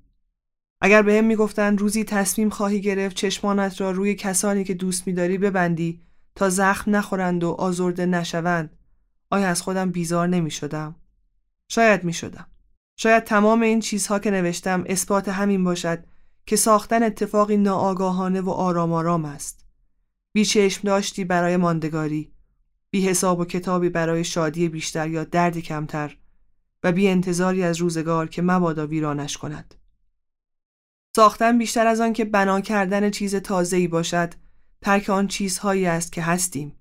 اگر 0.81 1.03
به 1.03 1.19
هم 1.19 1.25
می‌گفتند 1.25 1.81
روزی 1.81 2.05
تصمیم 2.05 2.51
خواهی 2.51 2.81
گرفت 2.81 3.17
چشمانت 3.17 3.81
را 3.81 3.91
روی 3.91 4.15
کسانی 4.15 4.65
که 4.65 4.75
دوست 4.75 5.07
میداری 5.07 5.39
ببندی 5.39 6.01
تا 6.35 6.51
زخم 6.51 6.97
نخورند 6.97 7.45
و 7.45 7.51
آزرده 7.51 8.07
نشوند 8.07 8.79
آیا 9.31 9.49
از 9.49 9.63
خودم 9.63 9.91
بیزار 9.91 10.29
نمی 10.29 10.51
شدم؟ 10.51 10.95
شاید 11.69 12.05
می 12.05 12.13
شدم. 12.13 12.47
شاید 12.97 13.25
تمام 13.25 13.63
این 13.63 13.81
چیزها 13.81 14.19
که 14.19 14.31
نوشتم 14.31 14.85
اثبات 14.87 15.29
همین 15.29 15.65
باشد 15.65 16.05
که 16.47 16.57
ساختن 16.57 17.03
اتفاقی 17.03 17.57
ناآگاهانه 17.57 18.41
و 18.41 18.51
آرام 18.51 18.93
آرام 18.93 19.25
است. 19.25 19.60
بی 20.33 20.45
چشم 20.45 20.81
داشتی 20.83 21.25
برای 21.25 21.57
ماندگاری، 21.57 22.33
بی 22.91 23.09
حساب 23.09 23.41
و 23.41 23.45
کتابی 23.45 23.89
برای 23.89 24.25
شادی 24.25 24.69
بیشتر 24.69 25.09
یا 25.09 25.25
دردی 25.25 25.63
کمتر 25.63 26.17
و 26.83 26.93
بی 26.93 27.09
انتظاری 27.09 27.63
از 27.63 27.77
روزگار 27.77 28.29
که 28.29 28.43
مبادا 28.43 28.87
ویرانش 28.87 29.37
کند. 29.37 29.75
ساختن 31.17 31.59
بیشتر 31.59 31.87
از 31.87 32.01
آن 32.01 32.13
که 32.13 32.25
بنا 32.25 32.61
کردن 32.61 33.11
چیز 33.11 33.35
تازه‌ای 33.35 33.89
باشد، 33.89 34.35
ترک 34.83 35.11
آن 35.11 35.29
چیزهایی 35.29 35.87
است 35.87 36.13
که 36.13 36.23
هستیم. 36.23 36.77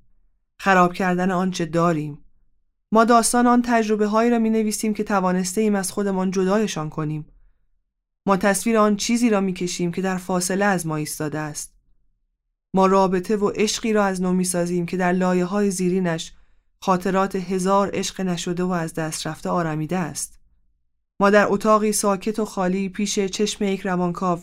خراب 0.60 0.94
کردن 0.94 1.32
آنچه 1.32 1.66
داریم. 1.66 2.26
ما 2.92 3.06
داستان 3.06 3.48
آن 3.48 3.62
تجربه 3.62 4.08
هایی 4.08 4.30
را 4.30 4.40
می 4.40 4.50
نویسیم 4.50 4.94
که 4.94 5.04
توانسته 5.04 5.62
ایم 5.62 5.76
از 5.76 5.92
خودمان 5.92 6.32
جدایشان 6.32 6.90
کنیم. 6.90 7.26
ما 8.26 8.38
تصویر 8.38 8.78
آن 8.78 8.96
چیزی 8.96 9.30
را 9.30 9.42
می 9.42 9.54
کشیم 9.54 9.92
که 9.92 10.02
در 10.02 10.18
فاصله 10.18 10.66
از 10.66 10.88
ما 10.88 10.96
ایستاده 10.96 11.40
است. 11.40 11.79
ما 12.74 12.86
رابطه 12.86 13.38
و 13.38 13.50
عشقی 13.50 13.94
را 13.94 14.06
از 14.06 14.22
نو 14.22 14.34
می 14.34 14.44
سازیم 14.44 14.86
که 14.86 14.98
در 14.98 15.12
لایه 15.12 15.46
های 15.46 15.72
زیرینش 15.72 16.34
خاطرات 16.82 17.36
هزار 17.36 17.90
عشق 17.94 18.22
نشده 18.22 18.64
و 18.64 18.72
از 18.72 18.94
دست 18.94 19.28
رفته 19.28 19.50
آرمیده 19.50 19.98
است. 19.98 20.40
ما 21.22 21.30
در 21.30 21.46
اتاقی 21.50 21.92
ساکت 21.92 22.40
و 22.40 22.46
خالی 22.46 22.90
پیش 22.90 23.20
چشم 23.20 23.64
یک 23.64 23.82
روانکاو 23.82 24.40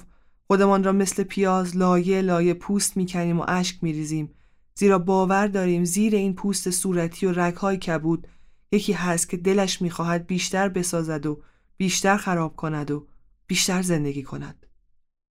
خودمان 0.46 0.84
را 0.84 0.92
مثل 0.92 1.22
پیاز 1.22 1.76
لایه 1.76 2.20
لایه 2.22 2.54
پوست 2.54 2.96
می‌کنیم 2.96 3.40
و 3.40 3.44
اشک 3.48 3.78
میریزیم 3.82 4.34
زیرا 4.74 4.98
باور 4.98 5.46
داریم 5.46 5.84
زیر 5.84 6.14
این 6.14 6.34
پوست 6.34 6.70
صورتی 6.70 7.26
و 7.26 7.32
رگهای 7.32 7.76
کبود 7.76 8.28
یکی 8.72 8.92
هست 8.92 9.28
که 9.28 9.36
دلش 9.36 9.82
می‌خواهد 9.82 10.26
بیشتر 10.26 10.68
بسازد 10.68 11.26
و 11.26 11.42
بیشتر 11.76 12.16
خراب 12.16 12.56
کند 12.56 12.90
و 12.90 13.06
بیشتر 13.46 13.82
زندگی 13.82 14.22
کند 14.22 14.65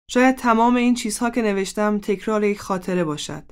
شاید 0.08 0.36
تمام 0.36 0.76
این 0.76 0.94
چیزها 0.94 1.30
که 1.30 1.42
نوشتم 1.42 2.00
تکرار 2.00 2.44
یک 2.44 2.60
خاطره 2.60 3.04
باشد. 3.04 3.44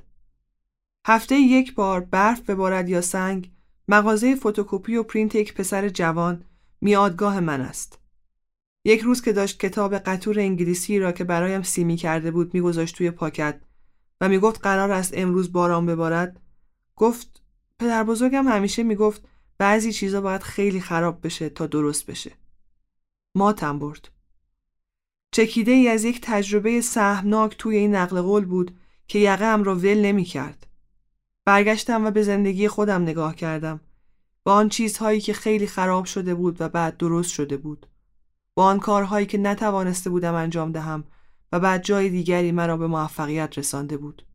هفته 1.06 1.34
یک 1.34 1.74
بار 1.74 2.00
برف 2.00 2.40
ببارد 2.40 2.88
یا 2.88 3.00
سنگ 3.00 3.52
مغازه 3.88 4.36
فتوکپی 4.36 4.96
و 4.96 5.02
پرینت 5.02 5.34
یک 5.34 5.54
پسر 5.54 5.88
جوان 5.88 6.44
میادگاه 6.80 7.40
من 7.40 7.60
است. 7.60 7.98
یک 8.84 9.00
روز 9.00 9.22
که 9.22 9.32
داشت 9.32 9.60
کتاب 9.60 9.94
قطور 9.94 10.40
انگلیسی 10.40 10.98
را 10.98 11.12
که 11.12 11.24
برایم 11.24 11.62
سیمی 11.62 11.96
کرده 11.96 12.30
بود 12.30 12.54
میگذاشت 12.54 12.96
توی 12.96 13.10
پاکت 13.10 13.60
و 14.20 14.28
می‌گفت 14.28 14.60
قرار 14.62 14.92
است 14.92 15.12
امروز 15.16 15.52
باران 15.52 15.86
ببارد 15.86 16.40
گفت 16.96 17.42
پدر 17.78 18.04
بزرگم 18.04 18.48
همیشه 18.48 18.82
می‌گفت 18.82 19.28
بعضی 19.58 19.92
چیزا 19.92 20.20
باید 20.20 20.42
خیلی 20.42 20.80
خراب 20.80 21.26
بشه 21.26 21.48
تا 21.48 21.66
درست 21.66 22.06
بشه. 22.06 22.32
ماتم 23.34 23.78
برد. 23.78 24.13
چکیده 25.34 25.72
ای 25.72 25.88
از 25.88 26.04
یک 26.04 26.20
تجربه 26.22 26.80
سهمناک 26.80 27.56
توی 27.58 27.76
این 27.76 27.94
نقل 27.94 28.20
قول 28.20 28.44
بود 28.44 28.76
که 29.08 29.18
یقه 29.18 29.56
را 29.56 29.74
ول 29.74 30.02
نمی 30.02 30.24
کرد. 30.24 30.66
برگشتم 31.44 32.04
و 32.04 32.10
به 32.10 32.22
زندگی 32.22 32.68
خودم 32.68 33.02
نگاه 33.02 33.34
کردم. 33.34 33.80
با 34.44 34.54
آن 34.54 34.68
چیزهایی 34.68 35.20
که 35.20 35.32
خیلی 35.32 35.66
خراب 35.66 36.04
شده 36.04 36.34
بود 36.34 36.60
و 36.60 36.68
بعد 36.68 36.96
درست 36.96 37.30
شده 37.30 37.56
بود. 37.56 37.86
با 38.54 38.64
آن 38.64 38.80
کارهایی 38.80 39.26
که 39.26 39.38
نتوانسته 39.38 40.10
بودم 40.10 40.34
انجام 40.34 40.72
دهم 40.72 41.04
و 41.52 41.60
بعد 41.60 41.82
جای 41.82 42.08
دیگری 42.08 42.52
مرا 42.52 42.76
به 42.76 42.86
موفقیت 42.86 43.58
رسانده 43.58 43.96
بود. 43.96 44.26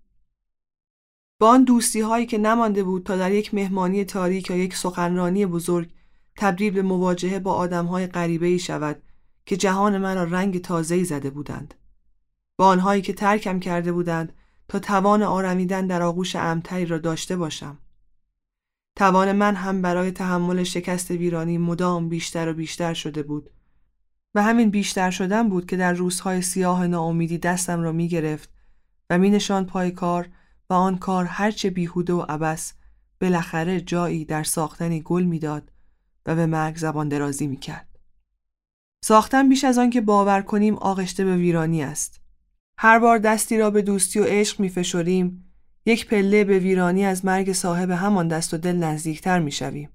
با 1.39 1.49
آن 1.49 1.63
دوستی 1.63 2.01
هایی 2.01 2.25
که 2.25 2.37
نمانده 2.37 2.83
بود 2.83 3.03
تا 3.03 3.15
در 3.15 3.31
یک 3.31 3.53
مهمانی 3.53 4.05
تاریک 4.05 4.49
یا 4.49 4.57
یک 4.57 4.75
سخنرانی 4.75 5.45
بزرگ 5.45 5.89
تبدیل 6.37 6.73
به 6.73 6.81
مواجهه 6.81 7.39
با 7.39 7.53
آدم 7.53 7.85
های 7.85 8.07
غریبه 8.07 8.57
شود 8.57 9.01
که 9.49 9.57
جهان 9.57 9.97
مرا 9.97 10.23
رنگ 10.23 10.61
تازه‌ای 10.61 11.03
زده 11.03 11.29
بودند 11.29 11.73
با 12.57 12.67
آنهایی 12.67 13.01
که 13.01 13.13
ترکم 13.13 13.59
کرده 13.59 13.91
بودند 13.91 14.33
تا 14.67 14.79
توان 14.79 15.23
آرمیدن 15.23 15.87
در 15.87 16.01
آغوش 16.01 16.35
امتری 16.35 16.85
را 16.85 16.97
داشته 16.97 17.37
باشم 17.37 17.77
توان 18.95 19.31
من 19.31 19.55
هم 19.55 19.81
برای 19.81 20.11
تحمل 20.11 20.63
شکست 20.63 21.11
ویرانی 21.11 21.57
مدام 21.57 22.09
بیشتر 22.09 22.49
و 22.49 22.53
بیشتر 22.53 22.93
شده 22.93 23.23
بود 23.23 23.49
و 24.35 24.43
همین 24.43 24.69
بیشتر 24.69 25.11
شدن 25.11 25.49
بود 25.49 25.65
که 25.65 25.77
در 25.77 25.93
روزهای 25.93 26.41
سیاه 26.41 26.87
ناامیدی 26.87 27.37
دستم 27.37 27.81
را 27.81 27.91
می 27.91 28.07
گرفت 28.07 28.49
و 29.09 29.17
می 29.17 29.29
نشان 29.29 29.65
پای 29.65 29.91
کار 29.91 30.29
و 30.69 30.73
آن 30.73 30.97
کار 30.97 31.25
هرچه 31.25 31.69
بیهوده 31.69 32.13
و 32.13 32.21
عبس 32.21 32.73
بالاخره 33.21 33.81
جایی 33.81 34.25
در 34.25 34.43
ساختنی 34.43 35.01
گل 35.01 35.23
می‌داد 35.23 35.71
و 36.25 36.35
به 36.35 36.45
مرگ 36.45 36.77
زبان 36.77 37.09
درازی 37.09 37.47
می 37.47 37.57
کرد. 37.57 37.88
ساختن 39.01 39.49
بیش 39.49 39.63
از 39.63 39.77
آن 39.77 39.89
که 39.89 40.01
باور 40.01 40.41
کنیم 40.41 40.75
آغشته 40.75 41.25
به 41.25 41.37
ویرانی 41.37 41.83
است. 41.83 42.21
هر 42.77 42.99
بار 42.99 43.17
دستی 43.17 43.57
را 43.57 43.69
به 43.69 43.81
دوستی 43.81 44.19
و 44.19 44.23
عشق 44.23 44.59
می 44.59 44.69
فشوریم 44.69 45.51
یک 45.85 46.07
پله 46.07 46.43
به 46.43 46.59
ویرانی 46.59 47.05
از 47.05 47.25
مرگ 47.25 47.53
صاحب 47.53 47.89
همان 47.91 48.27
دست 48.27 48.53
و 48.53 48.57
دل 48.57 48.75
نزدیکتر 48.75 49.39
می 49.39 49.51
شویم. 49.51 49.89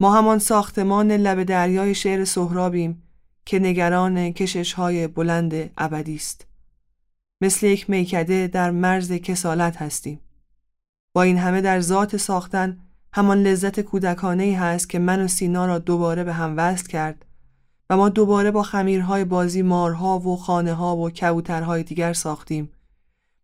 ما 0.00 0.12
همان 0.12 0.38
ساختمان 0.38 1.12
لب 1.12 1.42
دریای 1.42 1.94
شعر 1.94 2.24
سهرابیم 2.24 3.02
که 3.44 3.58
نگران 3.58 4.32
کشش 4.32 4.72
های 4.72 5.06
بلند 5.06 5.70
ابدی 5.78 6.14
است. 6.14 6.46
مثل 7.40 7.66
یک 7.66 7.90
میکده 7.90 8.46
در 8.46 8.70
مرز 8.70 9.12
کسالت 9.12 9.76
هستیم. 9.76 10.20
با 11.12 11.22
این 11.22 11.38
همه 11.38 11.60
در 11.60 11.80
ذات 11.80 12.16
ساختن 12.16 12.78
همان 13.12 13.42
لذت 13.42 13.80
کودکانه 13.80 14.42
ای 14.42 14.54
هست 14.54 14.88
که 14.88 14.98
من 14.98 15.24
و 15.24 15.28
سینا 15.28 15.66
را 15.66 15.78
دوباره 15.78 16.24
به 16.24 16.32
هم 16.32 16.54
وصل 16.56 16.86
کرد 16.86 17.24
و 17.90 17.96
ما 17.96 18.08
دوباره 18.08 18.50
با 18.50 18.62
خمیرهای 18.62 19.24
بازی 19.24 19.62
مارها 19.62 20.18
و 20.18 20.36
خانه 20.36 20.74
ها 20.74 20.96
و 20.96 21.10
کبوترهای 21.10 21.82
دیگر 21.82 22.12
ساختیم. 22.12 22.70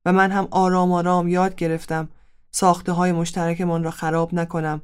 و 0.04 0.12
من 0.12 0.30
هم 0.30 0.48
آرام 0.50 0.92
آرام 0.92 1.28
یاد 1.28 1.54
گرفتم 1.54 2.08
ساخته 2.50 2.92
های 2.92 3.12
مشترکمان 3.12 3.84
را 3.84 3.90
خراب 3.90 4.34
نکنم. 4.34 4.82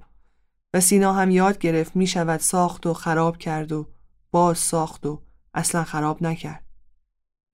و 0.74 0.80
سینا 0.80 1.12
هم 1.12 1.30
یاد 1.30 1.58
گرفت 1.58 1.96
می 1.96 2.06
شود 2.06 2.40
ساخت 2.40 2.86
و 2.86 2.94
خراب 2.94 3.38
کرد 3.38 3.72
و 3.72 3.86
باز 4.30 4.58
ساخت 4.58 5.06
و 5.06 5.20
اصلا 5.54 5.84
خراب 5.84 6.22
نکرد. 6.22 6.64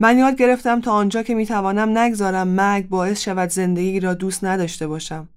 من 0.00 0.18
یاد 0.18 0.36
گرفتم 0.36 0.80
تا 0.80 0.92
آنجا 0.92 1.22
که 1.22 1.34
می 1.34 1.46
توانم 1.46 1.98
نگذارم 1.98 2.48
مرگ 2.48 2.88
باعث 2.88 3.20
شود 3.20 3.50
زندگی 3.50 4.00
را 4.00 4.14
دوست 4.14 4.44
نداشته 4.44 4.86
باشم. 4.86 5.28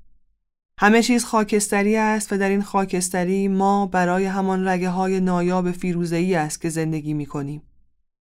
همه 0.81 1.03
چیز 1.03 1.25
خاکستری 1.25 1.97
است 1.97 2.33
و 2.33 2.37
در 2.37 2.49
این 2.49 2.61
خاکستری 2.61 3.47
ما 3.47 3.85
برای 3.85 4.25
همان 4.25 4.67
رگه 4.67 4.89
های 4.89 5.19
نایاب 5.19 5.71
فیروزهی 5.71 6.35
است 6.35 6.61
که 6.61 6.69
زندگی 6.69 7.13
می 7.13 7.25
کنیم. 7.25 7.61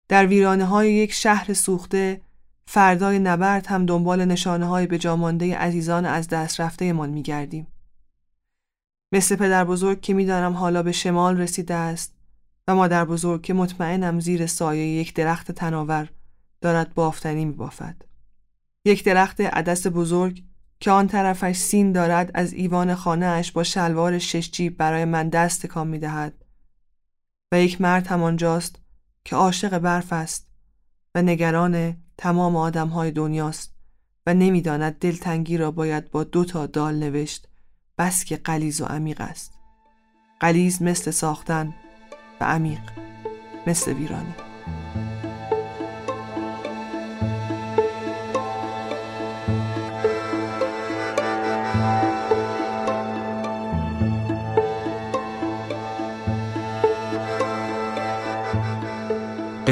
در 0.07 0.25
ویرانه 0.25 0.65
های 0.65 0.93
یک 0.93 1.13
شهر 1.13 1.53
سوخته 1.53 2.21
فردای 2.65 3.19
نبرد 3.19 3.67
هم 3.67 3.85
دنبال 3.85 4.25
نشانه 4.25 4.65
های 4.65 4.87
به 4.87 4.97
جامانده 4.97 5.57
عزیزان 5.57 6.05
از 6.05 6.27
دست 6.27 6.61
رفته 6.61 6.93
من 6.93 7.09
می 7.09 7.21
گردیم. 7.21 7.67
مثل 9.11 9.35
پدر 9.35 9.65
بزرگ 9.65 10.01
که 10.01 10.13
می‌دانم 10.13 10.53
حالا 10.53 10.83
به 10.83 10.91
شمال 10.91 11.37
رسیده 11.37 11.73
است 11.73 12.13
و 12.67 12.75
مادر 12.75 13.05
بزرگ 13.05 13.41
که 13.41 13.53
مطمئنم 13.53 14.19
زیر 14.19 14.47
سایه 14.47 14.85
یک 14.85 15.13
درخت 15.13 15.51
تناور 15.51 16.09
دارد 16.61 16.93
بافتنی 16.93 17.45
می 17.45 17.53
بافد. 17.53 17.95
یک 18.85 19.03
درخت 19.03 19.41
عدس 19.41 19.87
بزرگ 19.87 20.43
که 20.83 20.91
آن 20.91 21.07
طرفش 21.07 21.55
سین 21.55 21.91
دارد 21.91 22.31
از 22.33 22.53
ایوان 22.53 22.95
خانه 22.95 23.25
اش 23.25 23.51
با 23.51 23.63
شلوار 23.63 24.19
شش 24.19 24.51
جیب 24.51 24.77
برای 24.77 25.05
من 25.05 25.29
دست 25.29 25.65
کام 25.65 25.87
می 25.87 25.99
دهد 25.99 26.45
و 27.51 27.61
یک 27.61 27.81
مرد 27.81 28.07
همانجاست 28.07 28.79
که 29.25 29.35
عاشق 29.35 29.77
برف 29.77 30.13
است 30.13 30.47
و 31.15 31.21
نگران 31.21 31.97
تمام 32.17 32.55
آدم 32.55 32.87
های 32.87 33.11
دنیاست 33.11 33.75
و 34.27 34.33
نمی‌داند 34.33 34.99
دلتنگی 34.99 35.57
را 35.57 35.71
باید 35.71 36.11
با 36.11 36.23
دو 36.23 36.45
تا 36.45 36.65
دال 36.65 36.95
نوشت 36.95 37.47
بس 37.97 38.25
که 38.25 38.37
قلیز 38.37 38.81
و 38.81 38.85
عمیق 38.85 39.21
است. 39.21 39.53
قلیز 40.39 40.81
مثل 40.81 41.11
ساختن 41.11 41.73
و 42.41 42.43
عمیق 42.43 42.81
مثل 43.67 43.93
ویرانی. 43.93 44.52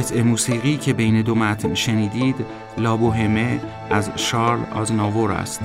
قطع 0.01 0.21
موسیقی 0.21 0.77
که 0.77 0.93
بین 0.93 1.21
دو 1.21 1.35
متن 1.35 1.73
شنیدید 1.73 2.35
لابوهمه 2.77 3.59
از 3.89 4.11
شارل 4.15 4.59
آزناور 4.75 5.31
است. 5.31 5.61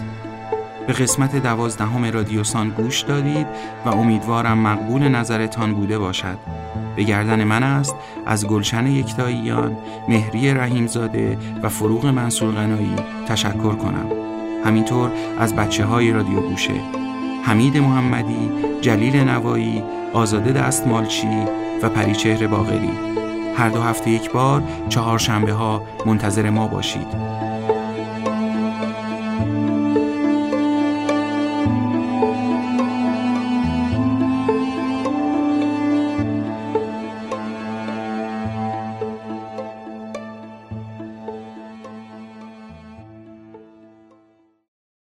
به 0.86 0.92
قسمت 0.92 1.36
دوازدهم 1.36 2.04
رادیوسان 2.04 2.70
گوش 2.70 3.00
دادید 3.00 3.46
و 3.86 3.88
امیدوارم 3.88 4.58
مقبول 4.58 5.08
نظرتان 5.08 5.74
بوده 5.74 5.98
باشد. 5.98 6.38
به 6.96 7.02
گردن 7.02 7.44
من 7.44 7.62
است 7.62 7.94
از 8.26 8.46
گلشن 8.46 8.86
یکتاییان 8.86 9.76
مهری 10.08 10.54
رحیمزاده 10.54 11.38
و 11.62 11.68
فروغ 11.68 12.06
منصور 12.06 12.54
غنایی 12.54 12.96
تشکر 13.26 13.74
کنم. 13.74 14.06
همینطور 14.64 15.10
از 15.38 15.54
بچه 15.54 15.84
های 15.84 16.12
رادیو 16.12 16.40
گوشه. 16.40 16.80
حمید 17.44 17.78
محمدی، 17.78 18.50
جلیل 18.80 19.16
نوایی، 19.16 19.82
آزاده 20.12 20.52
دستمالچی 20.52 21.44
و 21.82 21.88
پریچهر 21.88 22.46
باغری 22.46 23.16
هر 23.56 23.68
دو 23.68 23.80
هفته 23.82 24.10
یک 24.10 24.30
بار 24.30 24.62
چهار 24.88 25.18
شنبه 25.18 25.52
ها 25.52 25.82
منتظر 26.06 26.50
ما 26.50 26.66
باشید. 26.68 27.45